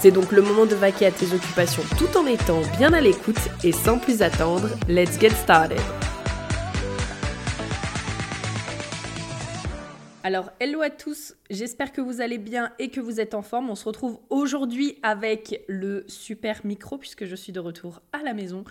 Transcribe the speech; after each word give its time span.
C'est 0.00 0.12
donc 0.12 0.32
le 0.32 0.40
moment 0.40 0.64
de 0.64 0.74
vaquer 0.74 1.04
à 1.04 1.10
tes 1.10 1.34
occupations 1.34 1.82
tout 1.98 2.16
en 2.16 2.24
étant 2.24 2.62
bien 2.78 2.94
à 2.94 3.02
l'écoute 3.02 3.36
et 3.62 3.70
sans 3.70 3.98
plus 3.98 4.22
attendre, 4.22 4.70
let's 4.88 5.20
get 5.20 5.28
started. 5.28 5.78
Alors, 10.22 10.52
hello 10.58 10.80
à 10.80 10.88
tous, 10.88 11.34
j'espère 11.50 11.92
que 11.92 12.00
vous 12.00 12.22
allez 12.22 12.38
bien 12.38 12.72
et 12.78 12.88
que 12.88 12.98
vous 12.98 13.20
êtes 13.20 13.34
en 13.34 13.42
forme. 13.42 13.68
On 13.68 13.74
se 13.74 13.84
retrouve 13.84 14.20
aujourd'hui 14.30 14.96
avec 15.02 15.64
le 15.68 16.04
super 16.08 16.64
micro 16.64 16.96
puisque 16.96 17.26
je 17.26 17.36
suis 17.36 17.52
de 17.52 17.60
retour 17.60 18.00
à 18.14 18.22
la 18.22 18.32
maison 18.32 18.64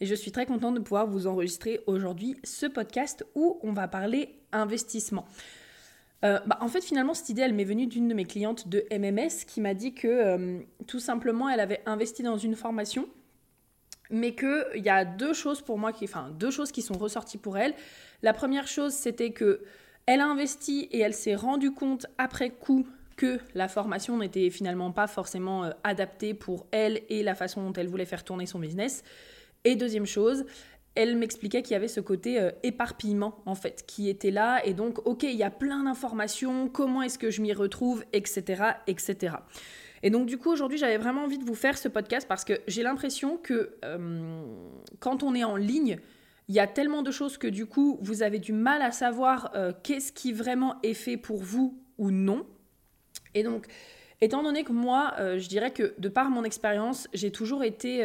et 0.00 0.06
je 0.06 0.14
suis 0.14 0.30
très 0.30 0.46
contente 0.46 0.76
de 0.76 0.80
pouvoir 0.80 1.08
vous 1.08 1.26
enregistrer 1.26 1.80
aujourd'hui 1.88 2.36
ce 2.44 2.66
podcast 2.66 3.26
où 3.34 3.58
on 3.64 3.72
va 3.72 3.88
parler 3.88 4.38
investissement. 4.52 5.26
Euh, 6.24 6.40
bah, 6.46 6.58
en 6.60 6.68
fait, 6.68 6.82
finalement, 6.82 7.14
cette 7.14 7.28
idée, 7.28 7.42
elle 7.42 7.54
m'est 7.54 7.64
venue 7.64 7.86
d'une 7.86 8.08
de 8.08 8.14
mes 8.14 8.24
clientes 8.24 8.68
de 8.68 8.84
MMS 8.90 9.44
qui 9.46 9.60
m'a 9.60 9.74
dit 9.74 9.94
que 9.94 10.08
euh, 10.08 10.58
tout 10.86 11.00
simplement, 11.00 11.48
elle 11.48 11.60
avait 11.60 11.82
investi 11.86 12.22
dans 12.22 12.36
une 12.36 12.56
formation, 12.56 13.08
mais 14.10 14.34
qu'il 14.34 14.82
y 14.84 14.88
a 14.88 15.04
deux 15.04 15.32
choses 15.32 15.62
pour 15.62 15.78
moi, 15.78 15.92
qui, 15.92 16.04
enfin, 16.04 16.30
deux 16.38 16.50
choses 16.50 16.72
qui 16.72 16.82
sont 16.82 16.94
ressorties 16.98 17.38
pour 17.38 17.56
elle. 17.56 17.74
La 18.22 18.32
première 18.32 18.66
chose, 18.66 18.92
c'était 18.92 19.30
que 19.30 19.62
elle 20.06 20.20
a 20.20 20.26
investi 20.26 20.88
et 20.90 21.00
elle 21.00 21.14
s'est 21.14 21.34
rendue 21.34 21.72
compte 21.72 22.06
après 22.16 22.50
coup 22.50 22.86
que 23.16 23.38
la 23.54 23.68
formation 23.68 24.16
n'était 24.16 24.48
finalement 24.48 24.90
pas 24.90 25.06
forcément 25.06 25.64
euh, 25.64 25.70
adaptée 25.84 26.34
pour 26.34 26.66
elle 26.70 27.02
et 27.10 27.22
la 27.22 27.34
façon 27.34 27.62
dont 27.62 27.72
elle 27.74 27.88
voulait 27.88 28.06
faire 28.06 28.24
tourner 28.24 28.46
son 28.46 28.58
business. 28.58 29.02
Et 29.64 29.76
deuxième 29.76 30.06
chose, 30.06 30.46
elle 30.98 31.16
m'expliquait 31.16 31.62
qu'il 31.62 31.74
y 31.74 31.76
avait 31.76 31.86
ce 31.86 32.00
côté 32.00 32.40
euh, 32.40 32.50
éparpillement 32.64 33.40
en 33.46 33.54
fait 33.54 33.84
qui 33.86 34.08
était 34.10 34.32
là. 34.32 34.60
Et 34.66 34.74
donc 34.74 35.06
ok 35.06 35.22
il 35.22 35.36
y 35.36 35.44
a 35.44 35.50
plein 35.50 35.84
d'informations 35.84 36.68
comment 36.68 37.02
est-ce 37.02 37.18
que 37.18 37.30
je 37.30 37.40
m'y 37.40 37.52
retrouve 37.52 38.04
etc 38.12 38.64
etc 38.88 39.36
et 40.02 40.10
donc 40.10 40.26
du 40.26 40.38
coup 40.38 40.50
aujourd'hui 40.50 40.76
j'avais 40.76 40.96
vraiment 40.96 41.22
envie 41.22 41.38
de 41.38 41.44
vous 41.44 41.54
faire 41.54 41.78
ce 41.78 41.88
podcast 41.88 42.26
parce 42.28 42.44
que 42.44 42.54
j'ai 42.66 42.82
l'impression 42.82 43.36
que 43.36 43.76
euh, 43.84 44.42
quand 44.98 45.22
on 45.22 45.34
est 45.34 45.44
en 45.44 45.56
ligne 45.56 45.98
il 46.48 46.54
y 46.54 46.60
a 46.60 46.66
tellement 46.66 47.02
de 47.02 47.12
choses 47.12 47.38
que 47.38 47.46
du 47.46 47.66
coup 47.66 47.98
vous 48.02 48.22
avez 48.22 48.40
du 48.40 48.52
mal 48.52 48.82
à 48.82 48.90
savoir 48.90 49.52
euh, 49.54 49.72
qu'est-ce 49.84 50.12
qui 50.12 50.32
vraiment 50.32 50.76
est 50.82 50.94
fait 50.94 51.16
pour 51.16 51.38
vous 51.38 51.80
ou 51.98 52.10
non. 52.10 52.44
Et 53.34 53.44
donc 53.44 53.66
étant 54.20 54.42
donné 54.42 54.64
que 54.64 54.72
moi 54.72 55.14
je 55.18 55.48
dirais 55.48 55.70
que 55.70 55.94
de 55.98 56.08
par 56.08 56.28
mon 56.30 56.42
expérience 56.42 57.06
j'ai 57.12 57.30
toujours 57.30 57.62
été 57.62 58.04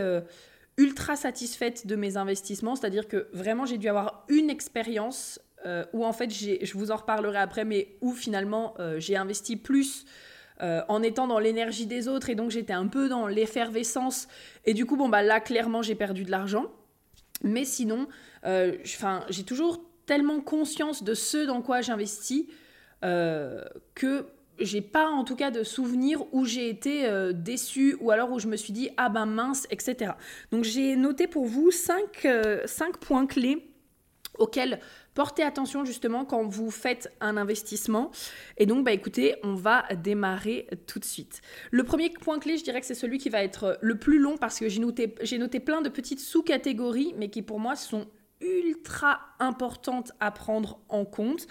ultra 0.78 1.16
satisfaite 1.16 1.86
de 1.88 1.96
mes 1.96 2.18
investissements, 2.18 2.76
c'est-à-dire 2.76 3.08
que 3.08 3.28
vraiment 3.34 3.66
j'ai 3.66 3.78
dû 3.78 3.88
avoir 3.90 4.26
une 4.30 4.50
expérience 4.50 5.40
euh, 5.66 5.86
où 5.94 6.06
en 6.06 6.14
fait, 6.14 6.30
je 6.30 6.74
vous 6.74 6.92
en 6.92 6.98
reparlerai 6.98 7.38
après, 7.38 7.64
mais 7.64 7.96
où 8.02 8.14
finalement 8.14 8.74
euh, 8.80 9.00
j'ai 9.00 9.16
investi 9.16 9.56
plus 9.56 10.06
euh, 10.62 10.82
en 10.90 11.02
étant 11.02 11.28
dans 11.28 11.40
l'énergie 11.40 11.86
des 11.86 12.08
autres 12.08 12.30
et 12.30 12.36
donc 12.36 12.52
j'étais 12.52 12.74
un 12.74 12.88
peu 12.88 13.08
dans 13.08 13.28
l'effervescence 13.28 14.28
et 14.66 14.74
du 14.74 14.86
coup, 14.86 14.98
bon, 14.98 15.10
bah 15.10 15.24
là, 15.24 15.40
clairement, 15.40 15.82
j'ai 15.82 15.96
perdu 15.96 16.26
de 16.26 16.32
l'argent. 16.32 16.66
Mais 17.44 17.66
sinon, 17.66 18.08
j'ai 18.46 19.44
toujours 19.46 19.84
tellement 20.06 20.40
conscience 20.40 21.04
de 21.04 21.14
ce 21.14 21.46
dans 21.46 21.62
quoi 21.62 21.82
j'investis 21.82 22.46
que 23.02 24.26
j'ai 24.66 24.82
pas 24.82 25.08
en 25.08 25.24
tout 25.24 25.36
cas 25.36 25.52
de 25.52 25.64
souvenir 25.64 26.24
où 26.34 26.46
j'ai 26.46 26.70
été 26.70 27.06
euh, 27.06 27.34
déçue 27.34 27.98
ou 28.00 28.12
alors 28.12 28.32
où 28.32 28.40
je 28.40 28.48
me 28.48 28.56
suis 28.56 28.74
dit 28.74 28.90
ah 28.98 29.10
ben 29.10 29.26
mince, 29.26 29.68
etc. 29.70 30.14
Donc 30.52 30.64
j'ai 30.64 30.96
noté 30.96 31.28
pour 31.28 31.46
vous 31.46 31.72
cinq, 31.72 32.26
euh, 32.26 32.62
cinq 32.66 32.98
points 32.98 33.26
clés 33.26 33.70
auxquels 34.38 34.80
portez 35.14 35.44
attention 35.44 35.86
justement 35.86 36.26
quand 36.26 36.44
vous 36.44 36.72
faites 36.72 37.12
un 37.22 37.38
investissement. 37.38 38.12
Et 38.58 38.66
donc, 38.66 38.84
bah 38.84 38.92
écoutez, 38.92 39.36
on 39.44 39.56
va 39.56 39.84
démarrer 39.96 40.68
tout 40.88 41.00
de 41.00 41.06
suite. 41.06 41.42
Le 41.72 41.84
premier 41.84 42.10
point 42.10 42.40
clé, 42.40 42.58
je 42.58 42.64
dirais 42.64 42.80
que 42.82 42.88
c'est 42.88 42.96
celui 42.96 43.18
qui 43.18 43.30
va 43.30 43.44
être 43.44 43.78
le 43.82 43.98
plus 43.98 44.20
long 44.20 44.38
parce 44.38 44.60
que 44.60 44.70
j'ai 44.70 44.80
noté, 44.80 45.14
j'ai 45.22 45.38
noté 45.38 45.60
plein 45.60 45.82
de 45.82 45.90
petites 45.90 46.20
sous-catégories, 46.20 47.14
mais 47.18 47.30
qui 47.30 47.42
pour 47.42 47.60
moi 47.60 47.76
sont 47.76 48.08
ultra 48.42 49.20
importantes 49.40 50.12
à 50.20 50.32
prendre 50.32 50.80
en 50.90 51.06
compte. 51.06 51.48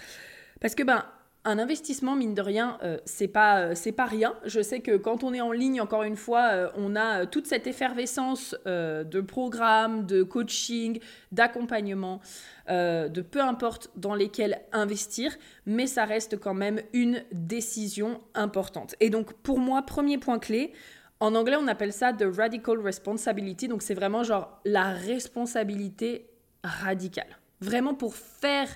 Parce 0.61 0.75
que, 0.75 0.83
ben, 0.83 1.05
un 1.45 1.59
investissement, 1.59 2.15
mine 2.15 2.35
de 2.35 2.43
rien, 2.43 2.79
euh, 2.83 2.99
c'est 3.05 3.29
pas, 3.29 3.63
euh, 3.63 3.93
pas 3.97 4.05
rien. 4.05 4.37
Je 4.45 4.63
sais 4.63 4.81
que 4.81 4.97
quand 4.97 5.25
on 5.25 5.35
est 5.35 5.41
en 5.41 5.51
ligne, 5.51 5.81
encore 5.81 6.05
une 6.05 6.17
fois, 6.17 6.51
euh, 6.53 6.69
on 6.77 6.95
a 6.95 7.27
toute 7.27 7.47
cette 7.47 7.67
effervescence 7.67 8.55
de 8.65 9.21
programmes, 9.21 10.07
de 10.07 10.23
coaching, 10.23 11.01
d'accompagnement, 11.33 12.21
de 12.69 13.21
peu 13.21 13.41
importe 13.41 13.91
dans 13.97 14.15
lesquels 14.15 14.61
investir, 14.73 15.37
mais 15.67 15.87
ça 15.87 16.05
reste 16.05 16.39
quand 16.39 16.55
même 16.55 16.81
une 16.93 17.25
décision 17.33 18.21
importante. 18.35 18.95
Et 19.01 19.11
donc, 19.11 19.33
pour 19.33 19.59
moi, 19.59 19.83
premier 19.83 20.19
point 20.19 20.39
clé, 20.39 20.73
en 21.21 21.35
anglais, 21.35 21.57
on 21.59 21.69
appelle 21.69 21.93
ça 21.93 22.13
the 22.13 22.25
radical 22.37 22.79
responsibility. 22.79 23.69
Donc, 23.69 23.83
c'est 23.83 23.95
vraiment 23.95 24.23
genre 24.23 24.61
la 24.65 24.91
responsabilité 24.91 26.31
radicale. 26.63 27.39
Vraiment 27.61 27.95
pour 27.95 28.15
faire 28.15 28.69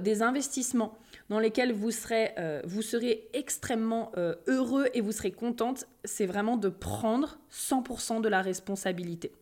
des 0.00 0.22
investissements 0.22 0.96
dans 1.28 1.38
lesquels 1.38 1.72
vous 1.72 1.90
serez, 1.90 2.32
euh, 2.38 2.60
vous 2.64 2.82
serez 2.82 3.28
extrêmement 3.32 4.12
euh, 4.16 4.34
heureux 4.46 4.88
et 4.94 5.00
vous 5.00 5.12
serez 5.12 5.32
contente, 5.32 5.86
c'est 6.04 6.26
vraiment 6.26 6.56
de 6.56 6.68
prendre 6.68 7.38
100% 7.50 8.20
de 8.20 8.28
la 8.28 8.42
responsabilité. 8.42 9.32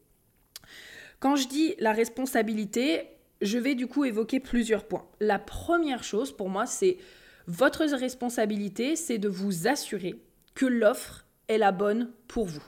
Quand 1.19 1.37
je 1.37 1.49
dis 1.49 1.75
la 1.79 1.93
responsabilité, 1.93 3.09
je 3.41 3.59
vais 3.59 3.75
du 3.75 3.87
coup 3.87 4.05
évoquer 4.05 4.41
plusieurs 4.41 4.85
points. 4.85 5.07
La 5.21 5.39
première 5.39 6.05
chose 6.05 6.35
pour 6.35 6.49
moi, 6.49 6.67
c'est 6.67 6.99
votre 7.47 7.85
responsabilité, 7.85 8.97
c'est 8.97 9.19
de 9.19 9.29
vous 9.29 9.67
assurer 9.67 10.23
que 10.55 10.67
l'offre 10.67 11.27
est 11.49 11.59
la 11.59 11.73
bonne 11.73 12.11
pour 12.29 12.47
vous. 12.47 12.63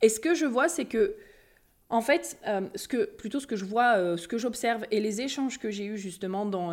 Et 0.00 0.08
ce 0.08 0.18
que 0.18 0.34
je 0.34 0.46
vois, 0.46 0.68
c'est 0.68 0.86
que 0.86 1.14
en 1.88 2.00
fait, 2.00 2.38
euh, 2.48 2.62
plutôt 3.18 3.38
ce 3.38 3.46
que 3.46 3.54
je 3.54 3.66
vois, 3.66 4.16
ce 4.16 4.26
que 4.26 4.38
j'observe 4.38 4.84
et 4.90 4.98
les 4.98 5.20
échanges 5.20 5.58
que 5.58 5.70
j'ai 5.70 5.84
eus 5.84 5.98
justement 5.98 6.46
dans, 6.46 6.72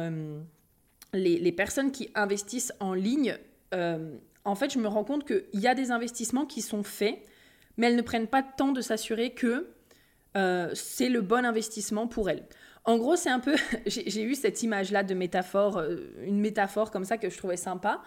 les, 1.14 1.52
personnes 1.52 1.92
qui 1.92 2.10
investissent 2.16 2.74
en 2.80 2.94
ligne, 2.94 3.38
euh, 3.74 4.16
en 4.46 4.56
fait, 4.56 4.74
je 4.74 4.80
me 4.80 4.88
rends 4.88 5.04
compte 5.04 5.26
qu'il 5.26 5.60
y 5.60 5.68
a 5.68 5.76
des 5.76 5.92
investissements 5.92 6.46
qui 6.46 6.62
sont 6.62 6.84
faits, 6.84 7.20
mais 7.78 7.88
elles 7.88 7.96
ne 7.96 8.02
prennent 8.02 8.28
pas 8.28 8.42
de 8.42 8.48
temps 8.58 8.72
de 8.72 8.82
s'assurer 8.82 9.32
que 9.32 9.68
euh, 10.38 10.70
c'est 10.74 11.10
le 11.10 11.22
bon 11.22 11.46
investissement 11.46 12.08
pour 12.08 12.30
elles. 12.30 12.46
En 12.86 12.98
gros, 12.98 13.16
c'est 13.16 13.30
un 13.30 13.40
peu, 13.40 13.56
j'ai 13.86 14.24
eu 14.24 14.36
cette 14.36 14.64
image-là 14.64 15.04
de 15.04 15.14
métaphore, 15.14 15.78
euh, 15.78 15.98
une 16.24 16.40
métaphore 16.40 16.92
comme 16.92 17.06
ça 17.06 17.18
que 17.18 17.30
je 17.30 17.38
trouvais 17.38 17.58
sympa. 17.58 18.02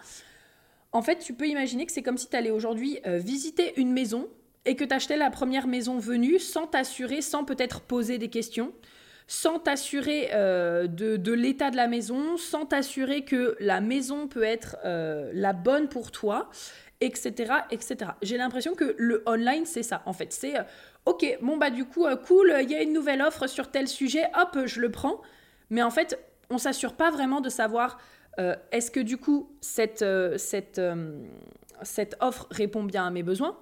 En 0.91 1.01
fait, 1.01 1.19
tu 1.19 1.33
peux 1.33 1.47
imaginer 1.47 1.85
que 1.85 1.91
c'est 1.91 2.03
comme 2.03 2.17
si 2.17 2.29
tu 2.29 2.35
allais 2.35 2.51
aujourd'hui 2.51 2.99
visiter 3.03 3.73
une 3.77 3.91
maison 3.91 4.29
et 4.65 4.75
que 4.75 4.83
tu 4.83 4.93
achetais 4.93 5.17
la 5.17 5.31
première 5.31 5.65
maison 5.65 5.97
venue 5.97 6.37
sans 6.37 6.67
t'assurer, 6.67 7.23
sans 7.23 7.45
peut-être 7.45 7.81
poser 7.81 8.19
des 8.19 8.29
questions 8.29 8.71
sans 9.27 9.59
t'assurer 9.59 10.29
euh, 10.33 10.87
de, 10.87 11.31
l'état 11.31 11.71
de 11.71 11.75
la 11.75 11.87
maison, 11.87 12.37
sans 12.37 12.65
t'assurer 12.65 13.23
que 13.23 13.55
la 13.59 13.81
maison 13.81 14.27
peut 14.27 14.43
être 14.43 14.77
euh, 14.85 15.31
la 15.33 15.53
bonne 15.53 15.87
pour 15.87 16.11
toi, 16.11 16.49
etc. 17.01 17.53
etc. 17.71 18.11
J'ai 18.21 18.37
l'impression 18.37 18.75
que 18.75 18.95
le 18.97 19.23
online, 19.25 19.65
c'est 19.65 19.83
ça, 19.83 20.01
en 20.05 20.13
fait. 20.13 20.33
C'est, 20.33 20.57
euh, 20.57 20.63
ok, 21.05 21.37
bon, 21.41 21.57
bah 21.57 21.69
du 21.69 21.85
coup, 21.85 22.05
cool, 22.25 22.53
il 22.61 22.69
y 22.69 22.75
a 22.75 22.81
une 22.81 22.93
nouvelle 22.93 23.21
offre 23.21 23.47
sur 23.47 23.71
tel 23.71 23.87
sujet, 23.87 24.25
hop, 24.39 24.59
je 24.65 24.79
le 24.79 24.91
prends. 24.91 25.21
Mais 25.69 25.83
en 25.83 25.91
fait, 25.91 26.19
on 26.49 26.57
s'assure 26.57 26.93
pas 26.93 27.09
vraiment 27.09 27.41
de 27.41 27.49
savoir, 27.49 27.99
est-ce 28.71 28.89
que 28.89 28.99
du 28.99 29.17
coup, 29.17 29.55
cette, 29.61 30.03
cette, 30.37 30.81
cette 31.83 32.15
offre 32.19 32.47
répond 32.51 32.83
bien 32.83 33.07
à 33.07 33.09
mes 33.09 33.23
besoins? 33.23 33.57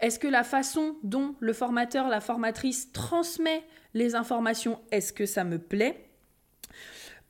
Est-ce 0.00 0.18
que 0.18 0.28
la 0.28 0.44
façon 0.44 0.96
dont 1.02 1.34
le 1.40 1.52
formateur, 1.52 2.08
la 2.08 2.20
formatrice 2.20 2.92
transmet 2.92 3.64
les 3.94 4.14
informations, 4.14 4.80
est-ce 4.90 5.12
que 5.12 5.26
ça 5.26 5.44
me 5.44 5.58
plaît? 5.58 6.08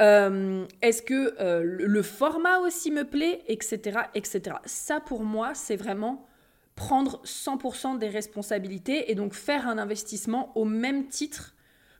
Euh, 0.02 0.66
Est-ce 0.82 1.02
que 1.02 1.40
euh, 1.40 1.62
le 1.62 2.02
format 2.02 2.58
aussi 2.58 2.90
me 2.90 3.04
plaît 3.04 3.42
Etc. 3.46 3.98
etc. 4.14 4.56
Ça, 4.64 5.00
pour 5.00 5.22
moi, 5.22 5.54
c'est 5.54 5.76
vraiment 5.76 6.26
prendre 6.74 7.22
100% 7.24 7.98
des 7.98 8.08
responsabilités 8.08 9.10
et 9.10 9.14
donc 9.14 9.34
faire 9.34 9.68
un 9.68 9.78
investissement 9.78 10.56
au 10.56 10.64
même 10.64 11.06
titre 11.06 11.54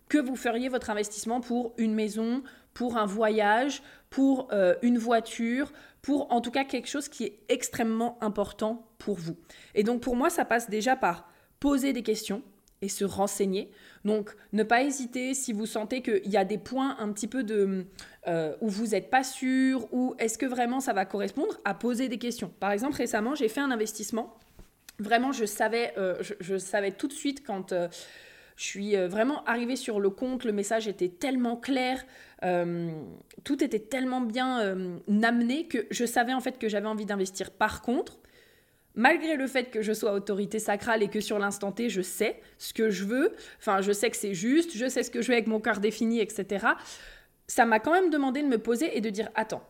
que 0.09 0.19
vous 0.19 0.37
feriez 0.37 0.69
votre 0.69 0.91
investissement 0.91 1.41
pour 1.41 1.75
une 1.79 1.95
maison, 1.95 2.43
pour 2.73 2.97
un 2.97 3.07
voyage, 3.07 3.83
pour 4.11 4.49
euh, 4.53 4.75
une 4.83 4.99
voiture, 4.99 5.73
pour 6.03 6.33
en 6.33 6.41
tout 6.41 6.51
cas 6.51 6.65
quelque 6.65 6.89
chose 6.89 7.09
qui 7.09 7.25
est 7.25 7.39
extrêmement 7.49 8.19
important 8.21 8.87
pour 8.99 9.17
vous. 9.17 9.37
Et 9.75 9.85
donc 9.85 10.01
pour 10.01 10.17
moi, 10.17 10.31
ça 10.31 10.45
passe 10.45 10.69
déjà 10.69 10.97
par 10.97 11.29
poser 11.61 11.93
des 11.93 12.03
questions 12.03 12.43
et 12.85 12.89
se 12.89 13.05
renseigner. 13.05 13.71
Donc 14.05 14.37
ne 14.53 14.63
pas 14.63 14.83
hésiter 14.83 15.35
si 15.35 15.53
vous 15.53 15.67
sentez 15.67 16.03
qu'il 16.03 16.31
y 16.31 16.37
a 16.37 16.45
des 16.45 16.59
points 16.59 16.97
un 16.99 17.13
petit 17.13 17.27
peu 17.27 17.43
de 17.43 17.87
euh, 18.29 18.55
où 18.61 18.69
vous 18.69 18.89
n'êtes 18.89 19.11
pas 19.11 19.25
sûr 19.25 19.93
ou 19.93 20.15
est-ce 20.19 20.39
que 20.39 20.47
vraiment 20.47 20.81
ça 20.81 20.93
va 20.93 21.05
correspondre 21.05 21.59
à 21.65 21.75
poser 21.75 22.09
des 22.09 22.19
questions. 22.19 22.53
Par 22.61 22.71
exemple, 22.71 22.97
récemment, 22.97 23.35
j'ai 23.35 23.49
fait 23.49 23.61
un 23.61 23.71
investissement. 23.71 24.37
Vraiment, 24.99 25.33
je 25.33 25.45
savais, 25.45 25.93
euh, 25.99 26.23
je, 26.41 26.57
savais 26.57 26.93
tout 26.93 27.09
de 27.09 27.13
suite 27.13 27.45
quand 27.45 27.75
je 28.57 28.65
suis 28.65 28.97
euh, 28.97 29.09
vraiment 29.09 29.45
arrivée 29.45 29.77
sur 29.77 30.01
le 30.01 30.11
compte, 30.11 30.45
le 30.45 30.53
message 30.53 30.87
était 30.87 31.09
tellement 31.09 31.57
clair, 31.57 32.05
euh, 32.45 32.91
tout 33.43 33.65
était 33.65 33.81
tellement 33.81 34.21
bien 34.21 34.61
euh, 34.61 34.99
amené 35.23 35.67
que 35.67 35.87
je 35.91 36.05
savais 36.05 36.33
en 36.33 36.41
fait 36.41 36.59
que 36.59 36.69
j'avais 36.69 36.87
envie 36.87 37.07
d'investir. 37.07 37.51
Par 37.51 37.83
contre, 37.83 38.19
malgré 38.95 39.37
le 39.37 39.47
fait 39.47 39.71
que 39.71 39.83
je 39.83 39.93
sois 39.93 40.13
autorité 40.13 40.59
sacrale 40.59 41.03
et 41.03 41.09
que 41.09 41.21
sur 41.21 41.39
l'instant 41.39 41.73
T, 41.73 41.89
je 41.89 42.03
sais 42.03 42.41
ce 42.59 42.73
que 42.73 42.91
je 42.91 43.05
veux, 43.05 43.33
enfin 43.59 43.81
je 43.81 43.93
sais 43.93 44.11
que 44.11 44.17
c'est 44.17 44.35
juste, 44.35 44.77
je 44.77 44.89
sais 44.89 45.03
ce 45.03 45.11
que 45.11 45.23
je 45.23 45.29
veux 45.29 45.35
avec 45.35 45.47
mon 45.47 45.61
cœur 45.61 45.81
défini, 45.81 46.21
etc., 46.21 46.67
ça 47.47 47.67
m'a 47.67 47.79
quand 47.79 47.93
même 47.93 48.11
demandé 48.11 48.43
de 48.43 48.49
me 48.49 48.59
poser 48.59 48.97
et 48.97 49.03
de 49.03 49.11
dire, 49.11 49.29
attends, 49.35 49.63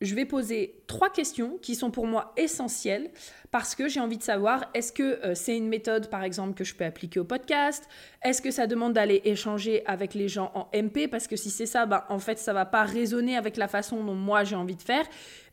je 0.00 0.14
vais 0.14 0.24
poser 0.24 0.80
trois 0.86 1.10
questions 1.10 1.58
qui 1.60 1.74
sont 1.74 1.90
pour 1.90 2.06
moi 2.06 2.32
essentielles 2.36 3.10
parce 3.50 3.74
que 3.74 3.88
j'ai 3.88 3.98
envie 3.98 4.18
de 4.18 4.22
savoir 4.22 4.66
est-ce 4.74 4.92
que 4.92 5.24
euh, 5.24 5.34
c'est 5.34 5.56
une 5.56 5.68
méthode 5.68 6.08
par 6.08 6.22
exemple 6.22 6.54
que 6.54 6.62
je 6.62 6.74
peux 6.74 6.84
appliquer 6.84 7.18
au 7.18 7.24
podcast? 7.24 7.88
Est-ce 8.22 8.40
que 8.40 8.50
ça 8.50 8.66
demande 8.66 8.92
d'aller 8.92 9.20
échanger 9.24 9.84
avec 9.86 10.14
les 10.14 10.28
gens 10.28 10.52
en 10.54 10.68
MP 10.72 11.08
parce 11.10 11.26
que 11.26 11.34
si 11.34 11.50
c'est 11.50 11.66
ça, 11.66 11.86
bah, 11.86 12.06
en 12.10 12.20
fait 12.20 12.38
ça 12.38 12.52
va 12.52 12.64
pas 12.64 12.84
résonner 12.84 13.36
avec 13.36 13.56
la 13.56 13.66
façon 13.66 14.04
dont 14.04 14.14
moi 14.14 14.44
j'ai 14.44 14.56
envie 14.56 14.76
de 14.76 14.82
faire 14.82 15.06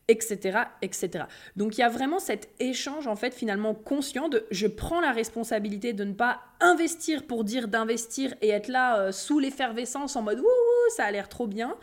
etc., 0.08 0.60
etc. 0.82 1.26
Donc 1.56 1.78
il 1.78 1.82
y 1.82 1.84
a 1.84 1.90
vraiment 1.90 2.20
cet 2.20 2.50
échange 2.60 3.08
en 3.08 3.16
fait 3.16 3.34
finalement 3.34 3.74
conscient 3.74 4.30
de 4.30 4.46
je 4.52 4.68
prends 4.68 5.02
la 5.02 5.12
responsabilité 5.12 5.94
de 5.94 6.04
ne 6.04 6.14
pas 6.14 6.42
investir 6.60 7.26
pour 7.26 7.44
dire 7.44 7.68
d'investir 7.68 8.36
et 8.42 8.50
être 8.50 8.68
là 8.68 9.00
euh, 9.00 9.12
sous 9.12 9.40
l'effervescence 9.40 10.16
en 10.16 10.22
mode 10.22 10.40
ouh 10.40 10.90
ça 10.96 11.06
a 11.06 11.12
l'air 11.12 11.28
trop 11.28 11.48
bien 11.48 11.76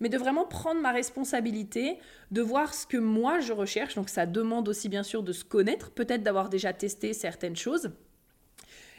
mais 0.00 0.08
de 0.08 0.18
vraiment 0.18 0.46
prendre 0.46 0.80
ma 0.80 0.92
responsabilité, 0.92 1.98
de 2.30 2.40
voir 2.40 2.74
ce 2.74 2.86
que 2.86 2.96
moi 2.96 3.40
je 3.40 3.52
recherche. 3.52 3.94
Donc 3.94 4.08
ça 4.08 4.26
demande 4.26 4.68
aussi 4.68 4.88
bien 4.88 5.02
sûr 5.02 5.22
de 5.22 5.32
se 5.32 5.44
connaître, 5.44 5.90
peut-être 5.90 6.22
d'avoir 6.22 6.48
déjà 6.48 6.72
testé 6.72 7.12
certaines 7.12 7.56
choses. 7.56 7.92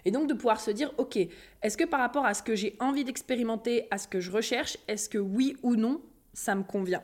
Et 0.06 0.12
donc 0.12 0.28
de 0.28 0.34
pouvoir 0.34 0.62
se 0.62 0.72
dire, 0.72 0.94
ok, 0.98 1.18
est-ce 1.62 1.78
que 1.78 1.84
par 1.84 2.00
rapport 2.00 2.26
à 2.26 2.34
ce 2.34 2.44
que 2.44 2.56
j'ai 2.56 2.76
envie 2.80 3.04
d'expérimenter, 3.04 3.88
à 3.92 3.98
ce 3.98 4.08
que 4.08 4.20
je 4.20 4.32
recherche, 4.32 4.78
est-ce 4.88 5.10
que 5.10 5.18
oui 5.18 5.58
ou 5.64 5.76
non, 5.76 6.02
ça 6.34 6.56
me 6.56 6.64
convient? 6.64 7.04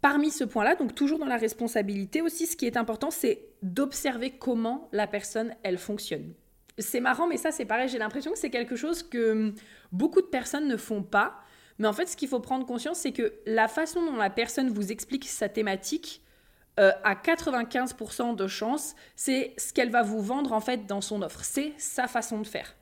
Parmi 0.00 0.30
ce 0.30 0.44
point-là, 0.44 0.76
donc 0.76 0.94
toujours 0.94 1.18
dans 1.18 1.26
la 1.26 1.36
responsabilité 1.36 2.22
aussi, 2.22 2.46
ce 2.46 2.56
qui 2.56 2.66
est 2.66 2.76
important, 2.76 3.10
c'est 3.10 3.48
d'observer 3.62 4.30
comment 4.30 4.88
la 4.92 5.06
personne, 5.06 5.54
elle 5.62 5.78
fonctionne. 5.78 6.34
C'est 6.78 7.00
marrant, 7.00 7.26
mais 7.26 7.38
ça 7.38 7.50
c'est 7.50 7.64
pareil, 7.64 7.88
j'ai 7.88 7.98
l'impression 7.98 8.32
que 8.32 8.38
c'est 8.38 8.50
quelque 8.50 8.76
chose 8.76 9.02
que 9.02 9.54
beaucoup 9.92 10.20
de 10.20 10.26
personnes 10.26 10.68
ne 10.68 10.76
font 10.76 11.02
pas. 11.02 11.40
Mais 11.78 11.88
en 11.88 11.92
fait, 11.92 12.06
ce 12.06 12.16
qu'il 12.16 12.28
faut 12.28 12.40
prendre 12.40 12.66
conscience, 12.66 12.98
c'est 12.98 13.12
que 13.12 13.34
la 13.46 13.68
façon 13.68 14.04
dont 14.04 14.16
la 14.16 14.30
personne 14.30 14.68
vous 14.68 14.92
explique 14.92 15.26
sa 15.26 15.48
thématique, 15.48 16.22
euh, 16.78 16.92
à 17.04 17.14
95% 17.14 18.36
de 18.36 18.46
chance, 18.46 18.94
c'est 19.14 19.54
ce 19.56 19.72
qu'elle 19.72 19.90
va 19.90 20.02
vous 20.02 20.20
vendre 20.20 20.52
en 20.52 20.60
fait 20.60 20.86
dans 20.86 21.00
son 21.00 21.22
offre. 21.22 21.42
C'est 21.42 21.72
sa 21.78 22.06
façon 22.06 22.38
de 22.38 22.46
faire. 22.46 22.76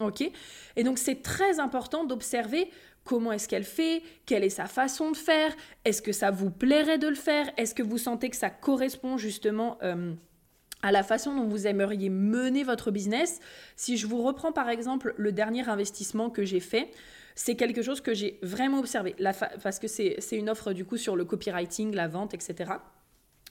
Ok? 0.00 0.28
Et 0.74 0.82
donc 0.82 0.98
c'est 0.98 1.22
très 1.22 1.60
important 1.60 2.04
d'observer 2.04 2.70
comment 3.06 3.32
est-ce 3.32 3.48
qu'elle 3.48 3.64
fait, 3.64 4.02
quelle 4.26 4.44
est 4.44 4.50
sa 4.50 4.66
façon 4.66 5.10
de 5.10 5.16
faire, 5.16 5.54
est-ce 5.86 6.02
que 6.02 6.12
ça 6.12 6.30
vous 6.30 6.50
plairait 6.50 6.98
de 6.98 7.08
le 7.08 7.14
faire, 7.14 7.50
est-ce 7.56 7.74
que 7.74 7.82
vous 7.82 7.96
sentez 7.96 8.28
que 8.28 8.36
ça 8.36 8.50
correspond 8.50 9.16
justement 9.16 9.78
euh, 9.82 10.12
à 10.82 10.92
la 10.92 11.02
façon 11.02 11.34
dont 11.34 11.46
vous 11.46 11.66
aimeriez 11.66 12.10
mener 12.10 12.64
votre 12.64 12.90
business? 12.90 13.40
Si 13.76 13.96
je 13.96 14.06
vous 14.06 14.22
reprends 14.22 14.52
par 14.52 14.68
exemple 14.68 15.14
le 15.16 15.32
dernier 15.32 15.66
investissement 15.68 16.28
que 16.28 16.44
j'ai 16.44 16.60
fait, 16.60 16.90
c'est 17.34 17.54
quelque 17.54 17.80
chose 17.80 18.02
que 18.02 18.12
j'ai 18.12 18.38
vraiment 18.42 18.80
observé, 18.80 19.14
parce 19.62 19.78
que 19.78 19.88
c'est 19.88 20.18
une 20.32 20.50
offre 20.50 20.72
du 20.72 20.84
coup 20.84 20.96
sur 20.96 21.16
le 21.16 21.24
copywriting, 21.24 21.94
la 21.94 22.08
vente, 22.08 22.34
etc 22.34 22.74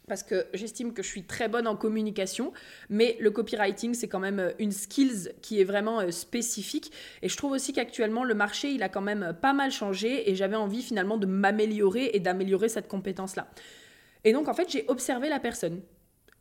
parce 0.07 0.23
que 0.23 0.45
j'estime 0.53 0.93
que 0.93 1.03
je 1.03 1.07
suis 1.07 1.23
très 1.23 1.47
bonne 1.47 1.67
en 1.67 1.75
communication, 1.75 2.53
mais 2.89 3.17
le 3.19 3.31
copywriting, 3.31 3.93
c'est 3.93 4.07
quand 4.07 4.19
même 4.19 4.39
euh, 4.39 4.51
une 4.59 4.71
skills 4.71 5.31
qui 5.41 5.59
est 5.59 5.63
vraiment 5.63 5.99
euh, 5.99 6.11
spécifique. 6.11 6.91
Et 7.21 7.29
je 7.29 7.37
trouve 7.37 7.51
aussi 7.51 7.73
qu'actuellement, 7.73 8.23
le 8.23 8.33
marché, 8.33 8.69
il 8.71 8.83
a 8.83 8.89
quand 8.89 9.01
même 9.01 9.35
pas 9.41 9.53
mal 9.53 9.71
changé 9.71 10.29
et 10.29 10.35
j'avais 10.35 10.55
envie 10.55 10.81
finalement 10.81 11.17
de 11.17 11.25
m'améliorer 11.25 12.11
et 12.13 12.19
d'améliorer 12.19 12.69
cette 12.69 12.87
compétence-là. 12.87 13.47
Et 14.23 14.33
donc, 14.33 14.47
en 14.47 14.53
fait, 14.53 14.69
j'ai 14.71 14.85
observé 14.87 15.29
la 15.29 15.39
personne. 15.39 15.81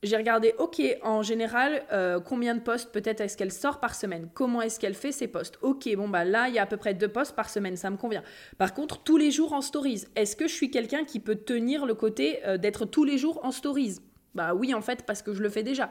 J'ai 0.05 0.19
regardé, 0.19 0.55
ok, 0.59 0.83
en 1.03 1.23
général, 1.23 1.83
euh, 1.91 2.21
combien 2.21 2.55
de 2.55 2.61
postes 2.61 2.93
peut-être 2.93 3.23
est-ce 3.23 3.39
qu'elle 3.39 3.51
sort 3.51 3.81
par 3.81 3.95
semaine? 3.95 4.29
Comment 4.35 4.61
est-ce 4.61 4.79
qu'elle 4.79 4.93
fait 4.93 5.13
ses 5.13 5.29
postes? 5.29 5.59
Ok, 5.63 5.89
bon, 5.97 6.11
bah 6.11 6.27
là, 6.27 6.49
il 6.49 6.55
y 6.55 6.59
a 6.59 6.63
à 6.65 6.67
peu 6.67 6.77
près 6.77 6.93
deux 6.93 7.09
postes 7.09 7.35
par 7.35 7.49
semaine, 7.49 7.75
ça 7.79 7.89
me 7.89 7.97
convient. 7.97 8.23
Par 8.59 8.75
contre, 8.75 9.03
tous 9.03 9.17
les 9.17 9.31
jours 9.31 9.55
en 9.55 9.63
stories, 9.63 10.05
est-ce 10.15 10.37
que 10.37 10.47
je 10.47 10.53
suis 10.53 10.71
quelqu'un 10.71 11.05
qui 11.05 11.21
peut 11.21 11.37
tenir 11.37 11.87
le 11.87 11.95
côté 11.95 12.45
euh, 12.45 12.59
d'être 12.59 12.85
tous 12.85 13.05
les 13.05 13.17
jours 13.17 13.41
en 13.45 13.51
stories? 13.51 13.97
Bah 14.35 14.53
oui, 14.53 14.75
en 14.75 14.83
fait, 14.83 15.07
parce 15.07 15.23
que 15.23 15.33
je 15.33 15.43
le 15.43 15.49
fais 15.49 15.63
déjà. 15.63 15.91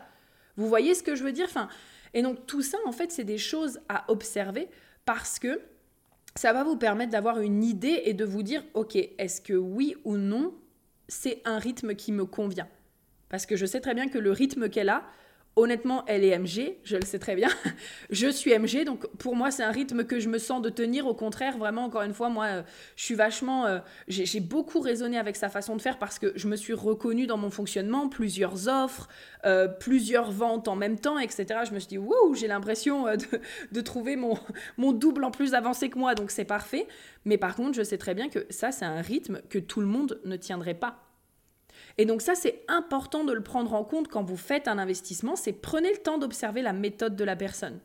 Vous 0.58 0.68
voyez 0.68 0.94
ce 0.94 1.02
que 1.02 1.16
je 1.16 1.24
veux 1.24 1.32
dire? 1.32 1.48
Enfin, 1.50 1.68
Et 2.14 2.22
donc, 2.22 2.46
tout 2.46 2.62
ça, 2.62 2.78
en 2.86 2.92
fait, 2.92 3.12
c'est 3.12 3.24
des 3.24 3.40
choses 3.40 3.80
à 3.90 4.06
observer 4.12 4.70
parce 5.06 5.40
que 5.40 5.60
ça 6.36 6.54
va 6.54 6.64
vous 6.64 6.78
permettre 6.78 7.12
d'avoir 7.12 7.40
une 7.40 7.64
idée 7.64 8.04
et 8.06 8.14
de 8.14 8.26
vous 8.26 8.44
dire, 8.44 8.64
ok, 8.76 8.96
est-ce 8.96 9.42
que 9.42 9.54
oui 9.54 9.96
ou 10.04 10.18
non, 10.18 10.54
c'est 11.08 11.42
un 11.46 11.58
rythme 11.58 11.96
qui 11.96 12.12
me 12.12 12.26
convient? 12.26 12.68
Parce 13.34 13.48
que 13.48 13.56
je 13.56 13.66
sais 13.66 13.80
très 13.80 13.96
bien 13.96 14.10
que 14.10 14.20
le 14.20 14.32
rythme 14.32 14.70
qu'elle 14.70 14.90
a, 14.90 15.02
honnêtement, 15.56 16.06
elle 16.06 16.24
est 16.24 16.38
MG, 16.38 16.78
je 16.84 16.98
le 16.98 17.02
sais 17.04 17.18
très 17.18 17.36
bien. 17.36 17.50
je 18.12 18.28
suis 18.28 18.56
MG, 18.56 18.86
donc 18.86 19.08
pour 19.18 19.36
moi, 19.36 19.50
c'est 19.50 19.64
un 19.64 19.72
rythme 19.72 20.04
que 20.04 20.20
je 20.20 20.30
me 20.30 20.38
sens 20.38 20.62
de 20.62 20.70
tenir. 20.70 21.08
Au 21.08 21.16
contraire, 21.16 21.58
vraiment, 21.58 21.86
encore 21.86 22.04
une 22.04 22.14
fois, 22.14 22.30
moi, 22.30 22.46
euh, 22.46 22.62
je 22.96 23.06
suis 23.06 23.16
vachement. 23.16 23.66
Euh, 23.66 23.80
j'ai 24.08 24.40
beaucoup 24.40 24.82
raisonné 24.82 25.18
avec 25.18 25.36
sa 25.36 25.50
façon 25.50 25.76
de 25.76 25.82
faire 25.82 25.98
parce 25.98 26.20
que 26.20 26.32
je 26.36 26.48
me 26.48 26.56
suis 26.56 26.74
reconnue 26.74 27.26
dans 27.26 27.38
mon 27.38 27.50
fonctionnement, 27.50 28.08
plusieurs 28.08 28.68
offres, 28.68 29.10
euh, 29.48 29.68
plusieurs 29.68 30.30
ventes 30.30 30.68
en 30.68 30.76
même 30.76 31.00
temps, 31.00 31.18
etc. 31.18 31.62
Je 31.68 31.74
me 31.74 31.80
suis 31.80 31.90
dit, 31.90 31.98
wow, 31.98 32.36
j'ai 32.36 32.46
l'impression 32.46 33.06
de, 33.72 33.82
trouver 33.82 34.16
mon 34.16 34.92
double 34.92 35.24
en 35.24 35.32
plus 35.32 35.56
avancé 35.56 35.90
que 35.90 35.98
moi, 35.98 36.14
donc 36.14 36.30
c'est 36.30 36.46
parfait. 36.46 36.88
Mais 37.26 37.40
par 37.40 37.56
contre, 37.56 37.74
je 37.74 37.82
sais 37.82 37.98
très 37.98 38.14
bien 38.14 38.30
que 38.30 38.46
ça, 38.52 38.72
c'est 38.72 38.86
un 38.86 39.02
rythme 39.02 39.42
que 39.50 39.58
tout 39.58 39.82
le 39.82 39.88
monde 39.88 40.22
ne 40.24 40.36
tiendrait 40.36 40.76
pas. 40.76 41.00
Et 41.98 42.06
donc 42.06 42.22
ça, 42.22 42.36
c'est 42.36 42.64
important 42.68 43.24
de 43.24 43.34
le 43.34 43.44
prendre 43.44 43.74
en 43.74 43.84
compte 43.84 44.08
quand 44.08 44.24
vous 44.24 44.38
faites 44.38 44.68
un 44.68 44.78
investissement, 44.78 45.36
c'est 45.36 45.54
prenez 45.54 45.92
le 45.92 45.98
temps 45.98 46.18
d'observer 46.18 46.62
la 46.62 46.74
méthode 46.74 47.16
de 47.16 47.24
la 47.24 47.36
personne. 47.36 47.80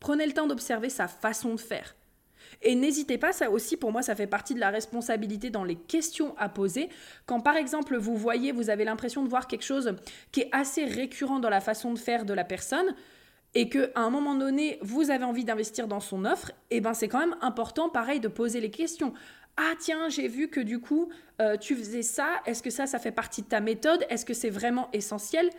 Prenez 0.00 0.26
le 0.26 0.32
temps 0.32 0.46
d'observer 0.46 0.88
sa 0.88 1.08
façon 1.08 1.54
de 1.54 1.60
faire. 1.60 1.94
Et 2.62 2.74
n'hésitez 2.74 3.18
pas, 3.18 3.32
ça 3.32 3.50
aussi 3.50 3.76
pour 3.76 3.92
moi, 3.92 4.02
ça 4.02 4.14
fait 4.14 4.26
partie 4.26 4.54
de 4.54 4.60
la 4.60 4.70
responsabilité 4.70 5.50
dans 5.50 5.64
les 5.64 5.76
questions 5.76 6.34
à 6.38 6.48
poser. 6.48 6.88
Quand 7.26 7.40
par 7.40 7.56
exemple 7.56 7.96
vous 7.96 8.16
voyez, 8.16 8.52
vous 8.52 8.70
avez 8.70 8.84
l'impression 8.84 9.22
de 9.22 9.28
voir 9.28 9.46
quelque 9.46 9.64
chose 9.64 9.94
qui 10.32 10.40
est 10.40 10.48
assez 10.52 10.84
récurrent 10.84 11.40
dans 11.40 11.50
la 11.50 11.60
façon 11.60 11.92
de 11.92 11.98
faire 11.98 12.24
de 12.24 12.32
la 12.32 12.44
personne, 12.44 12.94
et 13.54 13.68
qu'à 13.68 13.88
un 13.94 14.10
moment 14.10 14.34
donné, 14.34 14.78
vous 14.82 15.10
avez 15.10 15.24
envie 15.24 15.44
d'investir 15.44 15.88
dans 15.88 16.00
son 16.00 16.24
offre, 16.24 16.50
et 16.70 16.76
eh 16.76 16.80
ben 16.80 16.94
c'est 16.94 17.08
quand 17.08 17.20
même 17.20 17.36
important, 17.40 17.88
pareil, 17.88 18.20
de 18.20 18.28
poser 18.28 18.60
les 18.60 18.70
questions. 18.70 19.14
Ah 19.60 19.74
tiens, 19.76 20.08
j'ai 20.08 20.28
vu 20.28 20.48
que 20.48 20.60
du 20.60 20.78
coup, 20.78 21.10
euh, 21.42 21.56
tu 21.56 21.74
faisais 21.74 22.02
ça. 22.02 22.40
Est-ce 22.46 22.62
que 22.62 22.70
ça, 22.70 22.86
ça 22.86 23.00
fait 23.00 23.10
partie 23.10 23.42
de 23.42 23.48
ta 23.48 23.58
méthode? 23.58 24.06
Est-ce 24.08 24.24
que 24.24 24.32
c'est 24.32 24.50
vraiment 24.50 24.88
essentiel? 24.92 25.50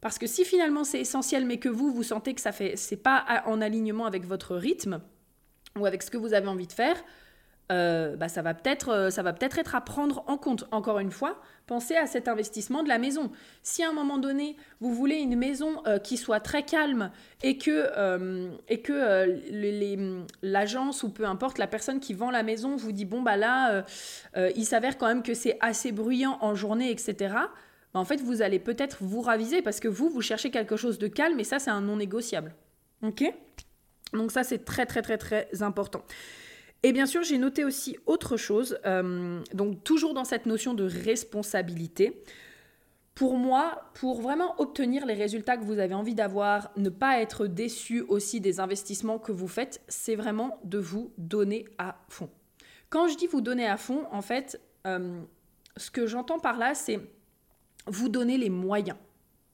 Parce 0.00 0.18
que 0.18 0.28
si 0.28 0.44
finalement 0.44 0.84
c'est 0.84 1.00
essentiel, 1.00 1.44
mais 1.44 1.58
que 1.58 1.68
vous, 1.68 1.92
vous 1.92 2.04
sentez 2.04 2.34
que 2.34 2.40
ça 2.40 2.52
fait, 2.52 2.76
c'est 2.76 2.96
pas 2.96 3.42
en 3.46 3.60
alignement 3.60 4.06
avec 4.06 4.24
votre 4.24 4.54
rythme 4.54 5.00
ou 5.76 5.84
avec 5.84 6.04
ce 6.04 6.12
que 6.12 6.16
vous 6.16 6.32
avez 6.32 6.46
envie 6.46 6.68
de 6.68 6.72
faire, 6.72 7.02
euh, 7.72 8.14
bah, 8.16 8.28
ça 8.28 8.42
va 8.42 8.52
peut-être 8.52 8.90
euh, 8.90 9.10
ça 9.10 9.22
va 9.22 9.32
peut-être 9.32 9.58
être 9.58 9.74
à 9.74 9.80
prendre 9.80 10.22
en 10.26 10.36
compte. 10.36 10.66
Encore 10.70 10.98
une 10.98 11.10
fois, 11.10 11.40
pensez 11.66 11.96
à 11.96 12.06
cet 12.06 12.28
investissement 12.28 12.82
de 12.82 12.88
la 12.88 12.98
maison. 12.98 13.30
Si 13.62 13.82
à 13.82 13.88
un 13.88 13.92
moment 13.92 14.18
donné 14.18 14.56
vous 14.80 14.92
voulez 14.92 15.16
une 15.16 15.36
maison 15.36 15.82
euh, 15.86 15.98
qui 15.98 16.18
soit 16.18 16.40
très 16.40 16.64
calme 16.64 17.10
et 17.42 17.56
que 17.56 18.50
et 18.68 18.82
que 18.82 19.40
l'agence 20.42 21.02
ou 21.04 21.08
peu 21.08 21.24
importe 21.24 21.56
la 21.56 21.66
personne 21.66 22.00
qui 22.00 22.12
vend 22.12 22.30
la 22.30 22.42
maison 22.42 22.76
vous 22.76 22.92
dit 22.92 23.06
bon 23.06 23.22
bah 23.22 23.36
là 23.36 23.84
il 24.36 24.64
s'avère 24.64 24.98
quand 24.98 25.06
même 25.06 25.22
que 25.22 25.34
c'est 25.34 25.56
assez 25.60 25.92
bruyant 25.92 26.38
en 26.42 26.54
journée 26.54 26.90
etc. 26.90 27.34
Bah, 27.94 28.00
en 28.00 28.04
fait 28.04 28.20
vous 28.20 28.42
allez 28.42 28.58
peut-être 28.58 28.98
vous 29.00 29.22
raviser 29.22 29.62
parce 29.62 29.80
que 29.80 29.88
vous 29.88 30.10
vous 30.10 30.22
cherchez 30.22 30.50
quelque 30.50 30.76
chose 30.76 30.98
de 30.98 31.06
calme 31.06 31.40
et 31.40 31.44
ça 31.44 31.58
c'est 31.58 31.70
un 31.70 31.80
non 31.80 31.96
négociable. 31.96 32.54
Ok? 33.02 33.24
Donc 34.12 34.32
ça 34.32 34.44
c'est 34.44 34.64
très 34.64 34.84
très 34.84 35.00
très 35.00 35.16
très 35.16 35.62
important. 35.62 36.04
Et 36.84 36.92
bien 36.92 37.06
sûr, 37.06 37.22
j'ai 37.22 37.38
noté 37.38 37.64
aussi 37.64 37.96
autre 38.04 38.36
chose, 38.36 38.78
euh, 38.84 39.40
donc 39.54 39.82
toujours 39.84 40.12
dans 40.12 40.24
cette 40.24 40.44
notion 40.44 40.74
de 40.74 40.84
responsabilité. 40.84 42.22
Pour 43.14 43.38
moi, 43.38 43.90
pour 43.94 44.20
vraiment 44.20 44.54
obtenir 44.60 45.06
les 45.06 45.14
résultats 45.14 45.56
que 45.56 45.64
vous 45.64 45.78
avez 45.78 45.94
envie 45.94 46.14
d'avoir, 46.14 46.70
ne 46.76 46.90
pas 46.90 47.22
être 47.22 47.46
déçu 47.46 48.02
aussi 48.02 48.42
des 48.42 48.60
investissements 48.60 49.18
que 49.18 49.32
vous 49.32 49.48
faites, 49.48 49.80
c'est 49.88 50.14
vraiment 50.14 50.60
de 50.62 50.76
vous 50.76 51.10
donner 51.16 51.64
à 51.78 52.04
fond. 52.10 52.28
Quand 52.90 53.08
je 53.08 53.16
dis 53.16 53.28
vous 53.28 53.40
donner 53.40 53.66
à 53.66 53.78
fond, 53.78 54.04
en 54.12 54.20
fait, 54.20 54.60
euh, 54.86 55.22
ce 55.78 55.90
que 55.90 56.06
j'entends 56.06 56.38
par 56.38 56.58
là, 56.58 56.74
c'est 56.74 57.00
vous 57.86 58.10
donner 58.10 58.36
les 58.36 58.50
moyens. 58.50 58.98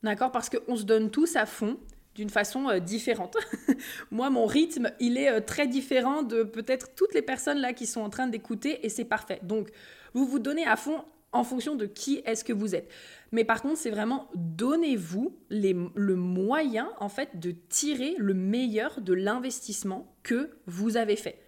D'accord? 0.03 0.33
Parce 0.33 0.51
qu'on 0.51 0.75
se 0.75 0.83
donne 0.83 1.13
tous 1.13 1.37
à 1.37 1.47
fond 1.47 1.79
d'une 2.14 2.31
façon 2.31 2.69
euh, 2.69 2.79
différente. 2.79 3.37
Moi, 4.11 4.31
mon 4.31 4.47
rythme, 4.47 4.90
il 5.00 5.17
est 5.17 5.31
euh, 5.31 5.40
très 5.40 5.67
différent 5.67 6.23
de 6.23 6.43
peut-être 6.43 6.95
toutes 6.95 7.14
les 7.14 7.23
personnes 7.23 7.59
là 7.59 7.73
qui 7.73 7.87
sont 7.87 8.00
en 8.00 8.11
train 8.11 8.26
d'écouter 8.26 8.85
et 8.85 8.88
c'est 8.88 9.05
parfait. 9.05 9.40
Donc, 9.43 9.69
vous 10.14 10.26
vous 10.26 10.38
donnez 10.38 10.67
à 10.67 10.76
fond 10.76 11.05
en 11.33 11.45
fonction 11.45 11.76
de 11.76 11.87
qui 11.87 12.23
est-ce 12.25 12.43
que 12.43 12.52
vous 12.52 12.75
êtes. 12.75 12.90
Mais 13.31 13.45
par 13.45 13.62
contre, 13.62 13.79
c'est 13.79 13.90
vraiment 13.90 14.29
donnez-vous 14.35 15.37
le 15.50 16.14
moyen 16.17 16.90
en 16.99 17.09
fait 17.09 17.38
de 17.38 17.52
tirer 17.69 18.14
le 18.19 18.35
meilleur 18.35 19.00
de 19.00 19.14
l'investissement 19.14 20.12
que 20.25 20.50
vous 20.67 20.97
avez 20.97 21.14
fait. 21.14 21.38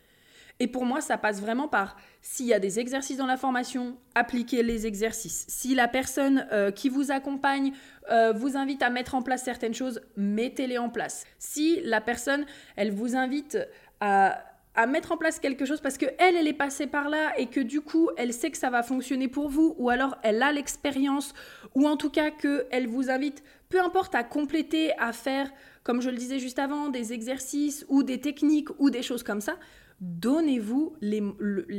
Et 0.63 0.69
pour 0.69 0.85
moi, 0.85 1.01
ça 1.01 1.19
passe 1.19 1.41
vraiment 1.41 1.67
par 1.67 1.97
s'il 2.21 2.47
y 2.47 2.55
a 2.55 2.61
des 2.61 2.79
exercices 2.79 3.17
dans 3.17 3.27
la 3.27 3.37
formation, 3.37 3.97
appliquez 4.15 4.63
les 4.63 4.87
exercices. 4.87 5.45
Si 5.49 5.75
la 5.75 5.89
personne 5.89 6.47
euh, 6.53 6.71
qui 6.71 6.89
vous 6.89 7.11
accompagne 7.11 7.73
euh, 8.13 8.33
vous 8.33 8.57
invite 8.57 8.81
à 8.81 8.89
mettre 8.89 9.17
en 9.17 9.23
place 9.23 9.43
certaines 9.43 9.75
choses, 9.75 10.01
mettez-les 10.17 10.79
en 10.79 10.89
place. 10.89 11.25
Si 11.41 11.81
la 11.83 12.01
personne, 12.01 12.47
elle 12.77 12.93
vous 12.93 13.17
invite 13.17 13.59
à, 13.99 14.45
mettre 14.87 15.11
en 15.11 15.17
place 15.17 15.41
quelque 15.41 15.65
chose 15.65 15.81
parce 15.81 15.99
que 15.99 16.07
elle, 16.21 16.37
elle 16.37 16.47
est 16.47 16.53
passée 16.53 16.87
par 16.87 17.09
là 17.09 17.37
et 17.39 17.47
que 17.47 17.59
du 17.59 17.81
coup, 17.81 18.11
elle 18.17 18.33
sait 18.33 18.53
que 18.53 18.57
ça 18.57 18.71
va 18.71 18.85
fonctionner 18.85 19.27
pour 19.27 19.49
vous, 19.49 19.75
ou 19.79 19.91
alors 19.91 20.17
elle 20.23 20.45
a 20.45 20.53
l'expérience, 20.53 21.35
ou 21.75 21.89
en 21.89 21.97
tout 21.97 22.09
cas 22.09 22.31
qu'elle 22.31 22.87
vous 22.87 23.11
invite, 23.11 23.43
peu 23.69 23.81
importe, 23.81 24.15
à 24.15 24.23
compléter, 24.23 24.97
à 24.97 25.13
faire, 25.13 25.51
comme 25.83 26.01
je 26.01 26.09
le 26.09 26.17
disais 26.17 26.39
juste 26.39 26.61
avant, 26.61 26.89
des 26.89 27.13
exercices 27.13 27.85
ou 27.89 28.05
des 28.05 28.21
techniques 28.21 28.69
ou 28.79 28.91
des 28.91 29.03
choses 29.03 29.25
comme 29.25 29.41
ça 29.41 29.57
donnez-vous 30.03 30.97
les, 31.01 31.21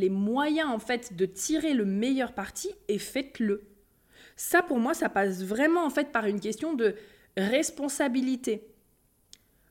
moyens 0.09 0.69
en 0.69 0.79
fait 0.79 1.15
de 1.15 1.25
tirer 1.25 1.73
le 1.73 1.85
meilleur 1.85 2.33
parti 2.33 2.71
et 2.87 2.97
faites-le. 2.97 3.67
Ça 4.37 4.63
pour 4.63 4.79
moi, 4.79 4.93
ça 4.93 5.09
passe 5.09 5.43
vraiment 5.43 5.85
en 5.85 5.89
fait 5.89 6.11
par 6.11 6.25
une 6.25 6.39
question 6.39 6.73
de 6.73 6.95
responsabilité. 7.37 8.65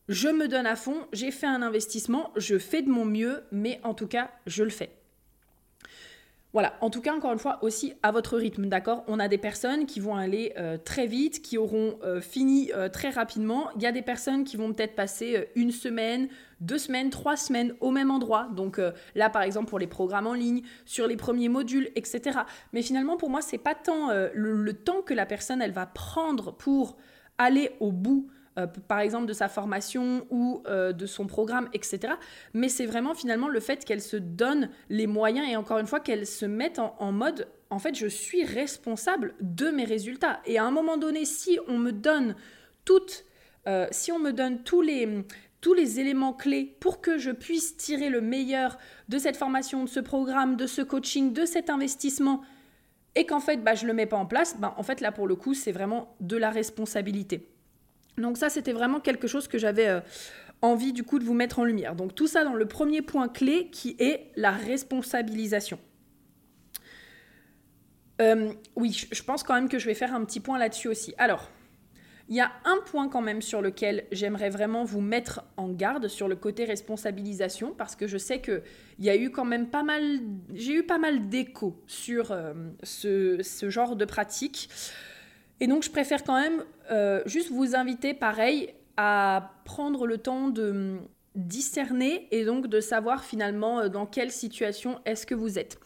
Je 0.08 0.28
me 0.28 0.48
donne 0.48 0.66
à 0.66 0.76
fond, 0.76 1.06
j'ai 1.12 1.30
fait 1.30 1.46
un 1.46 1.62
investissement, 1.62 2.30
je 2.36 2.58
fais 2.58 2.82
de 2.82 2.90
mon 2.90 3.06
mieux, 3.06 3.42
mais 3.52 3.80
en 3.84 3.94
tout 3.94 4.06
cas, 4.06 4.30
je 4.46 4.62
le 4.62 4.70
fais. 4.70 4.90
Voilà, 6.52 6.74
en 6.82 6.90
tout 6.90 7.00
cas, 7.00 7.14
encore 7.14 7.32
une 7.32 7.38
fois, 7.38 7.58
aussi 7.62 7.94
à 8.02 8.12
votre 8.12 8.36
rythme, 8.36 8.66
d'accord? 8.66 9.04
On 9.06 9.18
a 9.18 9.26
des 9.26 9.38
personnes 9.38 9.86
qui 9.86 10.00
vont 10.00 10.16
aller 10.16 10.52
euh, 10.58 10.76
très 10.76 11.06
vite, 11.06 11.40
qui 11.40 11.56
auront 11.56 11.98
euh, 12.04 12.20
fini 12.20 12.70
euh, 12.74 12.90
très 12.90 13.08
rapidement. 13.08 13.70
Il 13.76 13.82
y 13.82 13.86
a 13.86 13.92
des 13.92 14.02
personnes 14.02 14.44
qui 14.44 14.58
vont 14.58 14.70
peut-être 14.74 14.94
passer 14.94 15.48
une 15.54 15.70
semaine, 15.70 16.28
deux 16.60 16.76
semaines, 16.76 17.08
trois 17.08 17.36
semaines 17.36 17.74
au 17.80 17.90
même 17.90 18.10
endroit. 18.10 18.48
Donc 18.54 18.78
là, 19.14 19.30
par 19.30 19.42
exemple, 19.42 19.68
pour 19.68 19.78
les 19.78 19.86
programmes 19.86 20.26
en 20.26 20.34
ligne, 20.34 20.62
sur 20.84 21.06
les 21.06 21.16
premiers 21.16 21.48
modules, 21.48 21.90
etc. 21.96 22.40
Mais 22.74 22.82
finalement, 22.82 23.16
pour 23.16 23.30
moi, 23.30 23.40
c'est 23.40 23.58
pas 23.58 23.74
tant 23.74 24.10
le, 24.34 24.72
temps 24.74 25.02
que 25.02 25.14
la 25.14 25.26
personne, 25.26 25.62
elle 25.62 25.72
va 25.72 25.86
prendre 25.86 26.52
pour 26.52 26.98
aller 27.38 27.70
au 27.80 27.90
bout 27.90 28.28
euh, 28.58 28.66
par 28.66 29.00
exemple 29.00 29.26
de 29.26 29.32
sa 29.32 29.48
formation 29.48 30.26
ou 30.28 30.62
euh, 30.66 30.92
de 30.92 31.06
son 31.06 31.26
programme, 31.26 31.70
etc. 31.72 32.14
Mais 32.52 32.68
c'est 32.68 32.84
vraiment 32.84 33.14
finalement 33.14 33.48
le 33.48 33.60
fait 33.60 33.84
qu'elle 33.84 34.02
se 34.02 34.18
donne 34.18 34.68
les 34.90 35.06
moyens 35.06 35.48
et 35.48 35.56
encore 35.56 35.78
une 35.78 35.86
fois 35.86 36.00
qu'elle 36.00 36.26
se 36.26 36.44
mette 36.44 36.78
en, 36.78 37.12
mode, 37.12 37.48
en 37.70 37.78
fait, 37.78 37.94
je 37.94 38.06
suis 38.06 38.44
responsable 38.44 39.34
de 39.40 39.70
mes 39.70 39.84
résultats. 39.84 40.40
Et 40.44 40.58
à 40.58 40.64
un 40.64 40.70
moment 40.70 40.98
donné, 40.98 41.24
si 41.24 41.58
on 41.66 41.78
me 41.78 41.92
donne 41.92 42.36
toutes, 42.84 43.24
euh, 43.66 43.86
si 43.90 44.12
on 44.12 44.18
me 44.18 44.32
donne 44.32 44.62
tous 44.62 44.82
les 44.82 45.24
tous 45.62 45.74
les 45.74 46.00
éléments 46.00 46.32
clés 46.32 46.76
pour 46.80 47.00
que 47.00 47.18
je 47.18 47.30
puisse 47.30 47.76
tirer 47.76 48.10
le 48.10 48.20
meilleur 48.20 48.78
de 49.08 49.16
cette 49.16 49.36
formation, 49.36 49.84
de 49.84 49.88
ce 49.88 50.00
programme, 50.00 50.56
de 50.56 50.66
ce 50.66 50.82
coaching, 50.82 51.32
de 51.32 51.46
cet 51.46 51.70
investissement, 51.70 52.42
et 53.14 53.26
qu'en 53.26 53.40
fait, 53.40 53.58
bah, 53.58 53.74
je 53.74 53.84
ne 53.84 53.88
le 53.88 53.94
mets 53.94 54.06
pas 54.06 54.16
en 54.16 54.26
place, 54.26 54.56
bah, 54.58 54.74
en 54.76 54.82
fait, 54.82 55.00
là, 55.00 55.12
pour 55.12 55.28
le 55.28 55.36
coup, 55.36 55.54
c'est 55.54 55.70
vraiment 55.70 56.16
de 56.20 56.36
la 56.36 56.50
responsabilité. 56.50 57.51
Donc 58.18 58.36
ça, 58.36 58.50
c'était 58.50 58.72
vraiment 58.72 59.00
quelque 59.00 59.26
chose 59.26 59.48
que 59.48 59.58
j'avais 59.58 59.88
euh, 59.88 60.00
envie 60.60 60.92
du 60.92 61.02
coup 61.02 61.18
de 61.18 61.24
vous 61.24 61.34
mettre 61.34 61.58
en 61.58 61.64
lumière. 61.64 61.94
Donc 61.94 62.14
tout 62.14 62.26
ça 62.26 62.44
dans 62.44 62.54
le 62.54 62.66
premier 62.66 63.02
point 63.02 63.28
clé 63.28 63.68
qui 63.70 63.96
est 63.98 64.30
la 64.36 64.52
responsabilisation. 64.52 65.78
Euh, 68.20 68.52
oui, 68.76 69.06
je 69.10 69.22
pense 69.22 69.42
quand 69.42 69.54
même 69.54 69.68
que 69.68 69.78
je 69.78 69.86
vais 69.86 69.94
faire 69.94 70.14
un 70.14 70.24
petit 70.24 70.40
point 70.40 70.58
là-dessus 70.58 70.88
aussi. 70.88 71.14
Alors, 71.18 71.50
il 72.28 72.36
y 72.36 72.40
a 72.40 72.52
un 72.64 72.78
point 72.86 73.08
quand 73.08 73.20
même 73.20 73.42
sur 73.42 73.60
lequel 73.60 74.04
j'aimerais 74.12 74.48
vraiment 74.48 74.84
vous 74.84 75.00
mettre 75.00 75.42
en 75.56 75.68
garde 75.68 76.08
sur 76.08 76.28
le 76.28 76.36
côté 76.36 76.64
responsabilisation 76.64 77.74
parce 77.76 77.96
que 77.96 78.06
je 78.06 78.16
sais 78.16 78.40
que 78.40 78.62
il 78.98 79.04
y 79.04 79.10
a 79.10 79.16
eu 79.16 79.30
quand 79.30 79.44
même 79.44 79.68
pas 79.68 79.82
mal, 79.82 80.20
j'ai 80.54 80.74
eu 80.74 80.82
pas 80.84 80.98
mal 80.98 81.28
d'échos 81.28 81.82
sur 81.86 82.30
euh, 82.30 82.54
ce, 82.82 83.42
ce, 83.42 83.70
genre 83.70 83.96
de 83.96 84.04
pratique. 84.04 84.68
Et 85.60 85.66
donc, 85.66 85.82
je 85.82 85.90
préfère 85.90 86.24
quand 86.24 86.40
même 86.40 86.64
euh, 86.90 87.22
juste 87.26 87.50
vous 87.50 87.74
inviter, 87.74 88.14
pareil, 88.14 88.70
à 88.96 89.52
prendre 89.64 90.06
le 90.06 90.18
temps 90.18 90.48
de 90.48 90.70
hum, 90.70 91.00
discerner 91.34 92.28
et 92.30 92.44
donc 92.44 92.66
de 92.66 92.80
savoir 92.80 93.24
finalement 93.24 93.80
euh, 93.80 93.88
dans 93.88 94.06
quelle 94.06 94.30
situation 94.30 95.00
est-ce 95.04 95.26
que 95.26 95.34
vous 95.34 95.58
êtes. 95.58 95.78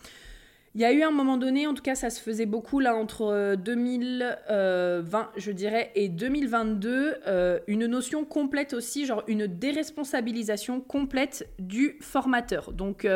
Il 0.75 0.81
y 0.81 0.85
a 0.85 0.93
eu 0.93 1.03
un 1.03 1.11
moment 1.11 1.39
donné, 1.39 1.67
en 1.67 1.73
tout 1.73 1.83
cas 1.83 1.95
ça 1.95 2.11
se 2.11 2.21
faisait 2.21 2.45
beaucoup 2.45 2.81
là 2.81 2.95
entre 2.95 3.57
2020 3.57 4.37
euh, 4.51 5.03
je 5.37 5.51
dirais 5.51 5.91
et 5.95 6.11
2022, 6.11 7.15
une 7.67 7.87
notion 7.87 8.27
complète 8.27 8.75
aussi, 8.75 9.07
genre 9.07 9.23
une 9.27 9.47
déresponsabilisation 9.47 10.83
complète 10.83 11.49
du 11.59 11.97
formateur. 12.03 12.73
Donc 12.73 13.07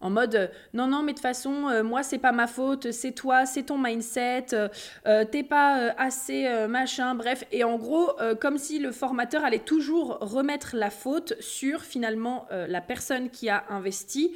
en 0.00 0.10
mode 0.10 0.34
euh, 0.34 0.48
non 0.74 0.86
non 0.86 1.02
mais 1.02 1.12
de 1.12 1.18
toute 1.18 1.22
façon 1.22 1.68
euh, 1.68 1.82
moi 1.82 2.02
c'est 2.02 2.18
pas 2.18 2.32
ma 2.32 2.46
faute 2.46 2.90
c'est 2.90 3.12
toi 3.12 3.46
c'est 3.46 3.64
ton 3.64 3.78
mindset 3.78 4.46
euh, 4.52 5.24
t'es 5.24 5.42
pas 5.42 5.92
assez 5.98 6.48
machin 6.68 7.14
bref. 7.14 7.44
Et 7.52 7.64
en 7.64 7.76
gros 7.76 8.10
comme 8.40 8.58
si 8.58 8.78
le 8.78 8.92
formateur 8.92 9.44
allait 9.44 9.58
toujours 9.58 10.18
remettre 10.20 10.76
la 10.76 10.90
faute 10.90 11.34
sur 11.40 11.82
finalement 11.82 12.46
la 12.50 12.80
personne 12.80 13.30
qui 13.30 13.48
a 13.48 13.64
investi 13.68 14.34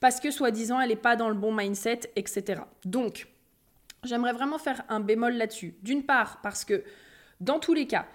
parce 0.00 0.20
que 0.20 0.30
soi-disant 0.30 0.80
elle 0.80 0.90
n'est 0.90 0.96
pas 0.96 1.16
dans 1.16 1.28
le 1.28 1.34
bon 1.34 1.52
mindset 1.52 2.00
etc 2.16 2.62
donc 2.84 3.28
j'aimerais 4.04 4.32
vraiment 4.32 4.58
faire 4.58 4.82
un 4.88 5.00
bémol 5.00 5.34
là-dessus. 5.34 5.74
D'une 5.82 6.04
part 6.04 6.40
parce 6.42 6.64
que 6.64 6.84
dans 7.40 7.58
tous 7.58 7.74
les 7.74 7.86
cas 7.86 8.06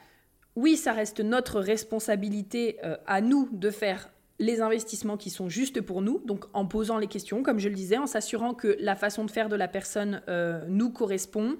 oui, 0.55 0.75
ça 0.75 0.91
reste 0.91 1.21
notre 1.21 1.61
responsabilité 1.61 2.77
à 3.07 3.21
nous 3.21 3.47
de 3.53 3.69
faire 3.69 4.09
les 4.41 4.59
investissements 4.59 5.17
qui 5.17 5.29
sont 5.29 5.49
justes 5.49 5.81
pour 5.81 6.01
nous, 6.01 6.19
donc 6.25 6.45
en 6.53 6.65
posant 6.65 6.97
les 6.97 7.07
questions, 7.07 7.43
comme 7.43 7.59
je 7.59 7.69
le 7.69 7.75
disais, 7.75 7.97
en 7.97 8.07
s'assurant 8.07 8.55
que 8.55 8.75
la 8.79 8.95
façon 8.95 9.23
de 9.23 9.31
faire 9.31 9.49
de 9.49 9.55
la 9.55 9.67
personne 9.67 10.21
euh, 10.27 10.65
nous 10.67 10.89
correspond. 10.89 11.57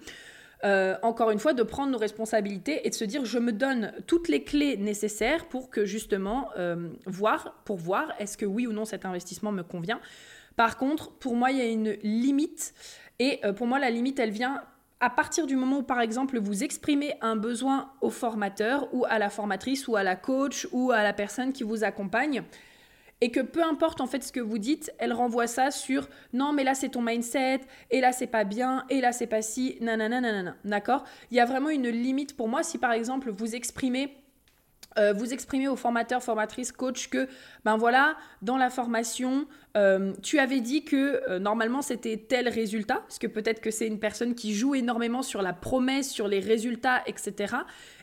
Euh, 0.63 0.95
encore 1.03 1.29
une 1.29 1.39
fois, 1.39 1.53
de 1.53 1.61
prendre 1.63 1.91
nos 1.91 2.00
responsabilités 2.00 2.85
et 2.85 2.89
de 2.89 2.95
se 2.95 3.05
dire 3.05 3.23
je 3.23 3.38
me 3.38 3.51
donne 3.51 3.93
toutes 4.07 4.29
les 4.29 4.43
clés 4.43 4.77
nécessaires 4.77 5.45
pour 5.45 5.69
que 5.69 5.85
justement 5.85 6.50
euh, 6.57 6.89
voir, 7.05 7.61
pour 7.65 7.77
voir 7.77 8.13
est-ce 8.19 8.35
que 8.35 8.45
oui 8.45 8.65
ou 8.65 8.73
non 8.73 8.85
cet 8.85 9.05
investissement 9.05 9.51
me 9.51 9.63
convient. 9.63 10.01
Par 10.55 10.77
contre, 10.77 11.11
pour 11.11 11.35
moi, 11.35 11.51
il 11.51 11.57
y 11.59 11.61
a 11.61 11.65
une 11.65 11.91
limite 12.03 12.73
et 13.19 13.39
pour 13.55 13.67
moi, 13.67 13.77
la 13.77 13.91
limite, 13.91 14.17
elle 14.19 14.31
vient 14.31 14.63
à 15.00 15.09
partir 15.09 15.47
du 15.47 15.55
moment 15.55 15.79
où, 15.79 15.83
par 15.83 16.00
exemple, 16.00 16.39
vous 16.39 16.63
exprimez 16.63 17.15
un 17.21 17.35
besoin 17.35 17.91
au 18.01 18.09
formateur 18.09 18.88
ou 18.93 19.05
à 19.09 19.19
la 19.19 19.29
formatrice 19.29 19.88
ou 19.88 19.95
à 19.95 20.03
la 20.03 20.15
coach 20.15 20.67
ou 20.71 20.91
à 20.91 21.03
la 21.03 21.13
personne 21.13 21.53
qui 21.53 21.63
vous 21.63 21.83
accompagne, 21.83 22.43
et 23.21 23.31
que 23.31 23.39
peu 23.39 23.63
importe 23.63 24.01
en 24.01 24.07
fait 24.07 24.23
ce 24.23 24.31
que 24.31 24.39
vous 24.39 24.57
dites, 24.57 24.91
elle 24.97 25.13
renvoie 25.13 25.47
ça 25.47 25.71
sur 25.71 26.09
non 26.33 26.53
mais 26.53 26.63
là 26.63 26.73
c'est 26.73 26.89
ton 26.89 27.01
mindset 27.01 27.61
et 27.91 28.01
là 28.01 28.11
c'est 28.11 28.27
pas 28.27 28.43
bien 28.43 28.85
et 28.89 28.99
là 28.99 29.11
c'est 29.11 29.27
pas 29.27 29.41
si 29.41 29.77
nanana 29.79 30.19
nanana 30.19 30.55
d'accord? 30.65 31.03
Il 31.29 31.37
y 31.37 31.39
a 31.39 31.45
vraiment 31.45 31.69
une 31.69 31.89
limite 31.89 32.35
pour 32.35 32.47
moi 32.47 32.63
si 32.63 32.77
par 32.77 32.91
exemple 32.91 33.31
vous 33.31 33.55
exprimez 33.55 34.17
euh, 34.97 35.13
vous 35.13 35.33
exprimez 35.33 35.67
aux 35.67 35.75
formateurs, 35.75 36.21
formatrices, 36.21 36.71
coach 36.71 37.07
que, 37.07 37.27
ben 37.63 37.77
voilà, 37.77 38.17
dans 38.41 38.57
la 38.57 38.69
formation, 38.69 39.47
euh, 39.77 40.11
tu 40.21 40.37
avais 40.37 40.59
dit 40.59 40.83
que 40.83 41.21
euh, 41.29 41.39
normalement 41.39 41.81
c'était 41.81 42.17
tel 42.17 42.49
résultat, 42.49 42.95
parce 42.95 43.17
que 43.17 43.27
peut-être 43.27 43.61
que 43.61 43.71
c'est 43.71 43.87
une 43.87 43.99
personne 43.99 44.35
qui 44.35 44.53
joue 44.53 44.75
énormément 44.75 45.21
sur 45.21 45.41
la 45.41 45.53
promesse, 45.53 46.09
sur 46.09 46.27
les 46.27 46.39
résultats, 46.39 47.01
etc. 47.05 47.55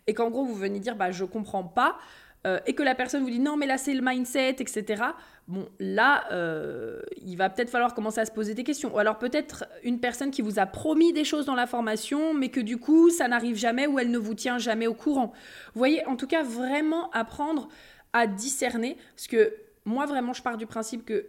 Et 0.06 0.14
qu'en 0.14 0.30
gros 0.30 0.44
vous 0.44 0.54
venez 0.54 0.80
dire, 0.80 0.96
bah 0.96 1.10
je 1.10 1.24
comprends 1.24 1.64
pas. 1.64 1.98
Euh, 2.46 2.60
et 2.66 2.74
que 2.74 2.84
la 2.84 2.94
personne 2.94 3.22
vous 3.24 3.30
dit 3.30 3.40
non 3.40 3.56
mais 3.56 3.66
là 3.66 3.78
c'est 3.78 3.94
le 3.94 4.00
mindset, 4.00 4.56
etc. 4.60 5.02
Bon 5.48 5.68
là, 5.80 6.24
euh, 6.32 7.00
il 7.24 7.36
va 7.36 7.50
peut-être 7.50 7.70
falloir 7.70 7.94
commencer 7.94 8.20
à 8.20 8.26
se 8.26 8.30
poser 8.30 8.54
des 8.54 8.62
questions. 8.62 8.94
Ou 8.94 8.98
alors 8.98 9.18
peut-être 9.18 9.64
une 9.82 9.98
personne 9.98 10.30
qui 10.30 10.42
vous 10.42 10.58
a 10.58 10.66
promis 10.66 11.12
des 11.12 11.24
choses 11.24 11.46
dans 11.46 11.56
la 11.56 11.66
formation, 11.66 12.34
mais 12.34 12.50
que 12.50 12.60
du 12.60 12.78
coup 12.78 13.10
ça 13.10 13.26
n'arrive 13.26 13.56
jamais 13.56 13.86
ou 13.86 13.98
elle 13.98 14.10
ne 14.10 14.18
vous 14.18 14.34
tient 14.34 14.58
jamais 14.58 14.86
au 14.86 14.94
courant. 14.94 15.32
Vous 15.74 15.78
voyez, 15.78 16.06
en 16.06 16.14
tout 16.14 16.28
cas 16.28 16.44
vraiment 16.44 17.10
apprendre 17.10 17.68
à 18.12 18.26
discerner, 18.26 18.96
parce 19.16 19.26
que 19.26 19.54
moi 19.84 20.06
vraiment 20.06 20.32
je 20.32 20.42
pars 20.42 20.56
du 20.56 20.66
principe 20.66 21.04
que 21.04 21.26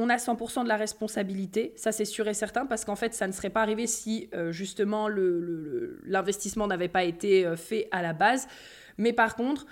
on 0.00 0.08
a 0.10 0.16
100% 0.16 0.62
de 0.62 0.68
la 0.68 0.76
responsabilité, 0.76 1.72
ça 1.74 1.90
c'est 1.90 2.04
sûr 2.04 2.28
et 2.28 2.34
certain, 2.34 2.66
parce 2.66 2.84
qu'en 2.84 2.94
fait, 2.94 3.14
ça 3.14 3.26
ne 3.26 3.32
serait 3.32 3.50
pas 3.50 3.62
arrivé 3.62 3.88
si 3.88 4.30
euh, 4.32 4.52
justement 4.52 5.08
l'investissement 5.08 6.68
n'avait 6.68 6.86
pas 6.86 7.02
été 7.02 7.52
fait 7.56 7.88
à 7.90 8.00
la 8.00 8.12
base. 8.12 8.46
Mais 8.96 9.12
par 9.12 9.34
contre, 9.34 9.66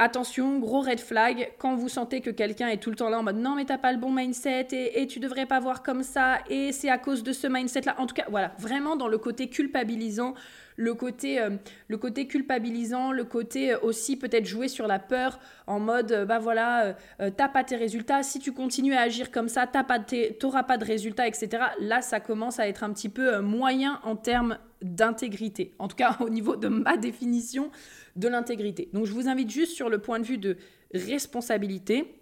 Attention, 0.00 0.60
gros 0.60 0.80
red 0.80 1.00
flag, 1.00 1.50
quand 1.58 1.74
vous 1.74 1.88
sentez 1.88 2.20
que 2.20 2.30
quelqu'un 2.30 2.68
est 2.68 2.76
tout 2.76 2.90
le 2.90 2.94
temps 2.94 3.08
là 3.08 3.18
en 3.18 3.24
mode 3.24 3.38
non 3.38 3.56
mais 3.56 3.64
t'as 3.64 3.78
pas 3.78 3.90
le 3.90 3.98
bon 3.98 4.12
mindset 4.12 4.68
et, 4.70 5.08
tu 5.08 5.18
devrais 5.18 5.44
pas 5.44 5.58
voir 5.58 5.82
comme 5.82 6.04
ça 6.04 6.38
et 6.48 6.70
c'est 6.70 6.88
à 6.88 6.98
cause 6.98 7.24
de 7.24 7.32
ce 7.32 7.48
mindset 7.48 7.80
là. 7.80 7.96
En 7.98 8.06
tout 8.06 8.14
cas, 8.14 8.26
voilà, 8.30 8.52
vraiment 8.60 8.94
dans 8.94 9.08
le 9.08 9.18
côté 9.18 9.48
culpabilisant, 9.48 10.34
le 10.76 10.94
côté, 10.94 11.40
euh, 11.40 11.50
le 11.88 11.96
côté 11.96 12.28
culpabilisant, 12.28 13.10
le 13.10 13.24
côté 13.24 13.72
euh, 13.72 13.78
aussi 13.82 14.16
peut-être 14.16 14.46
jouer 14.46 14.68
sur 14.68 14.86
la 14.86 15.00
peur 15.00 15.40
en 15.66 15.80
mode 15.80 16.12
euh, 16.12 16.24
bah 16.24 16.38
voilà, 16.38 16.94
t'as 17.36 17.48
pas 17.48 17.64
tes 17.64 17.74
résultats, 17.74 18.22
si 18.22 18.38
tu 18.38 18.52
continues 18.52 18.94
à 18.94 19.00
agir 19.00 19.32
comme 19.32 19.48
ça, 19.48 19.66
t'auras 19.66 20.62
pas 20.62 20.78
de 20.78 20.84
résultats, 20.84 21.26
etc. 21.26 21.48
Là, 21.80 22.02
ça 22.02 22.20
commence 22.20 22.60
à 22.60 22.68
être 22.68 22.84
un 22.84 22.92
petit 22.92 23.08
peu 23.08 23.40
moyen 23.40 23.98
en 24.04 24.14
termes 24.14 24.58
d'intégrité. 24.80 25.74
En 25.78 25.88
tout 25.88 25.96
cas, 25.96 26.16
au 26.20 26.28
niveau 26.28 26.56
de 26.56 26.68
ma 26.68 26.96
définition 26.96 27.70
de 28.16 28.28
l'intégrité. 28.28 28.88
Donc, 28.92 29.06
je 29.06 29.12
vous 29.12 29.28
invite 29.28 29.50
juste 29.50 29.74
sur 29.74 29.88
le 29.88 29.98
point 29.98 30.18
de 30.18 30.24
vue 30.24 30.38
de 30.38 30.56
responsabilité 30.92 32.18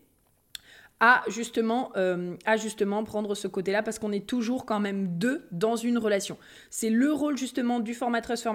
à 0.99 1.23
justement, 1.28 1.93
euh, 1.97 2.37
à 2.47 2.57
justement 2.57 3.05
prendre 3.05 3.35
ce 3.35 3.49
côté-là 3.49 3.83
parce 3.83 3.99
qu'on 3.99 4.12
est 4.12 4.26
toujours 4.26 4.64
quand 4.64 4.81
même 4.81 5.19
deux 5.19 5.47
dans 5.52 5.76
une 5.76 5.99
relation. 5.99 6.38
C'est 6.71 6.88
le 6.88 7.12
rôle 7.12 7.37
justement 7.37 7.81
du 7.81 7.93
formatrice, 7.93 8.47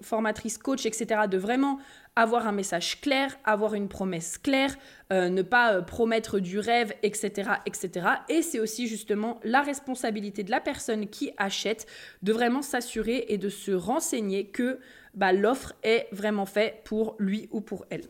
formatrice, 0.00 0.58
coach, 0.58 0.86
etc. 0.86 1.22
de 1.30 1.36
vraiment 1.36 1.78
avoir 2.16 2.46
un 2.46 2.52
message 2.52 3.00
clair, 3.02 3.36
avoir 3.44 3.74
une 3.74 3.88
promesse 3.88 4.38
claire, 4.38 4.74
euh, 5.12 5.28
ne 5.28 5.42
pas 5.42 5.74
euh, 5.74 5.82
promettre 5.82 6.40
du 6.40 6.58
rêve, 6.58 6.94
etc. 7.02 7.50
etc. 7.66 8.06
Et 8.30 8.40
c'est 8.40 8.60
aussi 8.60 8.88
justement 8.88 9.38
la 9.44 9.60
responsabilité 9.60 10.42
de 10.42 10.50
la 10.50 10.60
personne 10.60 11.06
qui 11.06 11.32
achète 11.36 11.86
de 12.22 12.32
vraiment 12.32 12.62
s'assurer 12.62 13.26
et 13.28 13.36
de 13.36 13.50
se 13.50 13.72
renseigner 13.72 14.46
que 14.46 14.80
bah, 15.14 15.32
l'offre 15.32 15.74
est 15.82 16.08
vraiment 16.12 16.46
faite 16.46 16.82
pour 16.84 17.16
lui 17.18 17.48
ou 17.50 17.60
pour 17.60 17.84
elle. 17.90 18.04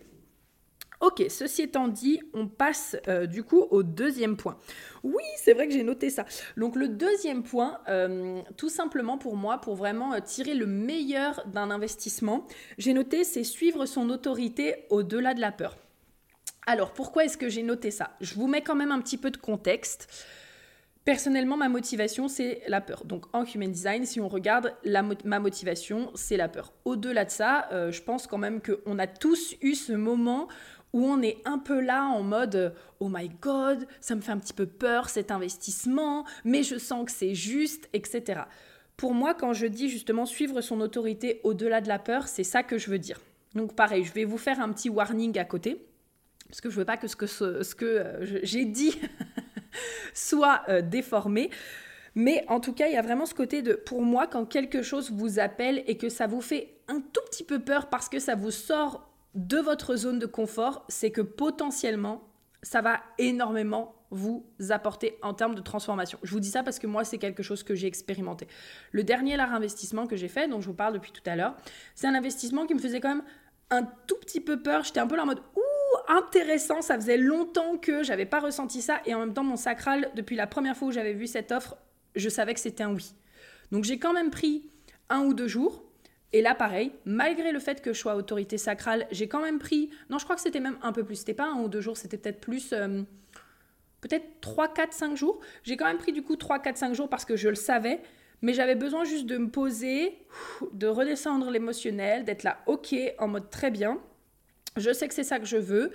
Ok, 1.00 1.24
ceci 1.30 1.62
étant 1.62 1.88
dit, 1.88 2.20
on 2.34 2.46
passe 2.46 2.94
euh, 3.08 3.24
du 3.24 3.42
coup 3.42 3.62
au 3.70 3.82
deuxième 3.82 4.36
point. 4.36 4.58
Oui, 5.02 5.22
c'est 5.38 5.54
vrai 5.54 5.66
que 5.66 5.72
j'ai 5.72 5.82
noté 5.82 6.10
ça. 6.10 6.26
Donc 6.58 6.76
le 6.76 6.88
deuxième 6.88 7.42
point, 7.42 7.80
euh, 7.88 8.42
tout 8.58 8.68
simplement 8.68 9.16
pour 9.16 9.34
moi, 9.34 9.62
pour 9.62 9.76
vraiment 9.76 10.12
euh, 10.12 10.20
tirer 10.20 10.52
le 10.52 10.66
meilleur 10.66 11.42
d'un 11.46 11.70
investissement, 11.70 12.46
j'ai 12.76 12.92
noté 12.92 13.24
c'est 13.24 13.44
suivre 13.44 13.86
son 13.86 14.10
autorité 14.10 14.84
au-delà 14.90 15.32
de 15.32 15.40
la 15.40 15.52
peur. 15.52 15.78
Alors 16.66 16.92
pourquoi 16.92 17.24
est-ce 17.24 17.38
que 17.38 17.48
j'ai 17.48 17.62
noté 17.62 17.90
ça? 17.90 18.10
Je 18.20 18.34
vous 18.34 18.46
mets 18.46 18.60
quand 18.60 18.76
même 18.76 18.92
un 18.92 19.00
petit 19.00 19.16
peu 19.16 19.30
de 19.30 19.38
contexte. 19.38 20.06
Personnellement, 21.04 21.56
ma 21.56 21.68
motivation, 21.68 22.28
c'est 22.28 22.62
la 22.68 22.80
peur. 22.80 23.04
Donc 23.04 23.24
en 23.32 23.44
Human 23.44 23.70
Design, 23.70 24.04
si 24.04 24.20
on 24.20 24.28
regarde 24.28 24.74
ma 25.24 25.40
motivation, 25.40 26.10
c'est 26.14 26.36
la 26.36 26.48
peur. 26.48 26.72
Au-delà 26.84 27.24
de 27.24 27.30
ça, 27.30 27.68
je 27.90 28.00
pense 28.02 28.26
quand 28.26 28.38
même 28.38 28.60
qu'on 28.60 28.98
a 28.98 29.06
tous 29.06 29.56
eu 29.62 29.74
ce 29.74 29.94
moment 29.94 30.48
où 30.92 31.04
on 31.04 31.22
est 31.22 31.38
un 31.44 31.58
peu 31.58 31.80
là 31.80 32.04
en 32.04 32.22
mode 32.22 32.74
oh 32.98 33.08
my 33.08 33.30
god, 33.40 33.86
ça 34.00 34.14
me 34.14 34.20
fait 34.20 34.32
un 34.32 34.38
petit 34.38 34.52
peu 34.52 34.66
peur 34.66 35.08
cet 35.08 35.30
investissement, 35.30 36.24
mais 36.44 36.62
je 36.62 36.78
sens 36.78 37.06
que 37.06 37.12
c'est 37.12 37.34
juste, 37.34 37.88
etc. 37.92 38.42
Pour 38.96 39.14
moi, 39.14 39.34
quand 39.34 39.52
je 39.52 39.66
dis 39.66 39.88
justement 39.88 40.26
suivre 40.26 40.60
son 40.60 40.80
autorité 40.80 41.40
au-delà 41.44 41.80
de 41.80 41.88
la 41.88 41.98
peur, 41.98 42.28
c'est 42.28 42.44
ça 42.44 42.62
que 42.62 42.76
je 42.76 42.90
veux 42.90 42.98
dire. 42.98 43.20
Donc 43.54 43.74
pareil, 43.74 44.04
je 44.04 44.12
vais 44.12 44.24
vous 44.24 44.38
faire 44.38 44.60
un 44.60 44.70
petit 44.72 44.90
warning 44.90 45.38
à 45.38 45.44
côté, 45.44 45.86
parce 46.48 46.60
que 46.60 46.70
je 46.70 46.76
veux 46.76 46.84
pas 46.84 46.96
que 46.96 47.08
ce 47.08 47.16
que, 47.16 47.26
ce, 47.26 47.74
que 47.74 47.84
euh, 47.84 48.40
j'ai 48.42 48.64
dit 48.64 48.94
soit 50.14 50.62
euh, 50.68 50.82
déformé. 50.82 51.50
Mais 52.14 52.44
en 52.48 52.60
tout 52.60 52.72
cas, 52.72 52.88
il 52.88 52.94
y 52.94 52.96
a 52.96 53.02
vraiment 53.02 53.26
ce 53.26 53.34
côté 53.34 53.62
de, 53.62 53.74
pour 53.74 54.02
moi, 54.02 54.26
quand 54.26 54.44
quelque 54.44 54.82
chose 54.82 55.10
vous 55.10 55.38
appelle 55.38 55.84
et 55.86 55.96
que 55.96 56.08
ça 56.08 56.26
vous 56.26 56.40
fait 56.40 56.74
un 56.88 57.00
tout 57.00 57.20
petit 57.30 57.44
peu 57.44 57.60
peur 57.60 57.88
parce 57.88 58.08
que 58.08 58.18
ça 58.18 58.34
vous 58.34 58.50
sort 58.50 59.08
de 59.34 59.58
votre 59.58 59.94
zone 59.94 60.18
de 60.18 60.26
confort, 60.26 60.84
c'est 60.88 61.12
que 61.12 61.20
potentiellement, 61.20 62.22
ça 62.62 62.80
va 62.80 63.00
énormément 63.18 63.94
vous 64.10 64.44
apporter 64.70 65.16
en 65.22 65.34
termes 65.34 65.54
de 65.54 65.60
transformation. 65.60 66.18
Je 66.24 66.32
vous 66.32 66.40
dis 66.40 66.50
ça 66.50 66.64
parce 66.64 66.78
que 66.80 66.88
moi, 66.88 67.04
c'est 67.04 67.18
quelque 67.18 67.44
chose 67.44 67.62
que 67.62 67.76
j'ai 67.76 67.86
expérimenté. 67.86 68.48
Le 68.90 69.04
dernier 69.04 69.36
large 69.36 69.52
investissement 69.52 70.06
que 70.06 70.16
j'ai 70.16 70.28
fait, 70.28 70.48
dont 70.48 70.60
je 70.60 70.66
vous 70.66 70.74
parle 70.74 70.94
depuis 70.94 71.12
tout 71.12 71.22
à 71.26 71.36
l'heure, 71.36 71.54
c'est 71.94 72.08
un 72.08 72.14
investissement 72.14 72.66
qui 72.66 72.74
me 72.74 72.80
faisait 72.80 73.00
quand 73.00 73.10
même 73.10 73.24
un 73.70 73.84
tout 73.84 74.16
petit 74.16 74.40
peu 74.40 74.60
peur. 74.60 74.82
J'étais 74.82 74.98
un 74.98 75.06
peu 75.06 75.16
là 75.16 75.22
en 75.22 75.26
mode 75.26 75.42
ouh, 75.54 75.69
intéressant, 76.08 76.82
ça 76.82 76.96
faisait 76.96 77.16
longtemps 77.16 77.76
que 77.76 78.02
j'avais 78.02 78.26
pas 78.26 78.40
ressenti 78.40 78.82
ça 78.82 79.00
et 79.06 79.14
en 79.14 79.20
même 79.20 79.34
temps 79.34 79.44
mon 79.44 79.56
sacral 79.56 80.10
depuis 80.14 80.36
la 80.36 80.46
première 80.46 80.76
fois 80.76 80.88
où 80.88 80.92
j'avais 80.92 81.14
vu 81.14 81.26
cette 81.26 81.52
offre, 81.52 81.76
je 82.16 82.28
savais 82.28 82.54
que 82.54 82.60
c'était 82.60 82.82
un 82.82 82.94
oui. 82.94 83.14
Donc 83.72 83.84
j'ai 83.84 83.98
quand 83.98 84.12
même 84.12 84.30
pris 84.30 84.70
un 85.08 85.20
ou 85.20 85.34
deux 85.34 85.48
jours 85.48 85.84
et 86.32 86.42
là, 86.42 86.54
pareil, 86.54 86.92
malgré 87.04 87.50
le 87.50 87.58
fait 87.58 87.82
que 87.82 87.92
je 87.92 87.98
sois 87.98 88.14
autorité 88.14 88.56
sacrale, 88.56 89.06
j'ai 89.10 89.26
quand 89.26 89.42
même 89.42 89.58
pris. 89.58 89.90
Non, 90.10 90.18
je 90.18 90.24
crois 90.24 90.36
que 90.36 90.42
c'était 90.42 90.60
même 90.60 90.78
un 90.82 90.92
peu 90.92 91.04
plus. 91.04 91.16
C'était 91.16 91.34
pas 91.34 91.46
un 91.46 91.60
ou 91.60 91.68
deux 91.68 91.80
jours, 91.80 91.96
c'était 91.96 92.18
peut-être 92.18 92.40
plus. 92.40 92.72
Euh, 92.72 93.02
peut-être 94.00 94.40
3, 94.40 94.68
4, 94.68 94.92
5 94.92 95.16
jours. 95.16 95.40
J'ai 95.64 95.76
quand 95.76 95.86
même 95.86 95.98
pris 95.98 96.12
du 96.12 96.22
coup 96.22 96.36
3, 96.36 96.60
4, 96.60 96.76
5 96.76 96.94
jours 96.94 97.08
parce 97.08 97.24
que 97.24 97.36
je 97.36 97.48
le 97.48 97.56
savais. 97.56 98.00
Mais 98.42 98.54
j'avais 98.54 98.74
besoin 98.74 99.04
juste 99.04 99.26
de 99.26 99.36
me 99.36 99.50
poser, 99.50 100.16
de 100.72 100.86
redescendre 100.86 101.50
l'émotionnel, 101.50 102.24
d'être 102.24 102.42
là, 102.42 102.62
ok, 102.66 102.94
en 103.18 103.28
mode 103.28 103.50
très 103.50 103.70
bien. 103.70 104.00
Je 104.80 104.92
sais 104.92 105.08
que 105.08 105.14
c'est 105.14 105.24
ça 105.24 105.38
que 105.38 105.46
je 105.46 105.56
veux. 105.56 105.92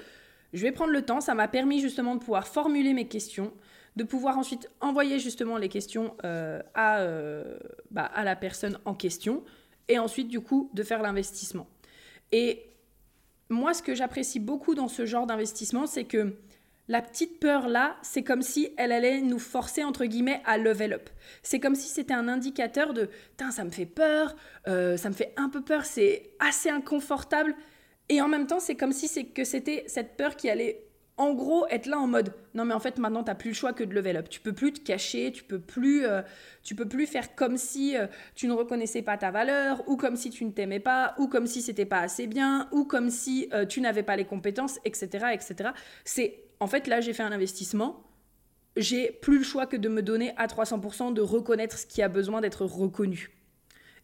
Je 0.53 0.61
vais 0.61 0.71
prendre 0.71 0.91
le 0.91 1.01
temps. 1.01 1.21
Ça 1.21 1.35
m'a 1.35 1.47
permis 1.47 1.81
justement 1.81 2.15
de 2.15 2.19
pouvoir 2.19 2.47
formuler 2.47 2.93
mes 2.93 3.07
questions, 3.07 3.53
de 3.95 4.03
pouvoir 4.03 4.37
ensuite 4.37 4.69
envoyer 4.79 5.19
justement 5.19 5.57
les 5.57 5.69
questions 5.69 6.15
euh, 6.23 6.61
à, 6.73 6.99
euh, 6.99 7.57
bah, 7.91 8.05
à 8.05 8.23
la 8.23 8.35
personne 8.35 8.79
en 8.85 8.93
question 8.93 9.43
et 9.87 9.99
ensuite 9.99 10.27
du 10.27 10.39
coup 10.39 10.69
de 10.73 10.83
faire 10.83 11.01
l'investissement. 11.01 11.67
Et 12.31 12.63
moi, 13.49 13.73
ce 13.73 13.83
que 13.83 13.93
j'apprécie 13.93 14.39
beaucoup 14.39 14.75
dans 14.75 14.87
ce 14.87 15.05
genre 15.05 15.27
d'investissement, 15.27 15.85
c'est 15.85 16.05
que 16.05 16.35
la 16.87 17.01
petite 17.01 17.39
peur 17.39 17.67
là, 17.67 17.97
c'est 18.03 18.23
comme 18.23 18.41
si 18.41 18.69
elle 18.77 18.91
allait 18.91 19.21
nous 19.21 19.39
forcer 19.39 19.83
entre 19.83 20.05
guillemets 20.05 20.41
à 20.45 20.57
level 20.57 20.93
up. 20.93 21.09
C'est 21.41 21.59
comme 21.59 21.75
si 21.75 21.87
c'était 21.87 22.13
un 22.13 22.27
indicateur 22.27 22.93
de, 22.93 23.09
ça 23.51 23.63
me 23.63 23.71
fait 23.71 23.87
peur, 23.87 24.35
euh, 24.67 24.95
ça 24.95 25.09
me 25.09 25.15
fait 25.15 25.33
un 25.37 25.49
peu 25.49 25.61
peur, 25.61 25.85
c'est 25.85 26.31
assez 26.39 26.69
inconfortable. 26.69 27.55
Et 28.09 28.21
en 28.21 28.27
même 28.27 28.47
temps, 28.47 28.59
c'est 28.59 28.75
comme 28.75 28.91
si 28.91 29.07
c'est 29.07 29.25
que 29.25 29.43
c'était 29.43 29.83
cette 29.87 30.17
peur 30.17 30.35
qui 30.35 30.49
allait 30.49 30.85
en 31.17 31.33
gros, 31.33 31.65
être 31.67 31.85
là 31.85 31.97
en 31.97 32.07
mode 32.07 32.33
non 32.53 32.65
mais 32.65 32.73
en 32.73 32.79
fait 32.79 32.97
maintenant 32.97 33.23
t'as 33.23 33.35
plus 33.35 33.51
le 33.51 33.55
choix 33.55 33.71
que 33.71 33.83
de 33.83 33.93
level 33.93 34.17
up. 34.17 34.29
Tu 34.29 34.41
peux 34.41 34.53
plus 34.53 34.73
te 34.73 34.79
cacher, 34.81 35.31
tu 35.31 35.43
peux 35.43 35.59
plus, 35.59 36.05
euh, 36.05 36.21
tu 36.63 36.75
peux 36.75 36.87
plus 36.87 37.07
faire 37.07 37.35
comme 37.35 37.57
si 37.57 37.95
euh, 37.95 38.07
tu 38.35 38.47
ne 38.47 38.53
reconnaissais 38.53 39.01
pas 39.01 39.17
ta 39.17 39.31
valeur 39.31 39.87
ou 39.87 39.95
comme 39.95 40.17
si 40.17 40.29
tu 40.29 40.43
ne 40.43 40.51
t'aimais 40.51 40.81
pas 40.81 41.15
ou 41.17 41.27
comme 41.27 41.47
si 41.47 41.61
c'était 41.61 41.85
pas 41.85 41.99
assez 41.99 42.27
bien 42.27 42.67
ou 42.71 42.83
comme 42.83 43.09
si 43.09 43.47
euh, 43.53 43.65
tu 43.65 43.79
n'avais 43.79 44.03
pas 44.03 44.17
les 44.17 44.25
compétences, 44.25 44.79
etc., 44.83 45.27
etc. 45.33 45.69
C'est 46.03 46.43
en 46.59 46.67
fait 46.67 46.87
là 46.87 46.99
j'ai 46.99 47.13
fait 47.13 47.23
un 47.23 47.31
investissement, 47.31 48.03
j'ai 48.75 49.11
plus 49.11 49.37
le 49.37 49.43
choix 49.43 49.67
que 49.67 49.77
de 49.77 49.87
me 49.87 50.01
donner 50.01 50.33
à 50.35 50.47
300% 50.47 51.13
de 51.13 51.21
reconnaître 51.21 51.77
ce 51.77 51.85
qui 51.85 52.01
a 52.01 52.09
besoin 52.09 52.41
d'être 52.41 52.65
reconnu, 52.65 53.31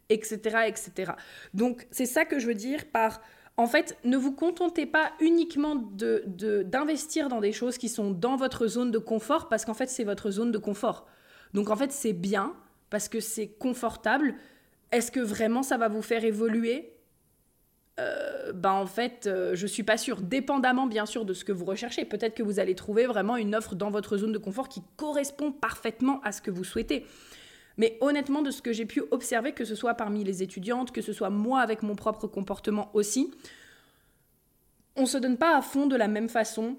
etc., 0.07 0.39
etc. 0.67 1.11
Donc 1.53 1.87
c'est 1.91 2.05
ça 2.05 2.23
que 2.23 2.39
je 2.39 2.47
veux 2.47 2.55
dire 2.55 2.85
par 2.85 3.21
en 3.57 3.67
fait, 3.67 3.97
ne 4.03 4.17
vous 4.17 4.31
contentez 4.31 4.85
pas 4.85 5.11
uniquement 5.19 5.75
d'investir 5.75 7.29
dans 7.29 7.41
des 7.41 7.51
choses 7.51 7.77
qui 7.77 7.89
sont 7.89 8.11
dans 8.11 8.35
votre 8.35 8.67
zone 8.67 8.91
de 8.91 8.97
confort, 8.97 9.49
parce 9.49 9.65
qu'en 9.65 9.73
fait, 9.73 9.89
c'est 9.89 10.03
votre 10.03 10.31
zone 10.31 10.51
de 10.51 10.57
confort. 10.57 11.05
Donc 11.53 11.69
en 11.69 11.75
fait, 11.75 11.91
c'est 11.91 12.13
bien, 12.13 12.53
parce 12.89 13.07
que 13.07 13.19
c'est 13.19 13.47
confortable. 13.47 14.35
Est-ce 14.91 15.11
que 15.11 15.19
vraiment 15.19 15.63
ça 15.63 15.77
va 15.77 15.87
vous 15.87 16.01
faire 16.01 16.23
évoluer? 16.23 16.93
Euh, 17.99 18.53
ben 18.53 18.71
en 18.71 18.85
fait, 18.85 19.27
euh, 19.27 19.53
je 19.53 19.67
suis 19.67 19.83
pas 19.83 19.97
sûre. 19.97 20.21
Dépendamment 20.21 20.87
bien 20.87 21.05
sûr 21.05 21.25
de 21.25 21.33
ce 21.33 21.43
que 21.43 21.51
vous 21.51 21.65
recherchez, 21.65 22.05
peut-être 22.05 22.35
que 22.35 22.43
vous 22.43 22.59
allez 22.59 22.73
trouver 22.73 23.05
vraiment 23.05 23.37
une 23.37 23.53
offre 23.53 23.75
dans 23.75 23.91
votre 23.91 24.17
zone 24.17 24.31
de 24.31 24.37
confort 24.37 24.69
qui 24.69 24.81
correspond 24.95 25.51
parfaitement 25.51 26.21
à 26.23 26.31
ce 26.31 26.41
que 26.41 26.51
vous 26.51 26.63
souhaitez. 26.63 27.05
Mais 27.81 27.97
honnêtement, 27.99 28.43
de 28.43 28.51
ce 28.51 28.61
que 28.61 28.73
j'ai 28.73 28.85
pu 28.85 29.01
observer, 29.09 29.53
que 29.53 29.65
ce 29.65 29.73
soit 29.73 29.95
parmi 29.95 30.23
les 30.23 30.43
étudiantes, 30.43 30.91
que 30.91 31.01
ce 31.01 31.13
soit 31.13 31.31
moi 31.31 31.61
avec 31.61 31.81
mon 31.81 31.95
propre 31.95 32.27
comportement 32.27 32.91
aussi, 32.93 33.31
on 34.95 35.07
se 35.07 35.17
donne 35.17 35.35
pas 35.35 35.57
à 35.57 35.63
fond 35.63 35.87
de 35.87 35.95
la 35.95 36.07
même 36.07 36.29
façon 36.29 36.77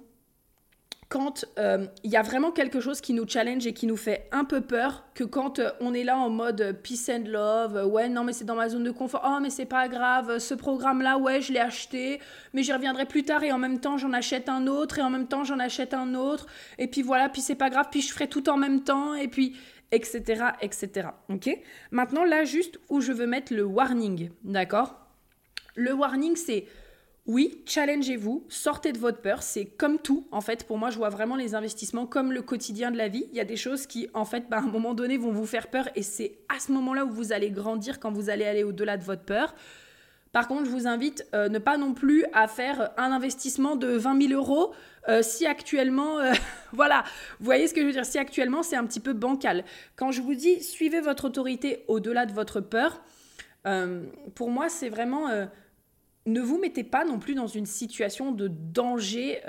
quand 1.08 1.44
il 1.56 1.60
euh, 1.60 1.86
y 2.04 2.16
a 2.16 2.22
vraiment 2.22 2.52
quelque 2.52 2.78
chose 2.80 3.00
qui 3.00 3.14
nous 3.14 3.28
challenge 3.28 3.66
et 3.66 3.74
qui 3.74 3.86
nous 3.86 3.96
fait 3.96 4.28
un 4.30 4.44
peu 4.44 4.60
peur 4.60 5.04
que 5.12 5.24
quand 5.24 5.58
euh, 5.58 5.70
on 5.80 5.92
est 5.92 6.04
là 6.04 6.16
en 6.16 6.30
mode 6.30 6.78
peace 6.84 7.10
and 7.10 7.24
love, 7.26 7.76
euh, 7.76 7.84
ouais 7.84 8.08
non 8.08 8.22
mais 8.22 8.32
c'est 8.32 8.44
dans 8.44 8.54
ma 8.54 8.68
zone 8.68 8.84
de 8.84 8.92
confort, 8.92 9.22
oh 9.26 9.38
mais 9.42 9.50
c'est 9.50 9.66
pas 9.66 9.88
grave, 9.88 10.38
ce 10.38 10.54
programme 10.54 11.02
là 11.02 11.18
ouais 11.18 11.42
je 11.42 11.52
l'ai 11.52 11.58
acheté, 11.58 12.20
mais 12.54 12.62
j'y 12.62 12.72
reviendrai 12.72 13.06
plus 13.06 13.24
tard 13.24 13.42
et 13.42 13.50
en 13.50 13.58
même 13.58 13.80
temps 13.80 13.98
j'en 13.98 14.12
achète 14.12 14.48
un 14.48 14.68
autre 14.68 15.00
et 15.00 15.02
en 15.02 15.10
même 15.10 15.26
temps 15.26 15.42
j'en 15.42 15.58
achète 15.58 15.94
un 15.94 16.14
autre. 16.14 16.46
Et 16.78 16.86
puis 16.86 17.02
voilà 17.02 17.28
puis 17.28 17.42
c'est 17.42 17.56
pas 17.56 17.70
grave 17.70 17.88
puis 17.90 18.00
je 18.00 18.12
ferai 18.12 18.28
tout 18.28 18.48
en 18.48 18.56
même 18.56 18.82
temps. 18.82 19.14
Et 19.14 19.28
puis 19.28 19.54
etc., 19.92 20.44
etc. 20.60 21.08
Ok 21.28 21.48
Maintenant, 21.90 22.24
là, 22.24 22.44
juste 22.44 22.80
où 22.88 23.00
je 23.00 23.12
veux 23.12 23.26
mettre 23.26 23.54
le 23.54 23.64
warning, 23.64 24.30
d'accord? 24.42 24.96
Le 25.76 25.92
warning, 25.92 26.36
c'est 26.36 26.66
oui, 27.26 27.62
challengez-vous, 27.66 28.44
sortez 28.48 28.90
de 28.90 28.98
votre 28.98 29.20
peur, 29.20 29.44
c'est 29.44 29.64
comme 29.64 30.00
tout. 30.00 30.26
En 30.32 30.40
fait, 30.40 30.64
pour 30.66 30.76
moi, 30.76 30.90
je 30.90 30.98
vois 30.98 31.08
vraiment 31.08 31.36
les 31.36 31.54
investissements 31.54 32.04
comme 32.04 32.32
le 32.32 32.42
quotidien 32.42 32.90
de 32.90 32.96
la 32.96 33.06
vie. 33.06 33.26
Il 33.30 33.36
y 33.36 33.40
a 33.40 33.44
des 33.44 33.56
choses 33.56 33.86
qui, 33.86 34.08
en 34.12 34.24
fait, 34.24 34.48
bah, 34.50 34.56
à 34.56 34.62
un 34.62 34.66
moment 34.66 34.92
donné, 34.92 35.18
vont 35.18 35.30
vous 35.30 35.46
faire 35.46 35.68
peur 35.68 35.88
et 35.94 36.02
c'est 36.02 36.38
à 36.48 36.58
ce 36.58 36.72
moment-là 36.72 37.04
où 37.04 37.10
vous 37.10 37.32
allez 37.32 37.50
grandir 37.50 38.00
quand 38.00 38.10
vous 38.10 38.28
allez 38.28 38.44
aller 38.44 38.64
au-delà 38.64 38.96
de 38.96 39.04
votre 39.04 39.22
peur. 39.22 39.54
Par 40.32 40.48
contre, 40.48 40.64
je 40.64 40.70
vous 40.70 40.86
invite 40.86 41.26
euh, 41.34 41.50
ne 41.50 41.58
pas 41.58 41.76
non 41.76 41.92
plus 41.92 42.24
à 42.32 42.48
faire 42.48 42.90
un 42.96 43.12
investissement 43.12 43.76
de 43.76 43.88
20 43.88 44.28
000 44.28 44.32
euros 44.32 44.72
euh, 45.08 45.22
si 45.22 45.46
actuellement, 45.46 46.20
euh, 46.20 46.32
voilà, 46.72 47.04
vous 47.38 47.44
voyez 47.44 47.66
ce 47.66 47.74
que 47.74 47.82
je 47.82 47.86
veux 47.86 47.92
dire, 47.92 48.06
si 48.06 48.18
actuellement 48.18 48.62
c'est 48.62 48.76
un 48.76 48.86
petit 48.86 49.00
peu 49.00 49.12
bancal. 49.12 49.64
Quand 49.94 50.10
je 50.10 50.22
vous 50.22 50.34
dis 50.34 50.62
suivez 50.62 51.02
votre 51.02 51.26
autorité 51.26 51.84
au-delà 51.86 52.24
de 52.24 52.32
votre 52.32 52.60
peur, 52.60 53.02
pour 54.34 54.50
moi 54.50 54.68
c'est 54.68 54.88
vraiment 54.88 55.28
ne 56.26 56.40
vous 56.40 56.58
mettez 56.58 56.82
pas 56.82 57.04
non 57.04 57.20
plus 57.20 57.36
dans 57.36 57.46
une 57.46 57.66
situation 57.66 58.32
de 58.32 58.48
danger 58.48 59.40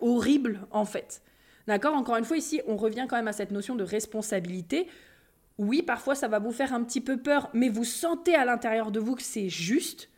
horrible 0.00 0.60
en 0.70 0.86
fait. 0.86 1.20
D'accord? 1.66 1.94
Encore 1.94 2.16
une 2.16 2.24
fois, 2.24 2.36
ici, 2.36 2.60
on 2.66 2.76
revient 2.76 3.06
quand 3.08 3.16
même 3.16 3.28
à 3.28 3.32
cette 3.32 3.50
notion 3.50 3.74
de 3.74 3.84
responsabilité. 3.84 4.86
Oui, 5.58 5.82
parfois 5.82 6.14
ça 6.14 6.28
va 6.28 6.38
vous 6.38 6.52
faire 6.52 6.72
un 6.72 6.82
petit 6.82 7.00
peu 7.00 7.16
peur, 7.16 7.50
mais 7.52 7.68
vous 7.68 7.84
sentez 7.84 8.34
à 8.34 8.44
l'intérieur 8.44 8.90
de 8.90 9.00
vous 9.00 9.14
que 9.14 9.22
c'est 9.22 9.48
juste. 9.48 10.08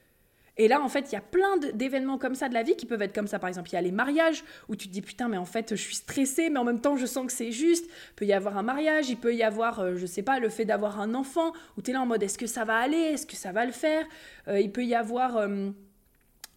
Et 0.59 0.69
là, 0.69 0.81
en 0.81 0.89
fait, 0.89 1.11
il 1.11 1.13
y 1.13 1.19
a 1.19 1.21
plein 1.21 1.59
d'événements 1.75 2.17
comme 2.17 2.35
ça 2.35 2.49
de 2.49 2.55
la 2.55 2.63
vie 2.63 2.77
qui 2.77 2.87
peuvent 2.87 3.03
être 3.03 3.15
comme 3.15 3.27
ça. 3.27 3.39
Par 3.39 3.49
exemple, 3.49 3.69
il 3.71 3.75
y 3.75 3.77
a 3.77 3.83
les 3.83 3.93
mariages 3.93 4.43
où 4.69 4.77
tu 4.77 4.89
te 4.89 4.93
dis 4.93 5.03
putain, 5.03 5.29
mais 5.29 5.37
en 5.37 5.45
fait, 5.45 5.77
je 5.77 5.83
suis 5.83 5.97
stressée, 5.97 6.49
mais 6.49 6.59
en 6.59 6.65
même 6.65 6.81
temps, 6.81 6.97
je 6.97 7.05
sens 7.05 7.27
que 7.27 7.33
c'est 7.33 7.53
juste. 7.53 7.85
Il 7.87 8.15
peut 8.17 8.25
y 8.25 8.33
avoir 8.33 8.57
un 8.57 8.63
mariage, 8.63 9.11
il 9.11 9.19
peut 9.19 9.35
y 9.35 9.43
avoir, 9.43 9.81
euh, 9.81 9.97
je 9.97 10.07
sais 10.07 10.23
pas, 10.23 10.39
le 10.39 10.49
fait 10.49 10.65
d'avoir 10.65 10.99
un 10.99 11.15
enfant 11.15 11.53
où 11.77 11.83
tu 11.83 11.91
es 11.91 11.95
là 11.95 12.01
en 12.01 12.07
mode 12.07 12.23
est-ce 12.23 12.39
que 12.39 12.47
ça 12.47 12.65
va 12.65 12.79
aller, 12.79 12.97
est-ce 12.97 13.27
que 13.27 13.37
ça 13.37 13.53
va 13.53 13.67
le 13.67 13.73
faire? 13.73 14.07
Euh, 14.49 14.59
il 14.59 14.73
peut 14.73 14.85
y 14.85 14.95
avoir. 14.95 15.37
Euh, 15.37 15.71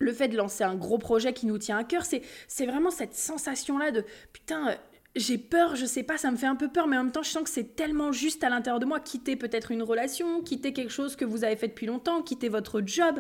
le 0.01 0.13
fait 0.13 0.29
de 0.29 0.37
lancer 0.37 0.63
un 0.63 0.75
gros 0.75 0.97
projet 0.97 1.33
qui 1.33 1.45
nous 1.45 1.57
tient 1.57 1.77
à 1.77 1.83
cœur, 1.83 2.05
c'est 2.05 2.65
vraiment 2.65 2.89
cette 2.89 3.13
sensation-là 3.13 3.91
de 3.91 4.05
putain, 4.31 4.77
j'ai 5.15 5.37
peur, 5.37 5.75
je 5.75 5.85
sais 5.85 6.03
pas, 6.03 6.17
ça 6.17 6.31
me 6.31 6.37
fait 6.37 6.45
un 6.45 6.55
peu 6.55 6.67
peur, 6.69 6.87
mais 6.87 6.97
en 6.97 7.03
même 7.03 7.11
temps, 7.11 7.23
je 7.23 7.29
sens 7.29 7.43
que 7.43 7.49
c'est 7.49 7.75
tellement 7.75 8.11
juste 8.11 8.43
à 8.43 8.49
l'intérieur 8.49 8.79
de 8.79 8.85
moi. 8.85 8.99
Quitter 8.99 9.35
peut-être 9.35 9.71
une 9.71 9.83
relation, 9.83 10.41
quitter 10.41 10.73
quelque 10.73 10.91
chose 10.91 11.15
que 11.15 11.25
vous 11.25 11.43
avez 11.43 11.55
fait 11.55 11.67
depuis 11.67 11.87
longtemps, 11.87 12.21
quitter 12.21 12.49
votre 12.49 12.81
job, 12.85 13.19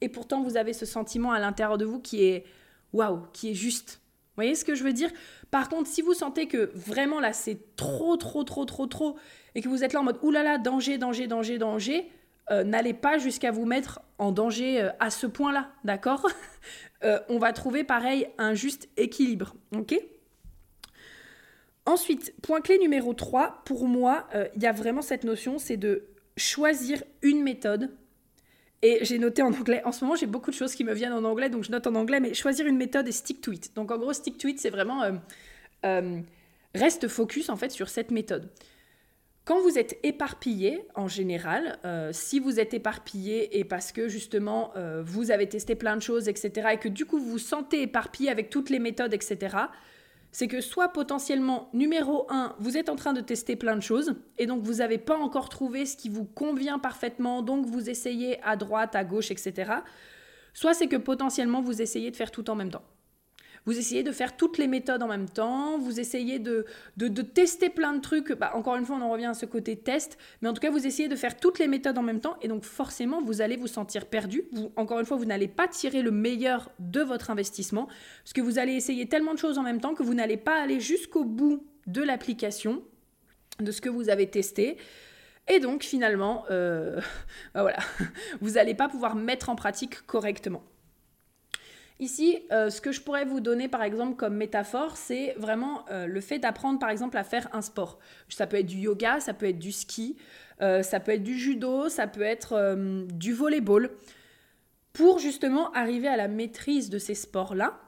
et 0.00 0.08
pourtant 0.08 0.42
vous 0.42 0.56
avez 0.56 0.72
ce 0.72 0.86
sentiment 0.86 1.32
à 1.32 1.38
l'intérieur 1.38 1.78
de 1.78 1.84
vous 1.84 2.00
qui 2.00 2.24
est 2.24 2.44
waouh, 2.92 3.22
qui 3.32 3.50
est 3.50 3.54
juste. 3.54 4.00
Vous 4.32 4.36
voyez 4.36 4.54
ce 4.54 4.64
que 4.64 4.74
je 4.74 4.82
veux 4.82 4.92
dire? 4.92 5.10
Par 5.50 5.68
contre, 5.68 5.88
si 5.88 6.00
vous 6.00 6.14
sentez 6.14 6.48
que 6.48 6.70
vraiment 6.74 7.20
là, 7.20 7.32
c'est 7.32 7.76
trop, 7.76 8.16
trop, 8.16 8.44
trop, 8.44 8.64
trop, 8.64 8.86
trop, 8.86 9.16
et 9.54 9.60
que 9.60 9.68
vous 9.68 9.84
êtes 9.84 9.92
là 9.92 10.00
en 10.00 10.04
mode 10.04 10.18
oulala, 10.22 10.58
danger, 10.58 10.96
danger, 10.98 11.26
danger, 11.26 11.58
danger, 11.58 12.10
euh, 12.50 12.64
n'allez 12.64 12.94
pas 12.94 13.18
jusqu'à 13.18 13.50
vous 13.50 13.66
mettre 13.66 14.00
en 14.18 14.32
danger 14.32 14.82
euh, 14.82 14.90
à 15.00 15.10
ce 15.10 15.26
point-là, 15.26 15.70
d'accord? 15.84 16.28
Euh, 17.04 17.18
On 17.28 17.38
va 17.38 17.52
trouver 17.52 17.82
pareil 17.82 18.28
un 18.38 18.54
juste 18.54 18.88
équilibre, 18.96 19.56
ok? 19.74 20.00
Ensuite, 21.84 22.34
point 22.42 22.60
clé 22.60 22.78
numéro 22.78 23.12
3, 23.12 23.62
pour 23.64 23.88
moi, 23.88 24.28
il 24.54 24.62
y 24.62 24.66
a 24.66 24.72
vraiment 24.72 25.02
cette 25.02 25.24
notion, 25.24 25.58
c'est 25.58 25.76
de 25.76 26.04
choisir 26.36 27.02
une 27.22 27.42
méthode. 27.42 27.90
Et 28.82 29.04
j'ai 29.04 29.18
noté 29.18 29.42
en 29.42 29.52
anglais, 29.52 29.82
en 29.84 29.92
ce 29.92 30.04
moment 30.04 30.16
j'ai 30.16 30.26
beaucoup 30.26 30.50
de 30.50 30.56
choses 30.56 30.74
qui 30.74 30.82
me 30.82 30.92
viennent 30.92 31.12
en 31.12 31.22
anglais, 31.22 31.48
donc 31.48 31.62
je 31.62 31.70
note 31.70 31.86
en 31.86 31.94
anglais, 31.94 32.18
mais 32.18 32.34
choisir 32.34 32.66
une 32.66 32.76
méthode 32.76 33.06
et 33.06 33.12
stick 33.12 33.40
to 33.40 33.52
it. 33.52 33.74
Donc 33.76 33.92
en 33.92 33.98
gros, 33.98 34.12
stick 34.12 34.38
to 34.38 34.48
it, 34.48 34.58
c'est 34.58 34.70
vraiment 34.70 35.02
reste 36.74 37.08
focus 37.08 37.48
en 37.48 37.56
fait 37.56 37.70
sur 37.70 37.88
cette 37.88 38.10
méthode. 38.10 38.48
Quand 39.44 39.60
vous 39.60 39.76
êtes 39.76 39.98
éparpillé, 40.04 40.84
en 40.94 41.08
général, 41.08 41.78
euh, 41.84 42.10
si 42.12 42.38
vous 42.38 42.60
êtes 42.60 42.74
éparpillé 42.74 43.58
et 43.58 43.64
parce 43.64 43.90
que 43.90 44.08
justement 44.08 44.70
euh, 44.76 45.02
vous 45.04 45.32
avez 45.32 45.48
testé 45.48 45.74
plein 45.74 45.96
de 45.96 46.02
choses, 46.02 46.28
etc., 46.28 46.68
et 46.74 46.76
que 46.76 46.88
du 46.88 47.06
coup 47.06 47.18
vous 47.18 47.32
vous 47.32 47.38
sentez 47.38 47.82
éparpillé 47.82 48.30
avec 48.30 48.50
toutes 48.50 48.70
les 48.70 48.78
méthodes, 48.78 49.12
etc., 49.12 49.56
c'est 50.32 50.48
que 50.48 50.60
soit 50.62 50.88
potentiellement, 50.88 51.68
numéro 51.74 52.26
un, 52.30 52.56
vous 52.58 52.76
êtes 52.76 52.88
en 52.88 52.96
train 52.96 53.12
de 53.12 53.20
tester 53.20 53.54
plein 53.54 53.76
de 53.76 53.82
choses, 53.82 54.14
et 54.38 54.46
donc 54.46 54.62
vous 54.62 54.76
n'avez 54.76 54.98
pas 54.98 55.16
encore 55.16 55.50
trouvé 55.50 55.84
ce 55.86 55.96
qui 55.96 56.08
vous 56.08 56.24
convient 56.24 56.78
parfaitement, 56.78 57.42
donc 57.42 57.66
vous 57.66 57.90
essayez 57.90 58.42
à 58.42 58.56
droite, 58.56 58.96
à 58.96 59.04
gauche, 59.04 59.30
etc., 59.30 59.70
soit 60.54 60.74
c'est 60.74 60.88
que 60.88 60.96
potentiellement 60.96 61.60
vous 61.60 61.80
essayez 61.80 62.10
de 62.10 62.16
faire 62.16 62.30
tout 62.30 62.48
en 62.50 62.54
même 62.54 62.70
temps. 62.70 62.82
Vous 63.64 63.78
essayez 63.78 64.02
de 64.02 64.10
faire 64.10 64.36
toutes 64.36 64.58
les 64.58 64.66
méthodes 64.66 65.02
en 65.02 65.08
même 65.08 65.28
temps, 65.28 65.78
vous 65.78 66.00
essayez 66.00 66.38
de, 66.38 66.66
de, 66.96 67.22
tester 67.22 67.68
plein 67.68 67.92
de 67.92 68.00
trucs. 68.00 68.32
Bah, 68.32 68.50
encore 68.54 68.76
une 68.76 68.84
fois, 68.84 68.96
on 68.96 69.02
en 69.02 69.10
revient 69.10 69.26
à 69.26 69.34
ce 69.34 69.46
côté 69.46 69.76
test, 69.76 70.18
mais 70.40 70.48
en 70.48 70.52
tout 70.52 70.60
cas, 70.60 70.70
vous 70.70 70.86
essayez 70.86 71.08
de 71.08 71.16
faire 71.16 71.36
toutes 71.36 71.58
les 71.58 71.68
méthodes 71.68 71.96
en 71.96 72.02
même 72.02 72.20
temps, 72.20 72.36
et 72.42 72.48
donc 72.48 72.64
forcément, 72.64 73.22
vous 73.22 73.40
allez 73.40 73.56
vous 73.56 73.68
sentir 73.68 74.06
perdu. 74.06 74.44
Encore 74.76 74.98
une 74.98 75.06
fois, 75.06 75.16
vous 75.16 75.24
n'allez 75.24 75.48
pas 75.48 75.68
tirer 75.68 76.02
le 76.02 76.10
meilleur 76.10 76.70
de 76.80 77.00
votre 77.00 77.30
investissement, 77.30 77.86
parce 78.24 78.32
que 78.32 78.40
vous 78.40 78.58
allez 78.58 78.72
essayer 78.72 79.08
tellement 79.08 79.34
de 79.34 79.38
choses 79.38 79.58
en 79.58 79.62
même 79.62 79.80
temps 79.80 79.94
que 79.94 80.02
vous 80.02 80.14
n'allez 80.14 80.36
pas 80.36 80.60
aller 80.60 80.80
jusqu'au 80.80 81.24
bout 81.24 81.64
de 81.86 82.02
l'application, 82.02 82.82
de 83.60 83.70
ce 83.70 83.80
que 83.80 83.88
vous 83.88 84.08
avez 84.08 84.28
testé. 84.28 84.76
Et 85.48 85.60
donc 85.60 85.82
finalement, 85.82 86.44
euh, 86.50 87.00
bah 87.54 87.62
voilà, 87.62 87.78
vous 88.40 88.50
n'allez 88.52 88.74
pas 88.74 88.88
pouvoir 88.88 89.14
mettre 89.14 89.48
en 89.48 89.56
pratique 89.56 90.04
correctement. 90.06 90.62
Ici, 92.02 92.40
euh, 92.50 92.68
ce 92.68 92.80
que 92.80 92.90
je 92.90 93.00
pourrais 93.00 93.24
vous 93.24 93.38
donner 93.38 93.68
par 93.68 93.84
exemple 93.84 94.16
comme 94.16 94.34
métaphore, 94.34 94.96
c'est 94.96 95.36
vraiment 95.38 95.84
euh, 95.88 96.08
le 96.08 96.20
fait 96.20 96.40
d'apprendre 96.40 96.80
par 96.80 96.90
exemple 96.90 97.16
à 97.16 97.22
faire 97.22 97.48
un 97.52 97.62
sport. 97.62 98.00
Ça 98.28 98.48
peut 98.48 98.56
être 98.56 98.66
du 98.66 98.78
yoga, 98.78 99.20
ça 99.20 99.34
peut 99.34 99.46
être 99.46 99.60
du 99.60 99.70
ski, 99.70 100.16
euh, 100.62 100.82
ça 100.82 100.98
peut 100.98 101.12
être 101.12 101.22
du 101.22 101.38
judo, 101.38 101.88
ça 101.88 102.08
peut 102.08 102.22
être 102.22 102.74
du 103.06 103.32
volleyball. 103.32 103.88
Pour 104.92 105.20
justement 105.20 105.70
arriver 105.74 106.08
à 106.08 106.16
la 106.16 106.26
maîtrise 106.26 106.90
de 106.90 106.98
ces 106.98 107.14
sports-là, 107.14 107.78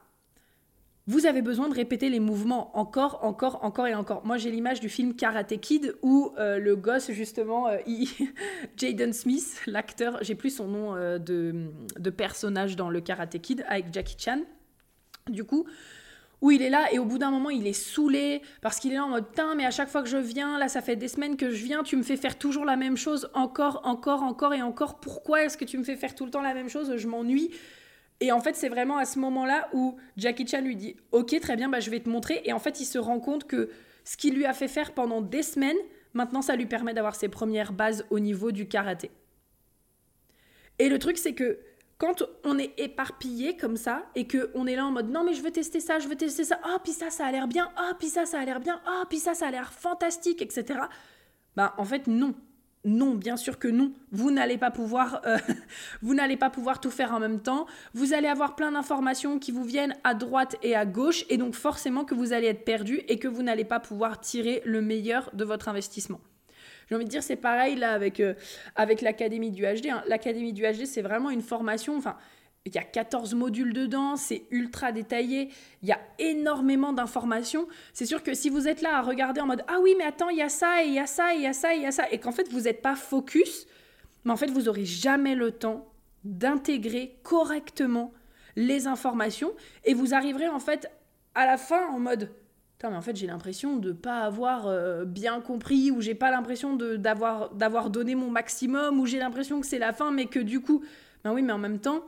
vous 1.06 1.26
avez 1.26 1.42
besoin 1.42 1.68
de 1.68 1.74
répéter 1.74 2.08
les 2.08 2.20
mouvements 2.20 2.76
encore, 2.78 3.22
encore, 3.24 3.62
encore 3.62 3.86
et 3.86 3.94
encore. 3.94 4.24
Moi, 4.24 4.38
j'ai 4.38 4.50
l'image 4.50 4.80
du 4.80 4.88
film 4.88 5.14
Karate 5.14 5.60
Kid 5.60 5.94
où 6.02 6.32
euh, 6.38 6.58
le 6.58 6.76
gosse, 6.76 7.10
justement, 7.10 7.68
euh, 7.68 7.76
Jaden 8.76 9.12
Smith, 9.12 9.60
l'acteur, 9.66 10.18
j'ai 10.22 10.34
plus 10.34 10.56
son 10.56 10.66
nom 10.66 10.96
euh, 10.96 11.18
de, 11.18 11.68
de, 11.98 12.10
personnage 12.10 12.76
dans 12.76 12.88
le 12.88 13.02
Karate 13.02 13.38
Kid 13.38 13.64
avec 13.68 13.92
Jackie 13.92 14.16
Chan, 14.18 14.40
du 15.28 15.44
coup, 15.44 15.66
où 16.40 16.50
il 16.50 16.62
est 16.62 16.70
là 16.70 16.90
et 16.90 16.98
au 16.98 17.04
bout 17.04 17.18
d'un 17.18 17.30
moment, 17.30 17.50
il 17.50 17.66
est 17.66 17.74
saoulé 17.74 18.40
parce 18.62 18.78
qu'il 18.78 18.92
est 18.92 18.96
là 18.96 19.04
en 19.04 19.10
mode 19.10 19.28
Putain, 19.28 19.54
mais 19.54 19.66
à 19.66 19.70
chaque 19.70 19.90
fois 19.90 20.02
que 20.02 20.08
je 20.08 20.16
viens, 20.16 20.58
là, 20.58 20.68
ça 20.68 20.80
fait 20.80 20.96
des 20.96 21.08
semaines 21.08 21.36
que 21.36 21.50
je 21.50 21.64
viens, 21.64 21.82
tu 21.82 21.96
me 21.96 22.02
fais 22.02 22.16
faire 22.16 22.38
toujours 22.38 22.64
la 22.64 22.76
même 22.76 22.96
chose, 22.96 23.28
encore, 23.34 23.82
encore, 23.84 24.22
encore 24.22 24.54
et 24.54 24.62
encore. 24.62 25.00
Pourquoi 25.00 25.44
est-ce 25.44 25.58
que 25.58 25.66
tu 25.66 25.76
me 25.76 25.84
fais 25.84 25.96
faire 25.96 26.14
tout 26.14 26.24
le 26.24 26.30
temps 26.30 26.40
la 26.40 26.54
même 26.54 26.70
chose? 26.70 26.96
Je 26.96 27.08
m'ennuie. 27.08 27.50
Et 28.24 28.32
en 28.32 28.40
fait, 28.40 28.56
c'est 28.56 28.70
vraiment 28.70 28.96
à 28.96 29.04
ce 29.04 29.18
moment-là 29.18 29.68
où 29.74 29.98
Jackie 30.16 30.46
Chan 30.46 30.62
lui 30.62 30.76
dit 30.76 30.96
Ok, 31.12 31.38
très 31.40 31.56
bien, 31.56 31.68
bah, 31.68 31.80
je 31.80 31.90
vais 31.90 32.00
te 32.00 32.08
montrer. 32.08 32.40
Et 32.46 32.54
en 32.54 32.58
fait, 32.58 32.80
il 32.80 32.86
se 32.86 32.96
rend 32.96 33.20
compte 33.20 33.44
que 33.44 33.68
ce 34.02 34.16
qu'il 34.16 34.34
lui 34.34 34.46
a 34.46 34.54
fait 34.54 34.66
faire 34.66 34.94
pendant 34.94 35.20
des 35.20 35.42
semaines, 35.42 35.76
maintenant, 36.14 36.40
ça 36.40 36.56
lui 36.56 36.64
permet 36.64 36.94
d'avoir 36.94 37.16
ses 37.16 37.28
premières 37.28 37.74
bases 37.74 38.06
au 38.08 38.20
niveau 38.20 38.50
du 38.50 38.66
karaté. 38.66 39.10
Et 40.78 40.88
le 40.88 40.98
truc, 40.98 41.18
c'est 41.18 41.34
que 41.34 41.58
quand 41.98 42.22
on 42.44 42.58
est 42.58 42.72
éparpillé 42.80 43.58
comme 43.58 43.76
ça 43.76 44.06
et 44.14 44.26
que 44.26 44.50
on 44.54 44.66
est 44.66 44.74
là 44.74 44.86
en 44.86 44.90
mode 44.90 45.10
non 45.10 45.22
mais 45.22 45.34
je 45.34 45.42
veux 45.42 45.52
tester 45.52 45.80
ça, 45.80 45.98
je 45.98 46.08
veux 46.08 46.16
tester 46.16 46.44
ça, 46.44 46.58
oh 46.66 46.78
puis 46.82 46.92
ça 46.92 47.08
ça 47.10 47.26
a 47.26 47.30
l'air 47.30 47.46
bien, 47.46 47.70
oh 47.78 47.92
puis 47.98 48.08
ça 48.08 48.26
ça 48.26 48.40
a 48.40 48.44
l'air 48.44 48.58
bien, 48.58 48.80
oh 48.88 49.04
puis 49.08 49.18
ça 49.18 49.34
ça 49.34 49.46
a 49.46 49.50
l'air 49.52 49.72
fantastique, 49.72 50.42
etc. 50.42 50.80
Bah 51.54 51.72
en 51.78 51.84
fait 51.84 52.08
non, 52.08 52.34
non, 52.84 53.14
bien 53.14 53.36
sûr 53.36 53.58
que 53.58 53.68
non. 53.68 53.92
Vous 54.12 54.30
n'allez 54.30 54.58
pas 54.58 54.70
pouvoir, 54.70 55.22
euh, 55.26 55.38
vous 56.02 56.14
n'allez 56.14 56.36
pas 56.36 56.50
pouvoir 56.50 56.80
tout 56.80 56.90
faire 56.90 57.12
en 57.12 57.20
même 57.20 57.40
temps. 57.40 57.66
Vous 57.94 58.12
allez 58.12 58.28
avoir 58.28 58.56
plein 58.56 58.72
d'informations 58.72 59.38
qui 59.38 59.52
vous 59.52 59.64
viennent 59.64 59.96
à 60.04 60.14
droite 60.14 60.56
et 60.62 60.74
à 60.74 60.84
gauche, 60.84 61.24
et 61.30 61.38
donc 61.38 61.54
forcément 61.54 62.04
que 62.04 62.14
vous 62.14 62.32
allez 62.32 62.46
être 62.46 62.64
perdu 62.64 63.00
et 63.08 63.18
que 63.18 63.28
vous 63.28 63.42
n'allez 63.42 63.64
pas 63.64 63.80
pouvoir 63.80 64.20
tirer 64.20 64.62
le 64.66 64.82
meilleur 64.82 65.30
de 65.32 65.44
votre 65.44 65.68
investissement. 65.68 66.20
J'ai 66.88 66.94
envie 66.94 67.06
de 67.06 67.10
dire, 67.10 67.22
c'est 67.22 67.36
pareil 67.36 67.76
là 67.76 67.92
avec, 67.92 68.20
euh, 68.20 68.34
avec 68.76 69.00
l'académie 69.00 69.50
du 69.50 69.62
HD. 69.62 69.86
Hein. 69.86 70.02
L'académie 70.06 70.52
du 70.52 70.62
HD, 70.62 70.84
c'est 70.84 71.02
vraiment 71.02 71.30
une 71.30 71.40
formation. 71.40 71.96
Enfin, 71.96 72.16
il 72.66 72.74
y 72.74 72.78
a 72.78 72.82
14 72.82 73.34
modules 73.34 73.74
dedans, 73.74 74.16
c'est 74.16 74.44
ultra 74.50 74.90
détaillé, 74.90 75.50
il 75.82 75.88
y 75.88 75.92
a 75.92 76.00
énormément 76.18 76.94
d'informations. 76.94 77.68
C'est 77.92 78.06
sûr 78.06 78.22
que 78.22 78.32
si 78.32 78.48
vous 78.48 78.68
êtes 78.68 78.80
là 78.80 78.96
à 78.96 79.02
regarder 79.02 79.42
en 79.42 79.46
mode 79.46 79.62
Ah 79.68 79.78
oui, 79.82 79.94
mais 79.98 80.04
attends, 80.04 80.30
il 80.30 80.38
y 80.38 80.42
a 80.42 80.48
ça, 80.48 80.82
et 80.82 80.86
il 80.86 80.94
y 80.94 80.98
a 80.98 81.06
ça, 81.06 81.34
et 81.34 81.36
il 81.36 81.42
y 81.42 81.46
a 81.46 81.52
ça, 81.52 81.74
et 81.74 81.76
il 81.76 81.82
y 81.82 81.86
a 81.86 81.92
ça, 81.92 82.10
et 82.10 82.18
qu'en 82.18 82.32
fait 82.32 82.50
vous 82.50 82.62
n'êtes 82.62 82.80
pas 82.80 82.96
focus, 82.96 83.66
mais 84.24 84.32
en 84.32 84.36
fait 84.36 84.50
vous 84.50 84.62
n'aurez 84.62 84.86
jamais 84.86 85.34
le 85.34 85.52
temps 85.52 85.86
d'intégrer 86.24 87.18
correctement 87.22 88.14
les 88.56 88.86
informations, 88.86 89.52
et 89.84 89.92
vous 89.92 90.14
arriverez 90.14 90.48
en 90.48 90.60
fait 90.60 90.90
à 91.34 91.44
la 91.46 91.58
fin 91.58 91.86
en 91.88 91.98
mode 91.98 92.30
Putain, 92.78 92.90
mais 92.90 92.96
en 92.96 93.02
fait 93.02 93.14
j'ai 93.14 93.26
l'impression 93.26 93.76
de 93.76 93.88
ne 93.88 93.92
pas 93.92 94.20
avoir 94.20 94.68
euh, 94.68 95.04
bien 95.04 95.42
compris, 95.42 95.90
ou 95.90 96.00
j'ai 96.00 96.14
pas 96.14 96.30
l'impression 96.30 96.76
d'avoir 96.76 97.90
donné 97.90 98.14
mon 98.14 98.30
maximum, 98.30 99.00
ou 99.00 99.04
j'ai 99.04 99.18
l'impression 99.18 99.60
que 99.60 99.66
c'est 99.66 99.78
la 99.78 99.92
fin, 99.92 100.10
mais 100.10 100.26
que 100.26 100.40
du 100.40 100.60
coup, 100.60 100.82
ben 101.24 101.34
oui, 101.34 101.42
mais 101.42 101.52
en 101.52 101.58
même 101.58 101.78
temps 101.78 102.02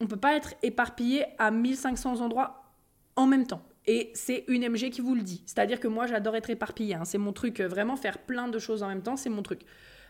on 0.00 0.06
peut 0.06 0.16
pas 0.16 0.34
être 0.36 0.54
éparpillé 0.62 1.24
à 1.38 1.50
1500 1.50 2.20
endroits 2.20 2.72
en 3.16 3.26
même 3.26 3.46
temps. 3.46 3.62
Et 3.86 4.10
c'est 4.14 4.44
une 4.48 4.68
MG 4.68 4.90
qui 4.90 5.00
vous 5.00 5.14
le 5.14 5.22
dit. 5.22 5.42
C'est-à-dire 5.46 5.80
que 5.80 5.88
moi, 5.88 6.06
j'adore 6.06 6.36
être 6.36 6.50
éparpillé. 6.50 6.94
Hein. 6.94 7.04
C'est 7.04 7.18
mon 7.18 7.32
truc. 7.32 7.60
Euh, 7.60 7.68
vraiment, 7.68 7.96
faire 7.96 8.18
plein 8.18 8.48
de 8.48 8.58
choses 8.58 8.82
en 8.82 8.88
même 8.88 9.02
temps, 9.02 9.16
c'est 9.16 9.30
mon 9.30 9.42
truc. 9.42 9.62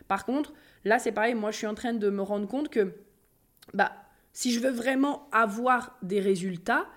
Par 0.07 0.25
contre, 0.25 0.53
là, 0.83 0.99
c'est 0.99 1.13
pareil. 1.13 1.33
Moi, 1.33 1.51
je 1.51 1.57
suis 1.57 1.67
en 1.67 1.75
train 1.75 1.93
de 1.93 2.09
me 2.09 2.21
rendre 2.21 2.47
compte 2.47 2.69
que, 2.69 2.93
bah, 3.73 3.93
si 4.33 4.51
je 4.51 4.59
veux 4.59 4.69
vraiment 4.69 5.29
avoir 5.31 5.97
des 6.03 6.19
résultats, 6.19 6.87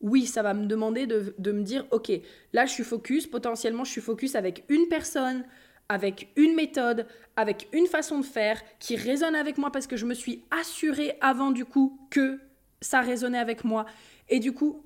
oui, 0.00 0.26
ça 0.26 0.42
va 0.42 0.54
me 0.54 0.66
demander 0.66 1.08
de, 1.08 1.34
de 1.38 1.50
me 1.50 1.62
dire, 1.62 1.84
OK, 1.90 2.12
là, 2.52 2.66
je 2.66 2.72
suis 2.72 2.84
focus. 2.84 3.26
Potentiellement, 3.26 3.82
je 3.82 3.90
suis 3.90 4.00
focus 4.00 4.36
avec 4.36 4.64
une 4.68 4.86
personne, 4.86 5.44
avec 5.88 6.28
une 6.36 6.54
méthode, 6.54 7.06
avec 7.36 7.68
une 7.72 7.86
façon 7.86 8.18
de 8.18 8.24
faire 8.24 8.60
qui 8.78 8.96
résonne 8.96 9.34
avec 9.34 9.58
moi 9.58 9.70
parce 9.70 9.86
que 9.86 9.96
je 9.96 10.06
me 10.06 10.14
suis 10.14 10.42
assurée 10.50 11.16
avant 11.20 11.50
du 11.50 11.64
coup 11.64 11.98
que 12.10 12.38
ça 12.80 13.00
résonnait 13.00 13.38
avec 13.38 13.64
moi. 13.64 13.86
Et 14.28 14.38
du 14.38 14.52
coup, 14.52 14.84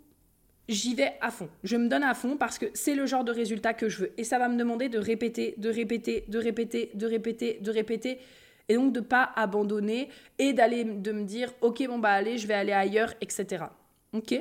j'y 0.68 0.94
vais 0.94 1.14
à 1.20 1.30
fond. 1.30 1.48
Je 1.64 1.76
me 1.76 1.88
donne 1.88 2.04
à 2.04 2.14
fond 2.14 2.36
parce 2.36 2.58
que 2.58 2.66
c'est 2.74 2.94
le 2.94 3.06
genre 3.06 3.24
de 3.24 3.32
résultat 3.32 3.74
que 3.74 3.88
je 3.88 4.00
veux. 4.00 4.12
Et 4.16 4.24
ça 4.24 4.38
va 4.38 4.48
me 4.48 4.56
demander 4.56 4.88
de 4.88 4.98
répéter, 4.98 5.54
de 5.58 5.70
répéter, 5.70 6.24
de 6.28 6.38
répéter, 6.38 6.90
de 6.94 7.06
répéter, 7.06 7.58
de 7.60 7.70
répéter. 7.70 8.18
Et 8.68 8.74
donc 8.76 8.92
de 8.92 9.00
pas 9.00 9.32
abandonner 9.34 10.08
et 10.38 10.52
d'aller 10.52 10.84
de 10.84 11.12
me 11.12 11.24
dire, 11.24 11.52
ok, 11.60 11.86
bon 11.88 11.98
bah 11.98 12.12
allez, 12.12 12.38
je 12.38 12.46
vais 12.46 12.54
aller 12.54 12.72
ailleurs, 12.72 13.12
etc. 13.20 13.64
Ok? 14.12 14.34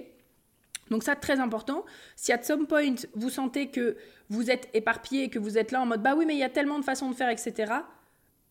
Donc 0.91 1.04
ça, 1.04 1.15
très 1.15 1.39
important. 1.39 1.86
Si 2.17 2.34
à 2.34 2.43
some 2.43 2.67
point, 2.67 2.95
vous 3.15 3.30
sentez 3.30 3.67
que 3.71 3.95
vous 4.30 4.51
êtes 4.51 4.67
éparpillé, 4.73 5.30
que 5.30 5.39
vous 5.39 5.58
êtes 5.58 5.71
là 5.71 5.82
en 5.82 5.86
mode, 5.86 6.04
bah 6.04 6.15
oui, 6.17 6.25
mais 6.25 6.36
il 6.36 6.39
y 6.39 6.43
a 6.43 6.49
tellement 6.49 6.80
de 6.80 6.84
façons 6.84 7.10
de 7.10 7.15
faire, 7.15 7.30
etc. 7.30 7.73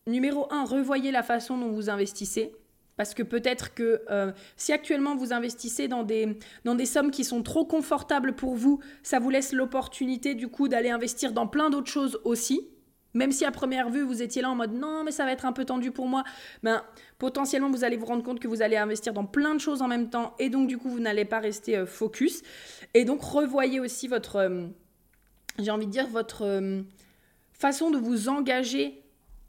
Numéro 0.07 0.51
1, 0.51 0.65
revoyez 0.65 1.11
la 1.11 1.21
façon 1.21 1.55
dont 1.55 1.69
vous 1.69 1.91
investissez. 1.91 2.51
Parce 2.97 3.13
que 3.13 3.21
peut-être 3.21 3.75
que 3.75 4.01
euh, 4.09 4.31
si 4.57 4.73
actuellement 4.73 5.15
vous 5.15 5.33
investissez 5.33 5.87
dans 5.87 6.03
des, 6.03 6.35
dans 6.65 6.73
des 6.73 6.87
sommes 6.87 7.11
qui 7.11 7.23
sont 7.23 7.43
trop 7.43 7.63
confortables 7.63 8.33
pour 8.33 8.55
vous, 8.55 8.79
ça 9.03 9.19
vous 9.19 9.29
laisse 9.29 9.53
l'opportunité 9.53 10.33
du 10.33 10.47
coup 10.47 10.67
d'aller 10.67 10.89
investir 10.89 11.33
dans 11.33 11.45
plein 11.45 11.69
d'autres 11.69 11.91
choses 11.91 12.19
aussi. 12.23 12.67
Même 13.13 13.31
si 13.31 13.45
à 13.45 13.51
première 13.51 13.89
vue 13.89 14.03
vous 14.03 14.21
étiez 14.21 14.41
là 14.41 14.49
en 14.49 14.55
mode 14.55 14.73
non 14.73 15.03
mais 15.03 15.11
ça 15.11 15.25
va 15.25 15.31
être 15.31 15.45
un 15.45 15.51
peu 15.51 15.65
tendu 15.65 15.91
pour 15.91 16.07
moi, 16.07 16.23
ben 16.63 16.83
potentiellement 17.17 17.69
vous 17.69 17.83
allez 17.83 17.97
vous 17.97 18.05
rendre 18.05 18.23
compte 18.23 18.39
que 18.39 18.47
vous 18.47 18.61
allez 18.61 18.77
investir 18.77 19.13
dans 19.13 19.25
plein 19.25 19.53
de 19.53 19.59
choses 19.59 19.81
en 19.81 19.87
même 19.87 20.09
temps 20.09 20.33
et 20.39 20.49
donc 20.49 20.67
du 20.67 20.77
coup 20.77 20.89
vous 20.89 20.99
n'allez 20.99 21.25
pas 21.25 21.39
rester 21.39 21.77
euh, 21.77 21.85
focus. 21.85 22.41
Et 22.93 23.05
donc 23.05 23.21
revoyez 23.21 23.79
aussi 23.79 24.07
votre, 24.07 24.37
euh, 24.37 24.67
j'ai 25.59 25.71
envie 25.71 25.87
de 25.87 25.91
dire 25.91 26.07
votre 26.07 26.43
euh, 26.43 26.81
façon 27.53 27.91
de 27.91 27.97
vous 27.97 28.29
engager 28.29 29.01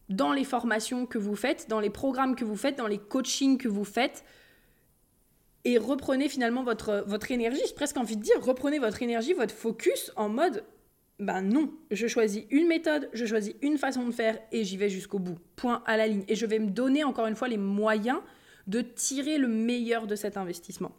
dans 0.08 0.32
les 0.32 0.44
formations 0.44 1.06
que 1.06 1.18
vous 1.18 1.36
faites, 1.36 1.68
dans 1.68 1.80
les 1.80 1.90
programmes 1.90 2.34
que 2.34 2.44
vous 2.44 2.56
faites, 2.56 2.76
dans 2.76 2.86
les 2.86 2.98
coachings 2.98 3.58
que 3.58 3.68
vous 3.68 3.84
faites. 3.84 4.24
Et 5.64 5.78
reprenez 5.78 6.28
finalement 6.28 6.64
votre, 6.64 7.04
votre 7.06 7.30
énergie, 7.30 7.60
j'ai 7.66 7.74
presque 7.74 7.96
envie 7.96 8.16
de 8.16 8.22
dire, 8.22 8.34
reprenez 8.42 8.80
votre 8.80 9.00
énergie, 9.00 9.32
votre 9.32 9.54
focus 9.54 10.10
en 10.16 10.28
mode 10.28 10.64
ben 11.22 11.42
non, 11.42 11.72
je 11.90 12.06
choisis 12.06 12.44
une 12.50 12.66
méthode, 12.66 13.08
je 13.12 13.24
choisis 13.24 13.54
une 13.62 13.78
façon 13.78 14.06
de 14.06 14.12
faire 14.12 14.38
et 14.50 14.64
j'y 14.64 14.76
vais 14.76 14.88
jusqu'au 14.88 15.18
bout. 15.18 15.38
Point 15.56 15.82
à 15.86 15.96
la 15.96 16.06
ligne. 16.06 16.24
Et 16.28 16.34
je 16.34 16.46
vais 16.46 16.58
me 16.58 16.70
donner 16.70 17.04
encore 17.04 17.26
une 17.26 17.36
fois 17.36 17.48
les 17.48 17.58
moyens 17.58 18.18
de 18.66 18.80
tirer 18.80 19.38
le 19.38 19.48
meilleur 19.48 20.06
de 20.06 20.16
cet 20.16 20.36
investissement. 20.36 20.92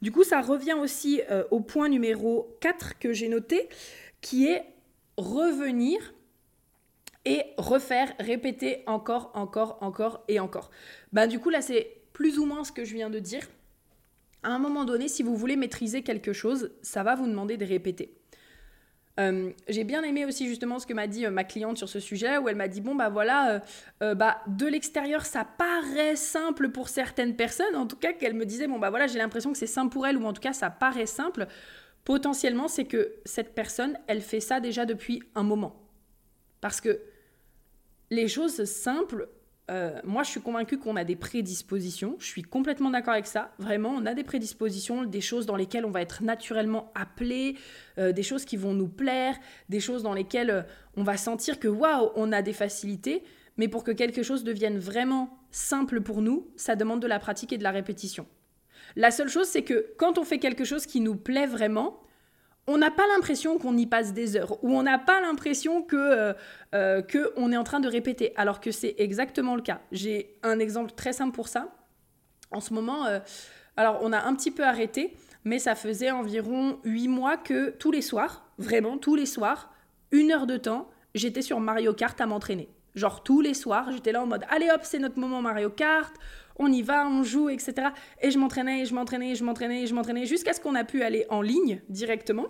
Du 0.00 0.12
coup, 0.12 0.24
ça 0.24 0.40
revient 0.40 0.74
aussi 0.74 1.20
euh, 1.30 1.44
au 1.50 1.60
point 1.60 1.88
numéro 1.88 2.56
4 2.60 2.98
que 2.98 3.12
j'ai 3.12 3.28
noté, 3.28 3.68
qui 4.20 4.46
est 4.46 4.64
revenir 5.16 6.14
et 7.24 7.42
refaire, 7.58 8.14
répéter 8.18 8.84
encore, 8.86 9.30
encore, 9.34 9.78
encore 9.80 10.24
et 10.28 10.40
encore. 10.40 10.70
Ben, 11.12 11.26
du 11.26 11.40
coup, 11.40 11.50
là, 11.50 11.60
c'est 11.60 12.00
plus 12.12 12.38
ou 12.38 12.46
moins 12.46 12.64
ce 12.64 12.72
que 12.72 12.84
je 12.84 12.94
viens 12.94 13.10
de 13.10 13.18
dire. 13.18 13.46
À 14.42 14.50
un 14.50 14.58
moment 14.58 14.84
donné, 14.84 15.08
si 15.08 15.22
vous 15.22 15.36
voulez 15.36 15.56
maîtriser 15.56 16.02
quelque 16.02 16.32
chose, 16.32 16.70
ça 16.80 17.02
va 17.02 17.16
vous 17.16 17.26
demander 17.26 17.56
de 17.56 17.66
répéter. 17.66 18.17
Euh, 19.18 19.50
j'ai 19.68 19.82
bien 19.82 20.02
aimé 20.04 20.24
aussi 20.24 20.46
justement 20.46 20.78
ce 20.78 20.86
que 20.86 20.94
m'a 20.94 21.08
dit 21.08 21.26
euh, 21.26 21.30
ma 21.30 21.42
cliente 21.42 21.76
sur 21.76 21.88
ce 21.88 21.98
sujet, 21.98 22.38
où 22.38 22.48
elle 22.48 22.56
m'a 22.56 22.68
dit 22.68 22.80
bon 22.80 22.94
bah 22.94 23.08
voilà, 23.08 23.62
euh, 24.02 24.14
bah 24.14 24.40
de 24.46 24.66
l'extérieur 24.66 25.26
ça 25.26 25.44
paraît 25.44 26.14
simple 26.14 26.68
pour 26.68 26.88
certaines 26.88 27.34
personnes, 27.34 27.74
en 27.74 27.86
tout 27.86 27.96
cas 27.96 28.12
qu'elle 28.12 28.34
me 28.34 28.46
disait 28.46 28.68
bon 28.68 28.78
bah 28.78 28.90
voilà 28.90 29.08
j'ai 29.08 29.18
l'impression 29.18 29.50
que 29.50 29.58
c'est 29.58 29.66
simple 29.66 29.92
pour 29.92 30.06
elle, 30.06 30.18
ou 30.18 30.24
en 30.24 30.32
tout 30.32 30.40
cas 30.40 30.52
ça 30.52 30.70
paraît 30.70 31.06
simple. 31.06 31.46
Potentiellement 32.04 32.68
c'est 32.68 32.84
que 32.84 33.14
cette 33.24 33.54
personne 33.54 33.98
elle 34.06 34.20
fait 34.20 34.40
ça 34.40 34.60
déjà 34.60 34.86
depuis 34.86 35.22
un 35.34 35.42
moment, 35.42 35.82
parce 36.60 36.80
que 36.80 37.00
les 38.10 38.28
choses 38.28 38.64
simples 38.64 39.28
euh, 39.70 40.00
moi, 40.02 40.22
je 40.22 40.30
suis 40.30 40.40
convaincue 40.40 40.78
qu'on 40.78 40.96
a 40.96 41.04
des 41.04 41.16
prédispositions. 41.16 42.16
Je 42.18 42.26
suis 42.26 42.42
complètement 42.42 42.90
d'accord 42.90 43.12
avec 43.12 43.26
ça. 43.26 43.52
Vraiment, 43.58 43.90
on 43.90 44.06
a 44.06 44.14
des 44.14 44.24
prédispositions, 44.24 45.04
des 45.04 45.20
choses 45.20 45.44
dans 45.44 45.56
lesquelles 45.56 45.84
on 45.84 45.90
va 45.90 46.00
être 46.00 46.22
naturellement 46.22 46.90
appelé, 46.94 47.56
euh, 47.98 48.12
des 48.12 48.22
choses 48.22 48.44
qui 48.44 48.56
vont 48.56 48.72
nous 48.72 48.88
plaire, 48.88 49.36
des 49.68 49.80
choses 49.80 50.02
dans 50.02 50.14
lesquelles 50.14 50.50
euh, 50.50 50.62
on 50.96 51.02
va 51.02 51.16
sentir 51.16 51.60
que 51.60 51.68
waouh, 51.68 52.10
on 52.16 52.32
a 52.32 52.40
des 52.40 52.54
facilités. 52.54 53.22
Mais 53.58 53.68
pour 53.68 53.84
que 53.84 53.90
quelque 53.90 54.22
chose 54.22 54.42
devienne 54.42 54.78
vraiment 54.78 55.38
simple 55.50 56.00
pour 56.00 56.22
nous, 56.22 56.50
ça 56.56 56.74
demande 56.74 57.00
de 57.00 57.06
la 57.06 57.18
pratique 57.18 57.52
et 57.52 57.58
de 57.58 57.64
la 57.64 57.70
répétition. 57.70 58.26
La 58.96 59.10
seule 59.10 59.28
chose, 59.28 59.48
c'est 59.48 59.62
que 59.62 59.92
quand 59.98 60.16
on 60.16 60.24
fait 60.24 60.38
quelque 60.38 60.64
chose 60.64 60.86
qui 60.86 61.00
nous 61.00 61.16
plaît 61.16 61.46
vraiment, 61.46 62.00
on 62.68 62.76
n'a 62.76 62.90
pas 62.90 63.06
l'impression 63.08 63.58
qu'on 63.58 63.76
y 63.78 63.86
passe 63.86 64.12
des 64.12 64.36
heures, 64.36 64.62
ou 64.62 64.76
on 64.76 64.82
n'a 64.82 64.98
pas 64.98 65.22
l'impression 65.22 65.82
que, 65.82 65.96
euh, 65.96 66.32
euh, 66.74 67.02
est 67.50 67.56
en 67.56 67.64
train 67.64 67.80
de 67.80 67.88
répéter, 67.88 68.32
alors 68.36 68.60
que 68.60 68.70
c'est 68.70 68.94
exactement 68.98 69.56
le 69.56 69.62
cas. 69.62 69.80
J'ai 69.90 70.38
un 70.42 70.58
exemple 70.58 70.92
très 70.92 71.14
simple 71.14 71.34
pour 71.34 71.48
ça. 71.48 71.74
En 72.50 72.60
ce 72.60 72.74
moment, 72.74 73.06
euh, 73.06 73.20
alors 73.76 74.00
on 74.02 74.12
a 74.12 74.20
un 74.20 74.34
petit 74.34 74.50
peu 74.50 74.64
arrêté, 74.64 75.16
mais 75.44 75.58
ça 75.58 75.74
faisait 75.74 76.10
environ 76.10 76.78
huit 76.84 77.08
mois 77.08 77.38
que 77.38 77.70
tous 77.70 77.90
les 77.90 78.02
soirs, 78.02 78.44
vraiment 78.58 78.98
tous 78.98 79.16
les 79.16 79.26
soirs, 79.26 79.72
une 80.12 80.30
heure 80.30 80.46
de 80.46 80.58
temps, 80.58 80.90
j'étais 81.14 81.42
sur 81.42 81.60
Mario 81.60 81.94
Kart 81.94 82.20
à 82.20 82.26
m'entraîner. 82.26 82.68
Genre 82.94 83.22
tous 83.22 83.40
les 83.40 83.54
soirs, 83.54 83.90
j'étais 83.92 84.12
là 84.12 84.22
en 84.22 84.26
mode 84.26 84.44
allez 84.50 84.68
hop, 84.70 84.80
c'est 84.82 84.98
notre 84.98 85.18
moment 85.18 85.40
Mario 85.40 85.70
Kart, 85.70 86.14
on 86.58 86.70
y 86.72 86.82
va, 86.82 87.06
on 87.06 87.22
joue, 87.22 87.48
etc. 87.48 87.88
Et 88.20 88.30
je 88.30 88.38
m'entraînais, 88.38 88.84
je 88.84 88.94
m'entraînais, 88.94 89.34
je 89.34 89.44
m'entraînais, 89.44 89.86
je 89.86 89.94
m'entraînais, 89.94 90.26
jusqu'à 90.26 90.52
ce 90.52 90.60
qu'on 90.60 90.74
a 90.74 90.84
pu 90.84 91.02
aller 91.02 91.26
en 91.28 91.42
ligne 91.42 91.80
directement. 91.88 92.46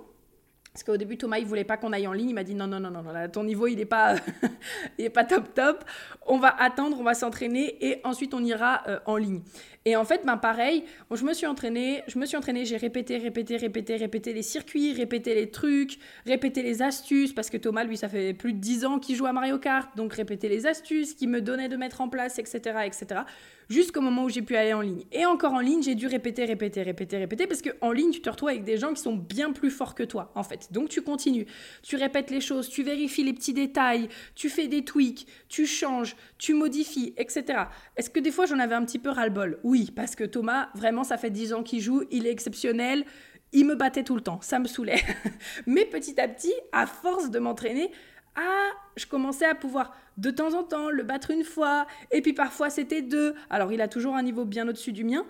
Parce 0.73 0.85
qu'au 0.85 0.97
début, 0.97 1.17
Thomas, 1.17 1.39
il 1.39 1.47
voulait 1.47 1.65
pas 1.65 1.77
qu'on 1.77 1.93
aille 1.93 2.07
en 2.07 2.13
ligne. 2.13 2.29
Il 2.29 2.35
m'a 2.35 2.45
dit 2.45 2.55
non, 2.55 2.69
non, 2.69 2.79
non, 2.79 2.91
non, 2.91 3.03
ton 3.33 3.43
niveau, 3.43 3.67
il 3.67 3.77
n'est 3.77 3.85
pas, 3.85 4.15
pas 5.15 5.25
top, 5.25 5.53
top. 5.53 5.85
On 6.27 6.39
va 6.39 6.55
attendre, 6.57 6.99
on 7.01 7.03
va 7.03 7.15
s'entraîner 7.15 7.85
et 7.85 8.01
ensuite 8.05 8.33
on 8.33 8.45
ira 8.45 8.83
euh, 8.87 9.01
en 9.07 9.17
ligne. 9.17 9.41
Et 9.89 9.97
en 9.97 10.05
fait, 10.05 10.21
ben 10.27 10.37
pareil, 10.37 10.85
je 11.11 11.25
me 11.25 11.33
suis 11.33 11.47
entraînée, 11.47 12.03
je 12.09 12.19
me 12.19 12.27
suis 12.27 12.37
entraînée, 12.37 12.67
j'ai 12.67 12.77
répété, 12.77 13.17
répété, 13.17 13.57
répété, 13.57 13.97
répété 13.97 14.35
les 14.35 14.43
circuits, 14.43 14.93
répété 14.93 15.35
les 15.35 15.51
trucs, 15.51 15.99
répété 16.27 16.63
les 16.63 16.83
astuces, 16.83 17.33
parce 17.33 17.49
que 17.49 17.57
Thomas, 17.57 17.85
lui, 17.85 17.97
ça 17.97 18.07
fait 18.07 18.35
plus 18.35 18.53
de 18.53 18.59
10 18.59 18.85
ans 18.85 18.99
qu'il 18.99 19.17
joue 19.17 19.25
à 19.25 19.33
Mario 19.33 19.57
Kart, 19.57 19.89
donc 19.97 20.13
répéter 20.13 20.51
les 20.51 20.67
astuces 20.67 21.15
qu'il 21.15 21.31
me 21.31 21.41
donnait 21.41 21.71
de 21.71 21.77
mettre 21.79 22.03
en 22.03 22.11
place, 22.11 22.39
etc., 22.39 22.81
etc 22.85 23.23
jusqu'au 23.69 24.01
moment 24.01 24.25
où 24.25 24.29
j'ai 24.29 24.43
pu 24.43 24.57
aller 24.57 24.73
en 24.73 24.81
ligne. 24.81 25.05
Et 25.13 25.27
encore 25.27 25.53
en 25.53 25.61
ligne, 25.61 25.83
j'ai 25.83 25.95
dû 25.95 26.07
répéter, 26.07 26.45
répéter, 26.45 26.83
répéter, 26.83 27.19
répéter, 27.19 27.47
parce 27.47 27.63
qu'en 27.63 27.93
ligne, 27.93 28.11
tu 28.11 28.21
te 28.21 28.31
retrouves 28.31 28.49
avec 28.49 28.65
des 28.65 28.79
gens 28.79 28.93
qui 28.95 29.03
sont 29.03 29.15
bien 29.15 29.53
plus 29.53 29.71
forts 29.71 29.95
que 29.95 30.03
toi, 30.03 30.33
en 30.35 30.43
fait. 30.43 30.73
Donc 30.73 30.89
tu 30.89 31.03
continues, 31.03 31.47
tu 31.83 31.97
répètes 31.97 32.31
les 32.31 32.41
choses, 32.41 32.69
tu 32.69 32.83
vérifies 32.83 33.25
les 33.25 33.33
petits 33.33 33.53
détails, 33.53 34.09
tu 34.35 34.49
fais 34.49 34.69
des 34.69 34.85
tweaks, 34.85 35.27
tu 35.49 35.67
changes, 35.67 36.17
tu 36.39 36.55
modifies, 36.55 37.15
etc. 37.17 37.65
Est-ce 37.97 38.11
que 38.11 38.21
des 38.21 38.31
fois 38.31 38.47
j'en 38.47 38.59
avais 38.59 38.75
un 38.75 38.85
petit 38.85 38.99
peu 38.99 39.11
ras-le-bol? 39.11 39.59
Parce 39.87 40.15
que 40.15 40.25
Thomas, 40.25 40.69
vraiment, 40.75 41.05
ça 41.05 41.17
fait 41.17 41.31
10 41.31 41.53
ans 41.55 41.63
qu'il 41.63 41.81
joue, 41.81 42.05
il 42.11 42.27
est 42.27 42.31
exceptionnel. 42.31 43.05
Il 43.53 43.67
me 43.67 43.75
battait 43.75 44.05
tout 44.05 44.15
le 44.15 44.21
temps, 44.21 44.41
ça 44.43 44.59
me 44.59 44.67
saoulait. 44.67 45.03
Mais 45.67 45.85
petit 45.87 46.21
à 46.21 46.29
petit, 46.29 46.53
à 46.73 46.87
force 46.87 47.31
de 47.31 47.39
m'entraîner, 47.39 47.91
ah, 48.37 48.71
je 48.97 49.07
commençais 49.07 49.47
à 49.47 49.55
pouvoir 49.55 49.97
de 50.17 50.31
temps 50.31 50.55
en 50.55 50.63
temps 50.63 50.91
le 50.91 51.03
battre 51.03 51.31
une 51.31 51.45
fois, 51.45 51.87
et 52.11 52.21
puis 52.23 52.33
parfois 52.33 52.71
c'était 52.71 53.03
deux. 53.03 53.35
Alors 53.51 53.73
il 53.73 53.81
a 53.81 53.89
toujours 53.89 54.17
un 54.17 54.23
niveau 54.23 54.45
bien 54.45 54.69
au-dessus 54.69 54.93
du 54.93 55.05
mien, 55.05 55.25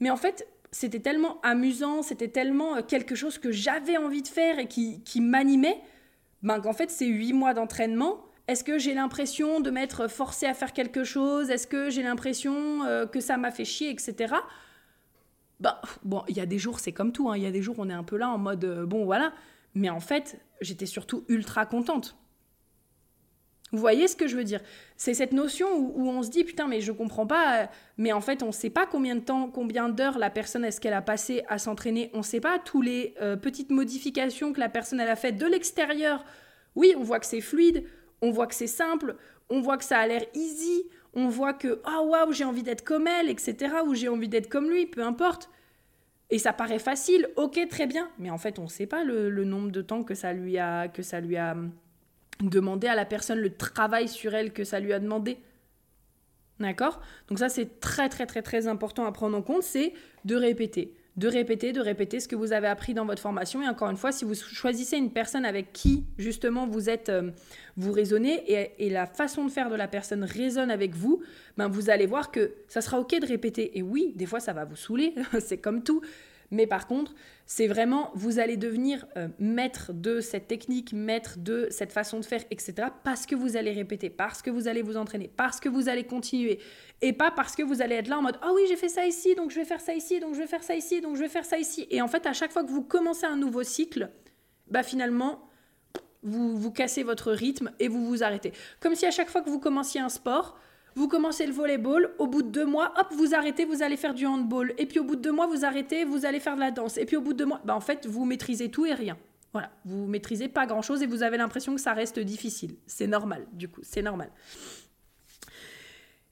mais 0.00 0.10
en 0.10 0.16
fait 0.16 0.46
c'était 0.70 1.00
tellement 1.00 1.40
amusant, 1.42 2.02
c'était 2.02 2.28
tellement 2.28 2.76
euh, 2.76 2.82
quelque 2.82 3.14
chose 3.14 3.38
que 3.38 3.52
j'avais 3.52 3.96
envie 3.96 4.22
de 4.22 4.28
faire 4.28 4.58
et 4.58 4.66
qui, 4.66 5.02
qui 5.02 5.20
m'animait, 5.20 5.80
ben, 6.42 6.60
qu'en 6.60 6.72
fait 6.72 6.90
ces 6.90 7.06
huit 7.06 7.32
mois 7.32 7.52
d'entraînement, 7.52 8.24
est-ce 8.48 8.64
que 8.64 8.78
j'ai 8.78 8.94
l'impression 8.94 9.60
de 9.60 9.70
m'être 9.70 10.08
forcé 10.08 10.46
à 10.46 10.54
faire 10.54 10.72
quelque 10.72 11.04
chose? 11.04 11.50
Est-ce 11.50 11.66
que 11.66 11.90
j'ai 11.90 12.02
l'impression 12.02 12.84
euh, 12.84 13.06
que 13.06 13.20
ça 13.20 13.36
m'a 13.36 13.50
fait 13.50 13.64
chier, 13.64 13.90
etc. 13.90 14.34
Ben, 15.60 15.76
bon, 16.02 16.22
il 16.28 16.36
y 16.36 16.40
a 16.40 16.46
des 16.46 16.58
jours, 16.58 16.80
c'est 16.80 16.92
comme 16.92 17.12
tout, 17.12 17.30
hein. 17.30 17.36
il 17.36 17.42
y 17.42 17.46
a 17.46 17.52
des 17.52 17.62
jours 17.62 17.76
on 17.78 17.88
est 17.88 17.94
un 17.94 18.02
peu 18.02 18.16
là 18.16 18.28
en 18.28 18.38
mode, 18.38 18.64
euh, 18.64 18.84
bon 18.84 19.04
voilà, 19.04 19.32
mais 19.74 19.90
en 19.90 20.00
fait 20.00 20.40
j'étais 20.60 20.86
surtout 20.86 21.24
ultra 21.28 21.66
contente 21.66 22.16
vous 23.72 23.78
voyez 23.78 24.06
ce 24.06 24.16
que 24.16 24.26
je 24.26 24.36
veux 24.36 24.44
dire? 24.44 24.60
C'est 24.98 25.14
cette 25.14 25.32
notion 25.32 25.66
où, 25.74 26.06
on 26.06 26.22
se 26.22 26.28
dit 26.28 26.44
putain 26.44 26.68
mais 26.68 26.82
je 26.82 26.92
comprends 26.92 27.26
pas, 27.26 27.70
mais 27.96 28.12
en 28.12 28.20
fait 28.20 28.42
on 28.42 28.48
ne 28.48 28.52
sait 28.52 28.70
pas 28.70 28.86
combien 28.86 29.16
de 29.16 29.20
temps, 29.20 29.48
combien 29.48 29.88
d'heures 29.88 30.18
la 30.18 30.28
personne 30.28 30.64
est-ce 30.64 30.78
qu'elle 30.78 30.92
a 30.92 31.00
passé 31.00 31.42
à 31.48 31.58
s'entraîner, 31.58 32.10
on 32.12 32.18
ne 32.18 32.22
sait 32.22 32.40
pas 32.40 32.58
tous 32.58 32.82
les 32.82 33.14
euh, 33.22 33.36
petites 33.36 33.70
modifications 33.70 34.52
que 34.52 34.60
la 34.60 34.68
personne 34.68 35.00
elle 35.00 35.08
a 35.08 35.16
faites 35.16 35.38
de 35.38 35.46
l'extérieur. 35.46 36.24
Oui, 36.74 36.94
on 36.98 37.02
voit 37.02 37.18
que 37.18 37.26
c'est 37.26 37.40
fluide, 37.40 37.84
on 38.22 38.30
voit 38.30 38.46
que 38.46 38.54
c'est 38.54 38.66
simple, 38.66 39.16
on 39.50 39.60
voit 39.60 39.76
que 39.76 39.84
ça 39.84 39.98
a 39.98 40.06
l'air 40.06 40.24
easy, 40.34 40.84
on 41.12 41.28
voit 41.28 41.52
que 41.52 41.80
ah 41.84 42.02
waouh 42.02 42.32
j'ai 42.32 42.44
envie 42.44 42.62
d'être 42.62 42.84
comme 42.84 43.06
elle, 43.06 43.28
etc. 43.28 43.74
ou 43.86 43.94
j'ai 43.94 44.08
envie 44.08 44.28
d'être 44.28 44.48
comme 44.48 44.70
lui, 44.70 44.86
peu 44.86 45.02
importe. 45.02 45.50
Et 46.30 46.38
ça 46.38 46.54
paraît 46.54 46.78
facile, 46.78 47.28
ok 47.36 47.60
très 47.68 47.86
bien, 47.86 48.08
mais 48.18 48.30
en 48.30 48.38
fait 48.38 48.58
on 48.58 48.64
ne 48.64 48.68
sait 48.68 48.86
pas 48.86 49.04
le, 49.04 49.28
le 49.28 49.44
nombre 49.44 49.70
de 49.70 49.82
temps 49.82 50.02
que 50.02 50.14
ça 50.14 50.32
lui 50.32 50.56
a 50.56 50.88
que 50.88 51.02
ça 51.02 51.20
lui 51.20 51.36
a 51.36 51.54
demander 52.40 52.86
à 52.86 52.94
la 52.94 53.04
personne 53.04 53.38
le 53.38 53.54
travail 53.54 54.08
sur 54.08 54.34
elle 54.34 54.52
que 54.52 54.64
ça 54.64 54.80
lui 54.80 54.92
a 54.92 54.98
demandé. 54.98 55.38
D'accord? 56.58 57.00
Donc 57.28 57.38
ça 57.38 57.48
c'est 57.48 57.80
très 57.80 58.08
très 58.08 58.24
très 58.24 58.40
très 58.40 58.66
important 58.66 59.04
à 59.04 59.12
prendre 59.12 59.36
en 59.36 59.42
compte, 59.42 59.62
c'est 59.62 59.92
de 60.24 60.36
répéter, 60.36 60.94
de 61.16 61.28
répéter, 61.28 61.72
de 61.72 61.80
répéter 61.80 62.20
ce 62.20 62.28
que 62.28 62.36
vous 62.36 62.52
avez 62.52 62.66
appris 62.66 62.94
dans 62.94 63.04
votre 63.04 63.20
formation. 63.20 63.62
Et 63.62 63.68
encore 63.68 63.90
une 63.90 63.96
fois, 63.96 64.12
si 64.12 64.24
vous 64.24 64.34
choisissez 64.34 64.96
une 64.96 65.10
personne 65.10 65.44
avec 65.44 65.72
qui 65.72 66.04
justement 66.16 66.66
vous 66.66 66.88
êtes, 66.88 67.10
euh, 67.10 67.30
vous 67.76 67.92
raisonnez 67.92 68.72
et, 68.78 68.90
la 68.90 69.06
façon 69.06 69.44
de 69.44 69.50
faire 69.50 69.68
de 69.68 69.74
la 69.74 69.88
personne 69.88 70.24
résonne 70.24 70.70
avec 70.70 70.94
vous, 70.94 71.22
ben 71.56 71.68
vous 71.68 71.90
allez 71.90 72.06
voir 72.06 72.30
que 72.30 72.52
ça 72.66 72.80
sera 72.80 72.98
ok 72.98 73.20
de 73.20 73.26
répéter. 73.26 73.78
Et 73.78 73.82
oui, 73.82 74.12
des 74.16 74.26
fois 74.26 74.40
ça 74.40 74.52
va 74.52 74.64
vous 74.64 74.76
saouler, 74.76 75.14
c'est 75.40 75.58
comme 75.58 75.82
tout. 75.82 76.00
Mais 76.52 76.66
par 76.66 76.86
contre, 76.86 77.14
c'est 77.46 77.66
vraiment, 77.66 78.10
vous 78.14 78.38
allez 78.38 78.58
devenir 78.58 79.06
euh, 79.16 79.28
maître 79.38 79.92
de 79.94 80.20
cette 80.20 80.46
technique, 80.46 80.92
maître 80.92 81.38
de 81.38 81.66
cette 81.70 81.92
façon 81.92 82.20
de 82.20 82.24
faire, 82.26 82.44
etc. 82.50 82.88
Parce 83.02 83.24
que 83.24 83.34
vous 83.34 83.56
allez 83.56 83.72
répéter, 83.72 84.10
parce 84.10 84.42
que 84.42 84.50
vous 84.50 84.68
allez 84.68 84.82
vous 84.82 84.98
entraîner, 84.98 85.28
parce 85.34 85.60
que 85.60 85.70
vous 85.70 85.88
allez 85.88 86.04
continuer. 86.04 86.60
Et 87.00 87.14
pas 87.14 87.30
parce 87.30 87.56
que 87.56 87.62
vous 87.62 87.80
allez 87.80 87.94
être 87.94 88.08
là 88.08 88.18
en 88.18 88.22
mode, 88.22 88.38
ah 88.42 88.50
oui, 88.54 88.62
j'ai 88.68 88.76
fait 88.76 88.90
ça 88.90 89.06
ici, 89.06 89.34
donc 89.34 89.50
je 89.50 89.56
vais 89.56 89.64
faire 89.64 89.80
ça 89.80 89.94
ici, 89.94 90.20
donc 90.20 90.34
je 90.34 90.40
vais 90.40 90.46
faire 90.46 90.62
ça 90.62 90.76
ici, 90.76 91.00
donc 91.00 91.16
je 91.16 91.22
vais 91.22 91.28
faire 91.28 91.46
ça 91.46 91.58
ici. 91.58 91.86
Et 91.90 92.02
en 92.02 92.08
fait, 92.08 92.26
à 92.26 92.34
chaque 92.34 92.52
fois 92.52 92.62
que 92.62 92.70
vous 92.70 92.84
commencez 92.84 93.24
un 93.24 93.36
nouveau 93.36 93.62
cycle, 93.62 94.10
bah 94.68 94.82
finalement, 94.82 95.48
vous, 96.22 96.58
vous 96.58 96.70
cassez 96.70 97.02
votre 97.02 97.32
rythme 97.32 97.72
et 97.80 97.88
vous 97.88 98.06
vous 98.06 98.22
arrêtez. 98.22 98.52
Comme 98.78 98.94
si 98.94 99.06
à 99.06 99.10
chaque 99.10 99.30
fois 99.30 99.40
que 99.40 99.48
vous 99.48 99.58
commenciez 99.58 100.00
un 100.00 100.10
sport, 100.10 100.58
vous 100.94 101.08
commencez 101.08 101.46
le 101.46 101.52
volleyball, 101.52 102.14
au 102.18 102.26
bout 102.26 102.42
de 102.42 102.48
deux 102.48 102.66
mois, 102.66 102.92
hop, 102.98 103.08
vous 103.12 103.34
arrêtez, 103.34 103.64
vous 103.64 103.82
allez 103.82 103.96
faire 103.96 104.14
du 104.14 104.26
handball. 104.26 104.74
Et 104.78 104.86
puis 104.86 104.98
au 104.98 105.04
bout 105.04 105.16
de 105.16 105.22
deux 105.22 105.32
mois, 105.32 105.46
vous 105.46 105.64
arrêtez, 105.64 106.04
vous 106.04 106.26
allez 106.26 106.40
faire 106.40 106.54
de 106.54 106.60
la 106.60 106.70
danse. 106.70 106.98
Et 106.98 107.06
puis 107.06 107.16
au 107.16 107.20
bout 107.20 107.32
de 107.32 107.38
deux 107.38 107.46
mois, 107.46 107.60
bah 107.64 107.74
en 107.74 107.80
fait, 107.80 108.06
vous 108.06 108.24
maîtrisez 108.24 108.70
tout 108.70 108.86
et 108.86 108.94
rien. 108.94 109.16
Voilà, 109.52 109.70
vous 109.84 110.06
maîtrisez 110.06 110.48
pas 110.48 110.66
grand-chose 110.66 111.02
et 111.02 111.06
vous 111.06 111.22
avez 111.22 111.36
l'impression 111.36 111.74
que 111.74 111.80
ça 111.80 111.92
reste 111.92 112.18
difficile. 112.18 112.76
C'est 112.86 113.06
normal, 113.06 113.46
du 113.52 113.68
coup, 113.68 113.80
c'est 113.82 114.02
normal. 114.02 114.30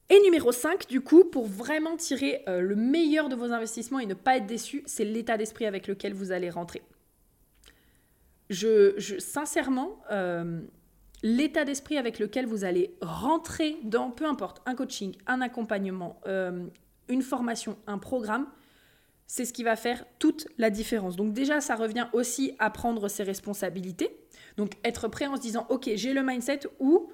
Et 0.08 0.20
numéro 0.22 0.50
5, 0.50 0.88
du 0.88 1.02
coup, 1.02 1.24
pour 1.24 1.46
vraiment 1.46 1.96
tirer 1.96 2.42
euh, 2.48 2.60
le 2.60 2.74
meilleur 2.74 3.28
de 3.28 3.36
vos 3.36 3.52
investissements 3.52 4.00
et 4.00 4.06
ne 4.06 4.14
pas 4.14 4.38
être 4.38 4.46
déçu, 4.46 4.82
c'est 4.86 5.04
l'état 5.04 5.36
d'esprit 5.36 5.66
avec 5.66 5.86
lequel 5.86 6.14
vous 6.14 6.32
allez 6.32 6.50
rentrer. 6.50 6.82
Je, 8.48 8.98
sincèrement, 9.20 10.00
euh, 10.10 10.62
l'état 11.22 11.64
d'esprit 11.64 11.98
avec 11.98 12.18
lequel 12.18 12.46
vous 12.46 12.64
allez 12.64 12.96
rentrer 13.00 13.78
dans, 13.82 14.10
peu 14.10 14.24
importe, 14.24 14.62
un 14.66 14.74
coaching, 14.74 15.14
un 15.26 15.40
accompagnement, 15.40 16.20
euh, 16.26 16.66
une 17.08 17.22
formation, 17.22 17.76
un 17.86 17.98
programme, 17.98 18.46
c'est 19.26 19.44
ce 19.44 19.52
qui 19.52 19.62
va 19.62 19.76
faire 19.76 20.04
toute 20.18 20.48
la 20.58 20.70
différence. 20.70 21.16
Donc 21.16 21.32
déjà, 21.32 21.60
ça 21.60 21.76
revient 21.76 22.08
aussi 22.12 22.56
à 22.58 22.70
prendre 22.70 23.08
ses 23.08 23.22
responsabilités. 23.22 24.10
Donc 24.56 24.72
être 24.84 25.08
prêt 25.08 25.26
en 25.26 25.36
se 25.36 25.40
disant, 25.40 25.66
ok, 25.68 25.90
j'ai 25.94 26.12
le 26.12 26.22
mindset 26.22 26.60
où 26.80 27.10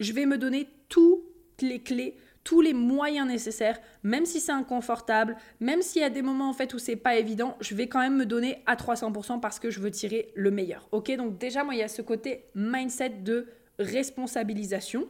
je 0.00 0.12
vais 0.12 0.26
me 0.26 0.38
donner 0.38 0.68
toutes 0.88 1.22
les 1.60 1.80
clés, 1.80 2.16
tous 2.44 2.60
les 2.60 2.72
moyens 2.72 3.26
nécessaires, 3.26 3.78
même 4.02 4.26
si 4.26 4.40
c'est 4.40 4.52
inconfortable, 4.52 5.36
même 5.60 5.82
s'il 5.82 6.02
y 6.02 6.04
a 6.04 6.10
des 6.10 6.22
moments 6.22 6.48
en 6.48 6.52
fait 6.52 6.74
où 6.74 6.78
c'est 6.78 6.96
pas 6.96 7.16
évident, 7.16 7.56
je 7.60 7.74
vais 7.74 7.86
quand 7.86 8.00
même 8.00 8.16
me 8.16 8.26
donner 8.26 8.62
à 8.66 8.74
300% 8.74 9.40
parce 9.40 9.58
que 9.58 9.70
je 9.70 9.80
veux 9.80 9.90
tirer 9.90 10.32
le 10.34 10.50
meilleur. 10.50 10.88
Ok, 10.92 11.14
donc 11.16 11.38
déjà 11.38 11.64
moi 11.64 11.74
il 11.74 11.78
y 11.78 11.82
a 11.82 11.88
ce 11.88 12.02
côté 12.02 12.46
mindset 12.54 13.10
de 13.10 13.46
responsabilisation 13.78 15.08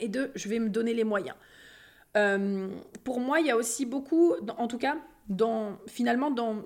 et 0.00 0.08
de 0.08 0.30
je 0.34 0.48
vais 0.48 0.58
me 0.58 0.68
donner 0.68 0.94
les 0.94 1.04
moyens. 1.04 1.36
Euh, 2.16 2.68
pour 3.04 3.20
moi, 3.20 3.40
il 3.40 3.46
y 3.46 3.50
a 3.50 3.56
aussi 3.56 3.86
beaucoup, 3.86 4.34
en 4.58 4.66
tout 4.66 4.78
cas, 4.78 4.96
dans, 5.28 5.78
finalement, 5.86 6.30
dans, 6.30 6.64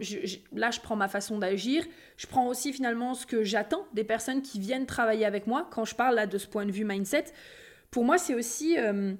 là, 0.52 0.70
je 0.70 0.80
prends 0.80 0.96
ma 0.96 1.08
façon 1.08 1.38
d'agir. 1.38 1.84
Je 2.16 2.26
prends 2.26 2.46
aussi 2.46 2.72
finalement 2.72 3.14
ce 3.14 3.26
que 3.26 3.44
j'attends 3.44 3.86
des 3.92 4.04
personnes 4.04 4.40
qui 4.40 4.58
viennent 4.58 4.86
travailler 4.86 5.26
avec 5.26 5.46
moi. 5.46 5.68
Quand 5.70 5.84
je 5.84 5.94
parle 5.94 6.14
là 6.14 6.26
de 6.26 6.38
ce 6.38 6.46
point 6.46 6.64
de 6.64 6.72
vue 6.72 6.84
mindset, 6.84 7.26
pour 7.90 8.04
moi, 8.04 8.16
c'est 8.16 8.34
aussi 8.34 8.78
euh, 8.78 9.14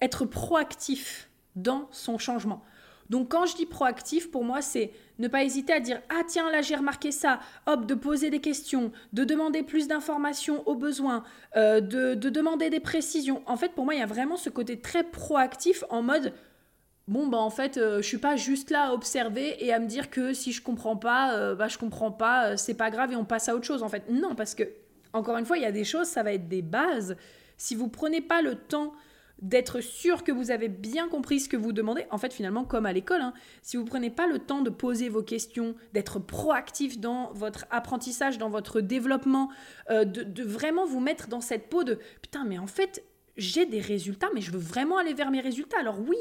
être 0.00 0.24
proactif 0.24 1.28
dans 1.56 1.88
son 1.90 2.18
changement. 2.18 2.62
Donc 3.10 3.30
quand 3.30 3.46
je 3.46 3.56
dis 3.56 3.66
proactif, 3.66 4.30
pour 4.30 4.44
moi, 4.44 4.60
c'est 4.60 4.90
ne 5.18 5.28
pas 5.28 5.42
hésiter 5.42 5.72
à 5.72 5.80
dire 5.80 6.00
ah 6.10 6.22
tiens 6.26 6.50
là 6.50 6.60
j'ai 6.60 6.76
remarqué 6.76 7.10
ça, 7.10 7.40
hop 7.66 7.86
de 7.86 7.94
poser 7.94 8.30
des 8.30 8.40
questions, 8.40 8.92
de 9.12 9.24
demander 9.24 9.62
plus 9.62 9.88
d'informations 9.88 10.66
aux 10.68 10.74
besoins, 10.74 11.24
euh, 11.56 11.80
de, 11.80 12.14
demander 12.14 12.70
des 12.70 12.80
précisions. 12.80 13.42
En 13.46 13.56
fait, 13.56 13.72
pour 13.72 13.84
moi, 13.84 13.94
il 13.94 14.00
y 14.00 14.02
a 14.02 14.06
vraiment 14.06 14.36
ce 14.36 14.50
côté 14.50 14.80
très 14.80 15.04
proactif 15.04 15.84
en 15.90 16.02
mode 16.02 16.34
bon 17.06 17.26
bah 17.26 17.38
en 17.38 17.48
fait 17.48 17.78
euh, 17.78 18.02
je 18.02 18.06
suis 18.06 18.18
pas 18.18 18.36
juste 18.36 18.68
là 18.68 18.88
à 18.88 18.92
observer 18.92 19.64
et 19.64 19.72
à 19.72 19.78
me 19.78 19.86
dire 19.86 20.10
que 20.10 20.34
si 20.34 20.52
je 20.52 20.60
comprends 20.60 20.96
pas, 20.96 21.34
euh, 21.34 21.54
bah 21.54 21.68
je 21.68 21.78
comprends 21.78 22.12
pas, 22.12 22.58
c'est 22.58 22.74
pas 22.74 22.90
grave 22.90 23.12
et 23.12 23.16
on 23.16 23.24
passe 23.24 23.48
à 23.48 23.54
autre 23.54 23.64
chose. 23.64 23.82
En 23.82 23.88
fait, 23.88 24.04
non 24.10 24.34
parce 24.34 24.54
que 24.54 24.64
encore 25.14 25.38
une 25.38 25.46
fois, 25.46 25.56
il 25.56 25.62
y 25.62 25.66
a 25.66 25.72
des 25.72 25.84
choses, 25.84 26.06
ça 26.06 26.22
va 26.22 26.34
être 26.34 26.48
des 26.48 26.60
bases. 26.60 27.16
Si 27.56 27.74
vous 27.74 27.88
prenez 27.88 28.20
pas 28.20 28.42
le 28.42 28.54
temps 28.56 28.92
d'être 29.40 29.80
sûr 29.80 30.24
que 30.24 30.32
vous 30.32 30.50
avez 30.50 30.68
bien 30.68 31.08
compris 31.08 31.40
ce 31.40 31.48
que 31.48 31.56
vous 31.56 31.72
demandez. 31.72 32.06
En 32.10 32.18
fait, 32.18 32.32
finalement, 32.32 32.64
comme 32.64 32.86
à 32.86 32.92
l'école, 32.92 33.20
hein, 33.20 33.32
si 33.62 33.76
vous 33.76 33.84
prenez 33.84 34.10
pas 34.10 34.26
le 34.26 34.38
temps 34.38 34.62
de 34.62 34.70
poser 34.70 35.08
vos 35.08 35.22
questions, 35.22 35.74
d'être 35.92 36.18
proactif 36.18 36.98
dans 36.98 37.32
votre 37.32 37.66
apprentissage, 37.70 38.38
dans 38.38 38.50
votre 38.50 38.80
développement, 38.80 39.50
euh, 39.90 40.04
de, 40.04 40.42
vraiment 40.42 40.86
vous 40.86 41.00
mettre 41.00 41.28
dans 41.28 41.40
cette 41.40 41.68
peau 41.68 41.84
de 41.84 41.98
putain, 42.20 42.44
mais 42.44 42.58
en 42.58 42.66
fait, 42.66 43.04
j'ai 43.36 43.66
des 43.66 43.80
résultats, 43.80 44.28
mais 44.34 44.40
je 44.40 44.50
veux 44.50 44.58
vraiment 44.58 44.98
aller 44.98 45.14
vers 45.14 45.30
mes 45.30 45.40
résultats. 45.40 45.78
Alors 45.78 46.00
oui, 46.00 46.16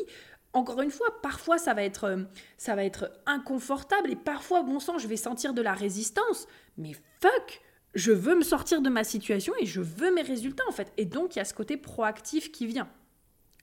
encore 0.53 0.81
une 0.81 0.91
fois, 0.91 1.07
parfois 1.21 1.57
ça 1.57 1.73
va 1.73 1.83
être, 1.83 2.03
euh, 2.03 2.23
ça 2.57 2.75
va 2.75 2.83
être 2.83 3.11
inconfortable 3.25 4.11
et 4.11 4.15
parfois, 4.15 4.61
bon 4.61 4.79
sang, 4.79 4.99
je 4.99 5.07
vais 5.07 5.17
sentir 5.17 5.53
de 5.53 5.61
la 5.61 5.73
résistance. 5.73 6.47
Mais 6.77 6.93
fuck, 7.19 7.61
je 7.95 8.11
veux 8.11 8.35
me 8.35 8.43
sortir 8.43 8.81
de 8.81 8.89
ma 8.89 9.03
situation 9.03 9.53
et 9.59 9.65
je 9.65 9.81
veux 9.81 10.13
mes 10.13 10.21
résultats 10.21 10.63
en 10.67 10.71
fait. 10.71 10.93
Et 10.97 11.05
donc 11.05 11.35
il 11.35 11.39
y 11.39 11.41
a 11.41 11.45
ce 11.45 11.55
côté 11.55 11.77
proactif 11.77 12.51
qui 12.51 12.67
vient. 12.67 12.87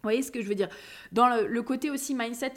Vous 0.04 0.10
voyez 0.10 0.22
ce 0.22 0.30
que 0.30 0.42
je 0.42 0.48
veux 0.48 0.54
dire? 0.54 0.68
Dans 1.12 1.28
le, 1.28 1.62
côté 1.62 1.90
aussi 1.90 2.14
mindset, 2.14 2.56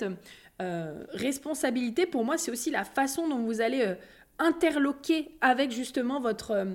euh, 0.61 1.05
responsabilité, 1.11 2.05
pour 2.05 2.25
moi, 2.25 2.37
c'est 2.37 2.51
aussi 2.51 2.69
la 2.71 2.83
façon 2.83 3.29
dont 3.29 3.39
vous 3.39 3.61
allez 3.61 3.83
euh, 3.83 3.95
interloquer 4.37 5.37
avec 5.39 5.71
justement 5.71 6.19
votre, 6.19 6.67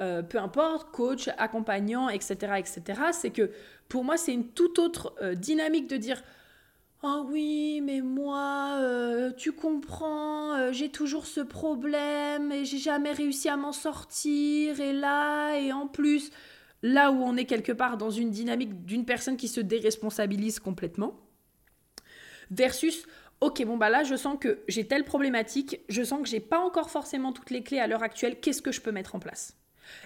euh, 0.00 0.22
peu 0.22 0.38
importe, 0.38 0.92
coach, 0.92 1.28
accompagnant, 1.38 2.08
etc. 2.08 2.52
etc. 2.56 2.82
C'est 3.10 3.30
que 3.30 3.50
pour 3.88 4.04
moi, 4.04 4.16
c'est 4.16 4.32
une 4.32 4.46
toute 4.46 4.78
autre 4.78 5.12
dynamique 5.34 5.88
de 5.88 5.96
dire 5.96 6.22
Oh 7.02 7.26
oui, 7.28 7.80
mais 7.82 8.00
moi, 8.00 8.78
tu 9.36 9.50
comprends, 9.50 10.70
j'ai 10.70 10.88
toujours 10.88 11.26
ce 11.26 11.40
problème 11.40 12.52
et 12.52 12.64
j'ai 12.64 12.78
jamais 12.78 13.10
réussi 13.10 13.48
à 13.48 13.56
m'en 13.56 13.72
sortir. 13.72 14.78
Et 14.78 14.92
là, 14.92 15.56
et 15.56 15.72
en 15.72 15.88
plus, 15.88 16.30
là 16.82 17.12
où 17.12 17.22
on 17.22 17.36
est 17.36 17.44
quelque 17.44 17.72
part 17.72 17.96
dans 17.96 18.10
une 18.10 18.30
dynamique 18.30 18.84
d'une 18.84 19.04
personne 19.04 19.36
qui 19.36 19.48
se 19.48 19.60
déresponsabilise 19.60 20.58
complètement, 20.58 21.20
versus 22.50 23.06
ok 23.40 23.64
bon 23.64 23.76
bah 23.76 23.88
là 23.88 24.04
je 24.04 24.14
sens 24.14 24.36
que 24.38 24.62
j'ai 24.68 24.86
telle 24.86 25.04
problématique, 25.04 25.80
je 25.88 26.02
sens 26.02 26.22
que 26.22 26.28
j'ai 26.28 26.40
pas 26.40 26.60
encore 26.60 26.90
forcément 26.90 27.32
toutes 27.32 27.50
les 27.50 27.62
clés 27.62 27.78
à 27.78 27.86
l'heure 27.86 28.02
actuelle, 28.02 28.40
qu'est-ce 28.40 28.62
que 28.62 28.72
je 28.72 28.80
peux 28.80 28.92
mettre 28.92 29.14
en 29.14 29.18
place? 29.20 29.56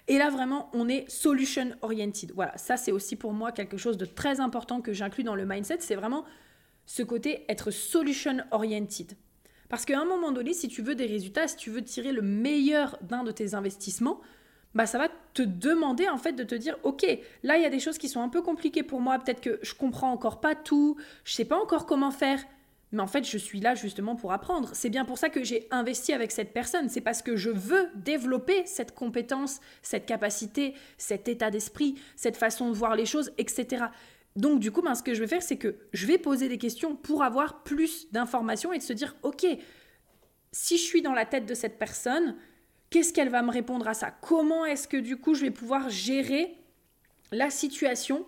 Et 0.09 0.19
là, 0.19 0.31
vraiment, 0.31 0.71
on 0.73 0.89
est 0.89 1.09
solution 1.11 1.71
oriented. 1.83 2.33
Voilà, 2.35 2.57
ça, 2.57 2.77
c'est 2.77 2.93
aussi 2.93 3.17
pour 3.17 3.33
moi 3.33 3.53
quelque 3.53 3.77
chose 3.77 3.97
de 3.99 4.07
très 4.07 4.41
important 4.41 4.81
que 4.81 4.93
j'inclus 4.93 5.25
dans 5.25 5.35
le 5.35 5.47
mindset. 5.47 5.79
C'est 5.81 5.95
vraiment 5.95 6.25
ce 6.87 7.03
côté 7.03 7.45
être 7.49 7.71
solution 7.71 8.39
oriented. 8.51 9.12
Parce 9.69 9.85
qu'à 9.85 10.01
un 10.01 10.05
moment 10.05 10.33
donné, 10.33 10.55
si 10.55 10.69
tu 10.69 10.83
veux 10.83 10.95
des 10.95 11.07
résultats, 11.07 11.49
si 11.49 11.57
tu 11.57 11.71
veux 11.71 11.83
tirer 11.83 12.12
le 12.12 12.23
meilleur 12.23 12.99
d'un 13.03 13.25
de 13.25 13.33
tes 13.33 13.55
investissements, 13.55 14.21
bah 14.77 14.85
ça 14.85 14.99
va 14.99 15.09
te 15.33 15.41
demander 15.41 16.07
en 16.07 16.19
fait 16.19 16.33
de 16.33 16.45
te 16.45 16.55
dire 16.55 16.77
ok 16.83 17.07
là 17.43 17.57
il 17.57 17.62
y 17.62 17.65
a 17.65 17.71
des 17.71 17.81
choses 17.81 17.97
qui 17.97 18.11
sont 18.11 18.21
un 18.21 18.29
peu 18.29 18.43
compliquées 18.43 18.83
pour 18.83 19.01
moi 19.01 19.19
peut-être 19.19 19.41
que 19.41 19.59
je 19.62 19.73
comprends 19.73 20.12
encore 20.12 20.39
pas 20.39 20.55
tout 20.55 20.99
je 21.25 21.33
sais 21.33 21.47
pas 21.47 21.57
encore 21.57 21.87
comment 21.87 22.11
faire. 22.11 22.45
Mais 22.93 23.01
en 23.01 23.07
fait 23.07 23.25
je 23.25 23.39
suis 23.39 23.59
là 23.59 23.75
justement 23.75 24.17
pour 24.17 24.33
apprendre. 24.33 24.71
C'est 24.75 24.91
bien 24.91 25.07
pour 25.07 25.17
ça 25.17 25.31
que 25.31 25.43
j'ai 25.43 25.67
investi 25.71 26.12
avec 26.12 26.31
cette 26.31 26.53
personne. 26.53 26.89
C'est 26.89 27.01
parce 27.01 27.21
que 27.23 27.37
je 27.37 27.51
veux 27.51 27.89
développer 27.95 28.67
cette 28.67 28.95
compétence 28.95 29.61
cette 29.81 30.05
capacité 30.05 30.75
cet 30.99 31.27
état 31.27 31.51
d'esprit 31.51 31.95
cette 32.15 32.37
façon 32.37 32.69
de 32.69 32.75
voir 32.75 32.97
les 32.97 33.07
choses 33.07 33.33
etc 33.39 33.87
donc 34.37 34.61
du 34.61 34.71
coup 34.71 34.83
ben, 34.83 34.95
ce 34.95 35.03
que 35.03 35.15
je 35.15 35.21
vais 35.21 35.27
faire 35.27 35.43
c'est 35.43 35.57
que 35.57 35.77
je 35.95 36.07
vais 36.07 36.19
poser 36.19 36.49
des 36.49 36.59
questions 36.59 36.95
pour 36.95 37.23
avoir 37.23 37.62
plus 37.62 38.12
d'informations 38.12 38.75
et 38.75 38.79
de 38.79 38.83
se 38.83 38.93
dire 38.93 39.17
ok 39.23 39.47
si 40.53 40.77
je 40.77 40.83
suis 40.83 41.01
dans 41.01 41.15
la 41.15 41.25
tête 41.25 41.47
de 41.47 41.55
cette 41.55 41.79
personne 41.79 42.37
Qu'est-ce 42.90 43.12
qu'elle 43.12 43.29
va 43.29 43.42
me 43.42 43.51
répondre 43.51 43.87
à 43.88 43.94
ça? 43.94 44.11
Comment 44.11 44.64
est-ce 44.64 44.88
que 44.88 44.96
du 44.96 45.16
coup 45.16 45.35
je 45.35 45.42
vais 45.42 45.51
pouvoir 45.51 45.88
gérer 45.88 46.57
la 47.33 47.51
situation 47.51 48.27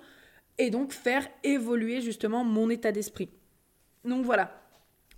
et 0.58 0.70
donc 0.70 0.92
faire 0.92 1.26
évoluer 1.44 2.00
justement 2.00 2.44
mon 2.44 2.68
état 2.70 2.92
d'esprit? 2.92 3.30
Donc 4.04 4.24
voilà, 4.24 4.60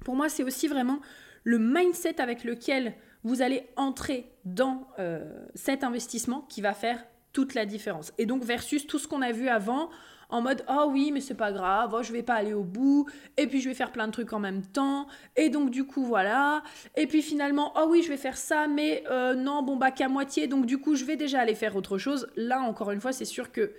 pour 0.05 0.17
moi 0.17 0.29
c'est 0.29 0.43
aussi 0.43 0.69
vraiment 0.69 1.01
le 1.45 1.59
mindset 1.59 2.21
avec 2.21 2.45
lequel 2.45 2.95
vous 3.23 3.43
allez 3.43 3.67
entrer 3.77 4.31
dans 4.45 4.87
euh, 4.99 5.47
cet 5.55 5.85
investissement 5.85 6.43
qui 6.43 6.61
va 6.61 6.75
faire 6.75 7.05
toute 7.33 7.55
la 7.55 7.67
différence. 7.67 8.13
Et 8.19 8.27
donc 8.27 8.45
versus 8.45 8.87
tout 8.87 8.99
ce 8.99 9.07
qu'on 9.07 9.23
a 9.23 9.33
vu 9.33 9.49
avant 9.49 9.91
en 10.31 10.41
mode 10.41 10.65
oh 10.69 10.87
oui 10.91 11.11
mais 11.13 11.21
c'est 11.21 11.35
pas 11.35 11.53
grave, 11.53 11.95
oh, 11.95 12.03
je 12.03 12.13
vais 12.13 12.23
pas 12.23 12.35
aller 12.35 12.55
au 12.55 12.63
bout 12.63 13.07
et 13.37 13.47
puis 13.47 13.61
je 13.61 13.69
vais 13.69 13.75
faire 13.75 13.93
plein 13.93 14.07
de 14.07 14.13
trucs 14.13 14.33
en 14.33 14.39
même 14.39 14.63
temps 14.63 15.07
et 15.37 15.49
donc 15.49 15.71
du 15.71 15.85
coup 15.85 16.05
voilà 16.05 16.63
et 16.97 17.07
puis 17.07 17.23
finalement 17.23 17.73
oh 17.77 17.87
oui 17.89 18.03
je 18.03 18.09
vais 18.09 18.17
faire 18.17 18.37
ça 18.37 18.67
mais 18.67 19.05
euh, 19.11 19.35
non 19.35 19.63
bon 19.63 19.77
bah 19.77 19.91
qu'à 19.91 20.09
moitié 20.09 20.47
donc 20.47 20.67
du 20.67 20.79
coup 20.79 20.95
je 20.95 21.05
vais 21.05 21.17
déjà 21.17 21.41
aller 21.41 21.55
faire 21.55 21.77
autre 21.77 21.99
chose. 21.99 22.29
Là 22.37 22.61
encore 22.61 22.91
une 22.91 23.01
fois 23.01 23.13
c'est 23.13 23.25
sûr 23.25 23.53
que 23.53 23.73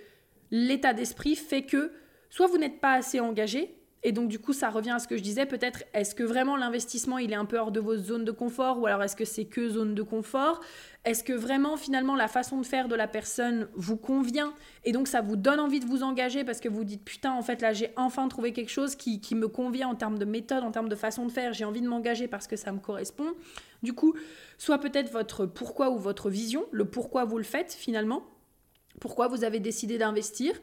l'état 0.50 0.92
d'esprit 0.92 1.36
fait 1.36 1.62
que 1.62 1.92
soit 2.30 2.46
vous 2.46 2.58
n'êtes 2.58 2.80
pas 2.80 2.92
assez 2.92 3.20
engagé 3.20 3.74
Et 4.04 4.10
donc 4.10 4.28
du 4.28 4.40
coup, 4.40 4.52
ça 4.52 4.68
revient 4.68 4.90
à 4.90 4.98
ce 4.98 5.06
que 5.06 5.16
je 5.16 5.22
disais, 5.22 5.46
peut-être 5.46 5.84
est-ce 5.94 6.14
que 6.14 6.24
vraiment 6.24 6.56
l'investissement, 6.56 7.18
il 7.18 7.32
est 7.32 7.36
un 7.36 7.44
peu 7.44 7.58
hors 7.58 7.70
de 7.70 7.78
vos 7.78 7.96
zones 7.96 8.24
de 8.24 8.32
confort 8.32 8.80
ou 8.80 8.86
alors 8.86 9.02
est-ce 9.02 9.14
que 9.14 9.24
c'est 9.24 9.44
que 9.44 9.68
zone 9.68 9.94
de 9.94 10.02
confort? 10.02 10.60
Est-ce 11.04 11.22
que 11.22 11.32
vraiment 11.32 11.76
finalement 11.76 12.16
la 12.16 12.26
façon 12.26 12.60
de 12.60 12.66
faire 12.66 12.88
de 12.88 12.96
la 12.96 13.06
personne 13.06 13.68
vous 13.74 13.96
convient? 13.96 14.54
Et 14.84 14.90
donc 14.90 15.06
ça 15.06 15.20
vous 15.20 15.36
donne 15.36 15.60
envie 15.60 15.78
de 15.78 15.86
vous 15.86 16.02
engager 16.02 16.42
parce 16.42 16.58
que 16.58 16.68
vous 16.68 16.82
dites 16.82 17.04
putain 17.04 17.32
en 17.32 17.42
fait 17.42 17.60
là 17.60 17.72
j'ai 17.72 17.92
enfin 17.96 18.26
trouvé 18.26 18.52
quelque 18.52 18.70
chose 18.70 18.96
qui, 18.96 19.20
qui 19.20 19.36
me 19.36 19.46
convient 19.46 19.88
en 19.88 19.94
termes 19.94 20.18
de 20.18 20.24
méthode, 20.24 20.64
en 20.64 20.72
termes 20.72 20.88
de 20.88 20.96
façon 20.96 21.24
de 21.24 21.30
faire, 21.30 21.52
j'ai 21.52 21.64
envie 21.64 21.80
de 21.80 21.88
m'engager 21.88 22.26
parce 22.26 22.48
que 22.48 22.56
ça 22.56 22.72
me 22.72 22.80
correspond. 22.80 23.34
Du 23.84 23.92
coup, 23.92 24.14
soit 24.58 24.78
peut-être 24.78 25.12
votre 25.12 25.46
pourquoi 25.46 25.90
ou 25.90 25.98
votre 25.98 26.28
vision, 26.28 26.66
le 26.72 26.84
pourquoi 26.84 27.24
vous 27.24 27.38
le 27.38 27.44
faites 27.44 27.72
finalement, 27.72 28.24
pourquoi 29.00 29.28
vous 29.28 29.44
avez 29.44 29.60
décidé 29.60 29.98
d'investir, 29.98 30.54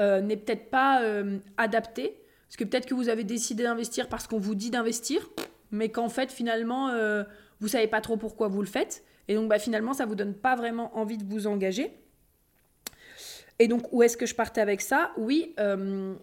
euh, 0.00 0.20
n'est 0.20 0.36
peut-être 0.36 0.70
pas 0.70 1.02
euh, 1.02 1.38
adapté 1.56 2.20
parce 2.48 2.56
que 2.56 2.64
peut-être 2.64 2.86
que 2.86 2.94
vous 2.94 3.10
avez 3.10 3.24
décidé 3.24 3.64
d'investir 3.64 4.08
parce 4.08 4.26
qu'on 4.26 4.38
vous 4.38 4.54
dit 4.54 4.70
d'investir, 4.70 5.28
mais 5.70 5.90
qu'en 5.90 6.08
fait, 6.08 6.32
finalement, 6.32 6.88
euh, 6.88 7.22
vous 7.60 7.68
savez 7.68 7.86
pas 7.86 8.00
trop 8.00 8.16
pourquoi 8.16 8.48
vous 8.48 8.62
le 8.62 8.68
faites. 8.68 9.04
Et 9.28 9.34
donc, 9.34 9.50
bah, 9.50 9.58
finalement, 9.58 9.92
ça 9.92 10.06
vous 10.06 10.14
donne 10.14 10.32
pas 10.32 10.56
vraiment 10.56 10.96
envie 10.96 11.18
de 11.18 11.24
vous 11.24 11.46
engager. 11.46 11.92
Et 13.58 13.68
donc, 13.68 13.92
où 13.92 14.02
est-ce 14.02 14.16
que 14.16 14.24
je 14.24 14.34
partais 14.34 14.62
avec 14.62 14.80
ça? 14.80 15.12
Oui, 15.18 15.54
euh, 15.60 16.14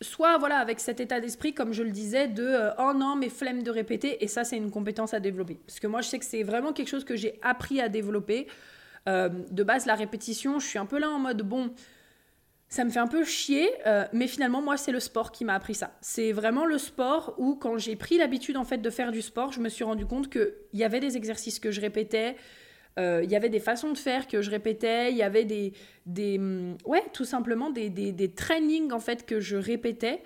soit 0.00 0.36
voilà, 0.38 0.58
avec 0.58 0.80
cet 0.80 0.98
état 0.98 1.20
d'esprit, 1.20 1.54
comme 1.54 1.72
je 1.72 1.84
le 1.84 1.92
disais, 1.92 2.26
de 2.26 2.42
euh, 2.42 2.70
oh 2.80 2.92
non, 2.92 3.14
mais 3.14 3.28
flemme 3.28 3.62
de 3.62 3.70
répéter. 3.70 4.24
Et 4.24 4.26
ça, 4.26 4.42
c'est 4.42 4.56
une 4.56 4.72
compétence 4.72 5.14
à 5.14 5.20
développer. 5.20 5.60
Parce 5.64 5.78
que 5.78 5.86
moi, 5.86 6.00
je 6.00 6.08
sais 6.08 6.18
que 6.18 6.24
c'est 6.24 6.42
vraiment 6.42 6.72
quelque 6.72 6.88
chose 6.88 7.04
que 7.04 7.14
j'ai 7.14 7.38
appris 7.40 7.80
à 7.80 7.88
développer. 7.88 8.48
de 9.06 9.62
base, 9.62 9.86
la 9.86 9.94
répétition, 9.94 10.58
je 10.58 10.66
suis 10.66 10.78
un 10.78 10.86
peu 10.86 10.98
là 10.98 11.08
en 11.08 11.20
mode 11.20 11.42
bon 11.42 11.72
ça 12.68 12.84
me 12.84 12.90
fait 12.90 12.98
un 12.98 13.06
peu 13.06 13.24
chier, 13.24 13.70
euh, 13.86 14.04
mais 14.12 14.26
finalement, 14.26 14.60
moi, 14.60 14.76
c'est 14.76 14.92
le 14.92 15.00
sport 15.00 15.32
qui 15.32 15.44
m'a 15.44 15.54
appris 15.54 15.74
ça. 15.74 15.96
C'est 16.00 16.32
vraiment 16.32 16.66
le 16.66 16.78
sport 16.78 17.34
où, 17.38 17.54
quand 17.54 17.78
j'ai 17.78 17.94
pris 17.94 18.18
l'habitude, 18.18 18.56
en 18.56 18.64
fait, 18.64 18.78
de 18.78 18.90
faire 18.90 19.12
du 19.12 19.22
sport, 19.22 19.52
je 19.52 19.60
me 19.60 19.68
suis 19.68 19.84
rendu 19.84 20.06
compte 20.06 20.28
qu'il 20.30 20.52
y 20.72 20.82
avait 20.82 21.00
des 21.00 21.16
exercices 21.16 21.60
que 21.60 21.70
je 21.70 21.80
répétais, 21.80 22.36
euh, 22.98 23.22
il 23.24 23.30
y 23.30 23.36
avait 23.36 23.48
des 23.48 23.60
façons 23.60 23.92
de 23.92 23.98
faire 23.98 24.26
que 24.26 24.40
je 24.40 24.50
répétais, 24.50 25.10
il 25.10 25.16
y 25.16 25.22
avait 25.22 25.44
des, 25.44 25.72
des 26.06 26.38
mm, 26.38 26.78
ouais, 26.84 27.04
tout 27.12 27.24
simplement 27.24 27.70
des, 27.70 27.90
des, 27.90 28.12
des, 28.12 28.32
trainings, 28.32 28.92
en 28.92 29.00
fait, 29.00 29.26
que 29.26 29.40
je 29.40 29.56
répétais, 29.56 30.22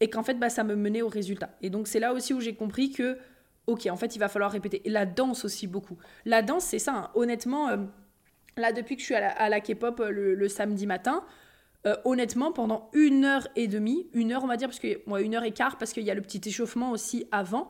et 0.00 0.10
qu'en 0.10 0.22
fait, 0.22 0.34
bah, 0.34 0.50
ça 0.50 0.64
me 0.64 0.76
menait 0.76 1.02
au 1.02 1.08
résultat. 1.08 1.50
Et 1.62 1.70
donc, 1.70 1.88
c'est 1.88 2.00
là 2.00 2.12
aussi 2.12 2.34
où 2.34 2.40
j'ai 2.40 2.54
compris 2.54 2.92
que, 2.92 3.18
ok, 3.66 3.86
en 3.90 3.96
fait, 3.96 4.14
il 4.16 4.18
va 4.18 4.28
falloir 4.28 4.50
répéter. 4.50 4.82
Et 4.84 4.90
la 4.90 5.06
danse 5.06 5.44
aussi, 5.44 5.66
beaucoup. 5.66 5.96
La 6.24 6.42
danse, 6.42 6.64
c'est 6.64 6.78
ça, 6.78 6.92
hein. 6.92 7.10
honnêtement, 7.14 7.68
euh, 7.68 7.76
là, 8.56 8.72
depuis 8.72 8.96
que 8.96 9.00
je 9.00 9.06
suis 9.06 9.14
à 9.14 9.48
la, 9.48 9.60
K-pop 9.60 10.02
le 10.10 10.48
samedi 10.48 10.86
matin, 10.86 11.24
euh, 11.86 11.96
honnêtement, 12.04 12.52
pendant 12.52 12.90
une 12.92 13.24
heure 13.24 13.46
et 13.54 13.68
demie, 13.68 14.08
une 14.12 14.32
heure 14.32 14.42
on 14.42 14.48
va 14.48 14.56
dire, 14.56 14.68
parce 14.68 14.80
que 14.80 14.98
une 15.22 15.34
heure 15.34 15.44
et 15.44 15.52
quart, 15.52 15.78
parce 15.78 15.92
qu'il 15.92 16.02
y 16.04 16.10
a 16.10 16.14
le 16.14 16.22
petit 16.22 16.40
échauffement 16.44 16.90
aussi 16.90 17.26
avant, 17.30 17.68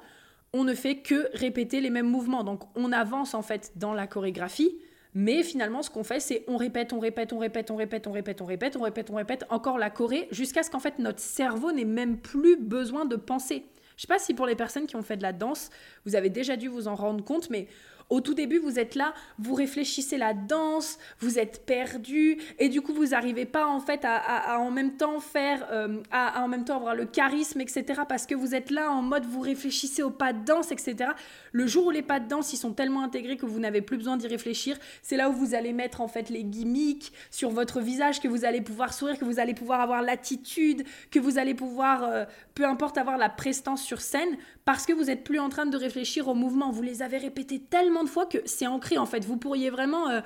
on 0.52 0.64
ne 0.64 0.74
fait 0.74 0.98
que 0.98 1.28
répéter 1.36 1.80
les 1.80 1.90
mêmes 1.90 2.08
mouvements. 2.08 2.42
Donc 2.42 2.62
on 2.74 2.92
avance 2.92 3.34
en 3.34 3.42
fait 3.42 3.72
dans 3.76 3.92
la 3.92 4.06
chorégraphie, 4.06 4.78
mais 5.14 5.42
finalement 5.42 5.82
ce 5.82 5.90
qu'on 5.90 6.04
fait 6.04 6.20
c'est 6.20 6.44
on 6.48 6.56
répète, 6.56 6.92
on 6.92 7.00
répète, 7.00 7.32
on 7.32 7.38
répète, 7.38 7.70
on 7.70 7.76
répète, 7.76 8.06
on 8.06 8.12
répète, 8.12 8.40
on 8.40 8.46
répète, 8.46 8.76
on 8.76 8.82
répète, 8.82 9.10
on 9.10 9.14
répète 9.16 9.44
encore 9.50 9.78
la 9.78 9.90
choré, 9.90 10.26
jusqu'à 10.30 10.62
ce 10.62 10.70
qu'en 10.70 10.80
fait 10.80 10.98
notre 10.98 11.20
cerveau 11.20 11.72
n'ait 11.72 11.84
même 11.84 12.18
plus 12.18 12.56
besoin 12.56 13.04
de 13.04 13.16
penser. 13.16 13.66
Je 13.96 14.02
sais 14.02 14.08
pas 14.08 14.20
si 14.20 14.32
pour 14.32 14.46
les 14.46 14.54
personnes 14.54 14.86
qui 14.86 14.94
ont 14.94 15.02
fait 15.02 15.16
de 15.16 15.22
la 15.22 15.32
danse, 15.32 15.70
vous 16.06 16.14
avez 16.14 16.30
déjà 16.30 16.56
dû 16.56 16.68
vous 16.68 16.86
en 16.86 16.94
rendre 16.94 17.24
compte, 17.24 17.50
mais 17.50 17.66
au 18.10 18.20
tout 18.20 18.34
début, 18.34 18.58
vous 18.58 18.78
êtes 18.78 18.94
là, 18.94 19.12
vous 19.38 19.54
réfléchissez 19.54 20.16
la 20.16 20.32
danse, 20.34 20.98
vous 21.20 21.38
êtes 21.38 21.66
perdu, 21.66 22.38
et 22.58 22.68
du 22.68 22.80
coup, 22.80 22.94
vous 22.94 23.08
n'arrivez 23.08 23.44
pas 23.44 23.66
en 23.66 23.80
fait 23.80 24.00
à, 24.04 24.58
en 24.60 24.70
même 24.70 24.96
temps 24.96 25.20
faire, 25.20 25.66
euh, 25.70 26.00
à, 26.10 26.42
en 26.42 26.48
même 26.48 26.64
temps 26.64 26.76
avoir 26.76 26.94
le 26.94 27.04
charisme, 27.04 27.60
etc. 27.60 28.02
Parce 28.08 28.26
que 28.26 28.34
vous 28.34 28.54
êtes 28.54 28.70
là 28.70 28.90
en 28.90 29.02
mode, 29.02 29.26
vous 29.26 29.40
réfléchissez 29.40 30.02
aux 30.02 30.10
pas 30.10 30.32
de 30.32 30.44
danse, 30.44 30.72
etc. 30.72 31.10
Le 31.52 31.66
jour 31.66 31.86
où 31.86 31.90
les 31.90 32.02
pas 32.02 32.20
de 32.20 32.28
danse, 32.28 32.52
ils 32.52 32.56
sont 32.56 32.72
tellement 32.72 33.02
intégrés 33.02 33.36
que 33.36 33.46
vous 33.46 33.60
n'avez 33.60 33.82
plus 33.82 33.96
besoin 33.96 34.16
d'y 34.16 34.26
réfléchir, 34.26 34.76
c'est 35.02 35.16
là 35.16 35.30
où 35.30 35.32
vous 35.32 35.54
allez 35.54 35.72
mettre 35.72 36.00
en 36.00 36.08
fait 36.08 36.30
les 36.30 36.44
gimmicks 36.44 37.12
sur 37.30 37.50
votre 37.50 37.80
visage, 37.80 38.20
que 38.20 38.28
vous 38.28 38.44
allez 38.44 38.60
pouvoir 38.60 38.92
sourire, 38.92 39.18
que 39.18 39.24
vous 39.24 39.38
allez 39.38 39.54
pouvoir 39.54 39.80
avoir 39.80 40.02
l'attitude, 40.02 40.84
que 41.10 41.18
vous 41.18 41.38
allez 41.38 41.54
pouvoir, 41.54 42.04
euh, 42.04 42.24
peu 42.54 42.64
importe, 42.64 42.98
avoir 42.98 43.18
la 43.18 43.28
prestance 43.28 43.82
sur 43.82 44.00
scène, 44.00 44.36
parce 44.64 44.86
que 44.86 44.92
vous 44.92 45.04
n'êtes 45.04 45.24
plus 45.24 45.38
en 45.38 45.48
train 45.48 45.66
de 45.66 45.76
réfléchir 45.76 46.28
aux 46.28 46.34
mouvements. 46.34 46.70
Vous 46.70 46.82
les 46.82 47.02
avez 47.02 47.18
répétés 47.18 47.60
tellement 47.60 48.04
de 48.04 48.08
fois 48.08 48.26
que 48.26 48.38
c'est 48.44 48.66
ancré 48.66 48.98
en 48.98 49.06
fait. 49.06 49.24
Vous 49.24 49.36
pourriez 49.36 49.70
vraiment 49.70 50.08
euh, 50.08 50.20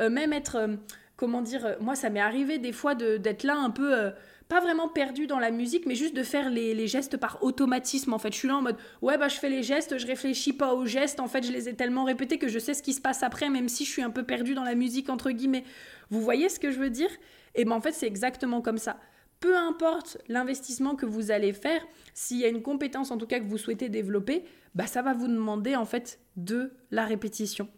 euh, 0.00 0.10
même 0.10 0.32
être, 0.32 0.68
comment 1.16 1.42
dire, 1.42 1.76
moi 1.80 1.94
ça 1.94 2.10
m'est 2.10 2.20
arrivé 2.20 2.58
des 2.58 2.72
fois 2.72 2.94
d'être 2.94 3.44
là 3.44 3.56
un 3.56 3.70
peu 3.70 4.12
pas 4.54 4.60
vraiment 4.60 4.86
perdu 4.86 5.26
dans 5.26 5.40
la 5.40 5.50
musique, 5.50 5.84
mais 5.84 5.96
juste 5.96 6.14
de 6.14 6.22
faire 6.22 6.48
les, 6.48 6.86
gestes 6.86 7.16
par 7.16 7.42
automatisme 7.42 8.12
en 8.12 8.20
fait. 8.20 8.32
Je 8.32 8.38
suis 8.38 8.46
là 8.46 8.56
en 8.56 8.62
mode 8.62 8.76
ouais 9.02 9.18
bah 9.18 9.26
je 9.26 9.34
fais 9.34 9.48
les 9.48 9.64
gestes, 9.64 9.98
je 9.98 10.06
réfléchis 10.06 10.52
pas 10.52 10.74
aux 10.74 10.86
gestes, 10.86 11.18
en 11.18 11.26
fait 11.26 11.44
je 11.44 11.50
les 11.50 11.68
ai 11.68 11.74
tellement 11.74 12.04
répétés 12.04 12.38
que 12.38 12.46
je 12.46 12.60
sais 12.60 12.72
ce 12.72 12.80
qui 12.80 12.92
se 12.92 13.00
passe 13.00 13.24
après, 13.24 13.50
même 13.50 13.68
si 13.68 13.84
je 13.84 13.90
suis 13.90 14.02
un 14.02 14.10
peu 14.10 14.22
perdu 14.22 14.54
dans 14.54 14.62
la 14.62 14.76
musique 14.76 15.08
entre 15.08 15.32
guillemets. 15.32 15.64
Vous 16.10 16.20
voyez 16.20 16.48
ce 16.48 16.60
que 16.60 16.70
je 16.70 16.78
veux 16.78 16.90
dire? 16.90 17.10
Et 17.56 17.64
ben 17.64 17.72
en 17.72 17.80
fait 17.80 17.90
c'est 17.90 18.06
exactement 18.06 18.60
comme 18.60 18.78
ça. 18.78 19.00
Peu 19.40 19.56
importe 19.56 20.18
l'investissement 20.28 20.94
que 20.94 21.04
vous 21.04 21.32
allez 21.32 21.52
faire, 21.52 21.84
s'il 22.14 22.36
y 22.38 22.44
a 22.44 22.48
une 22.48 22.62
compétence 22.62 23.10
en 23.10 23.18
tout 23.18 23.26
cas 23.26 23.40
que 23.40 23.46
vous 23.46 23.58
souhaitez 23.58 23.88
développer, 23.88 24.44
bah 24.76 24.86
ça 24.86 25.02
va 25.02 25.14
vous 25.14 25.26
demander 25.26 25.74
en 25.74 25.84
fait 25.84 26.20
de 26.36 26.70
la 26.92 27.04
répétition. 27.04 27.68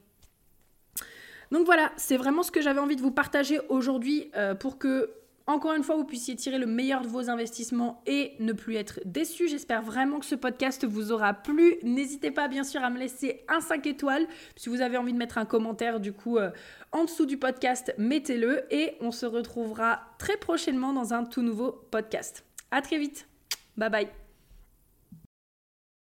Donc 1.53 1.65
voilà, 1.65 1.91
c'est 1.97 2.19
vraiment 2.19 2.43
ce 2.43 2.51
que 2.51 2.61
j'avais 2.61 2.81
envie 2.81 2.97
de 2.97 3.03
vous 3.03 3.13
partager 3.13 3.61
aujourd'hui 3.71 4.31
euh, 4.37 4.55
pour 4.55 4.77
que 4.77 5.11
encore 5.47 5.75
une 5.75 5.85
fois, 5.85 5.97
vous 5.97 6.05
puissiez 6.05 6.35
tirer 6.35 6.59
le 6.59 6.67
meilleur 6.67 7.03
de 7.03 7.09
vos 7.09 7.31
investissements 7.31 8.03
et 8.07 8.35
ne 8.41 8.53
plus 8.53 8.75
être 8.75 9.01
déçu. 9.05 9.49
J'espère 9.49 9.81
vraiment 9.81 10.19
que 10.19 10.27
ce 10.27 10.35
podcast 10.35 10.85
vous 10.85 11.13
aura 11.13 11.35
plu. 11.35 11.77
N'hésitez 11.85 12.33
pas, 12.33 12.49
bien 12.49 12.65
sûr, 12.65 12.83
à 12.83 12.91
me 12.91 12.99
laisser 12.99 13.45
un 13.49 13.61
5 13.61 13.87
étoiles. 13.87 14.27
Si 14.57 14.69
vous 14.69 14.81
avez 14.81 14.97
envie 14.97 15.13
de 15.13 15.19
mettre 15.19 15.39
un 15.39 15.45
commentaire, 15.45 16.01
du 16.01 16.13
coup, 16.13 16.39
euh, 16.39 16.51
en 16.91 17.05
dessous 17.05 17.27
du 17.27 17.39
podcast, 17.39 17.95
mettez-le. 17.97 18.65
Et 18.75 18.97
on 19.01 19.13
se 19.13 19.27
retrouvera 19.27 20.01
très 20.19 20.37
prochainement 20.37 20.93
dans 20.93 21.15
un 21.15 21.25
tout 21.25 21.43
nouveau 21.43 21.73
podcast. 21.91 22.45
À 22.73 22.83
très 22.83 22.99
vite. 22.99 23.29
Bye 23.77 23.91
bye. 23.91 24.26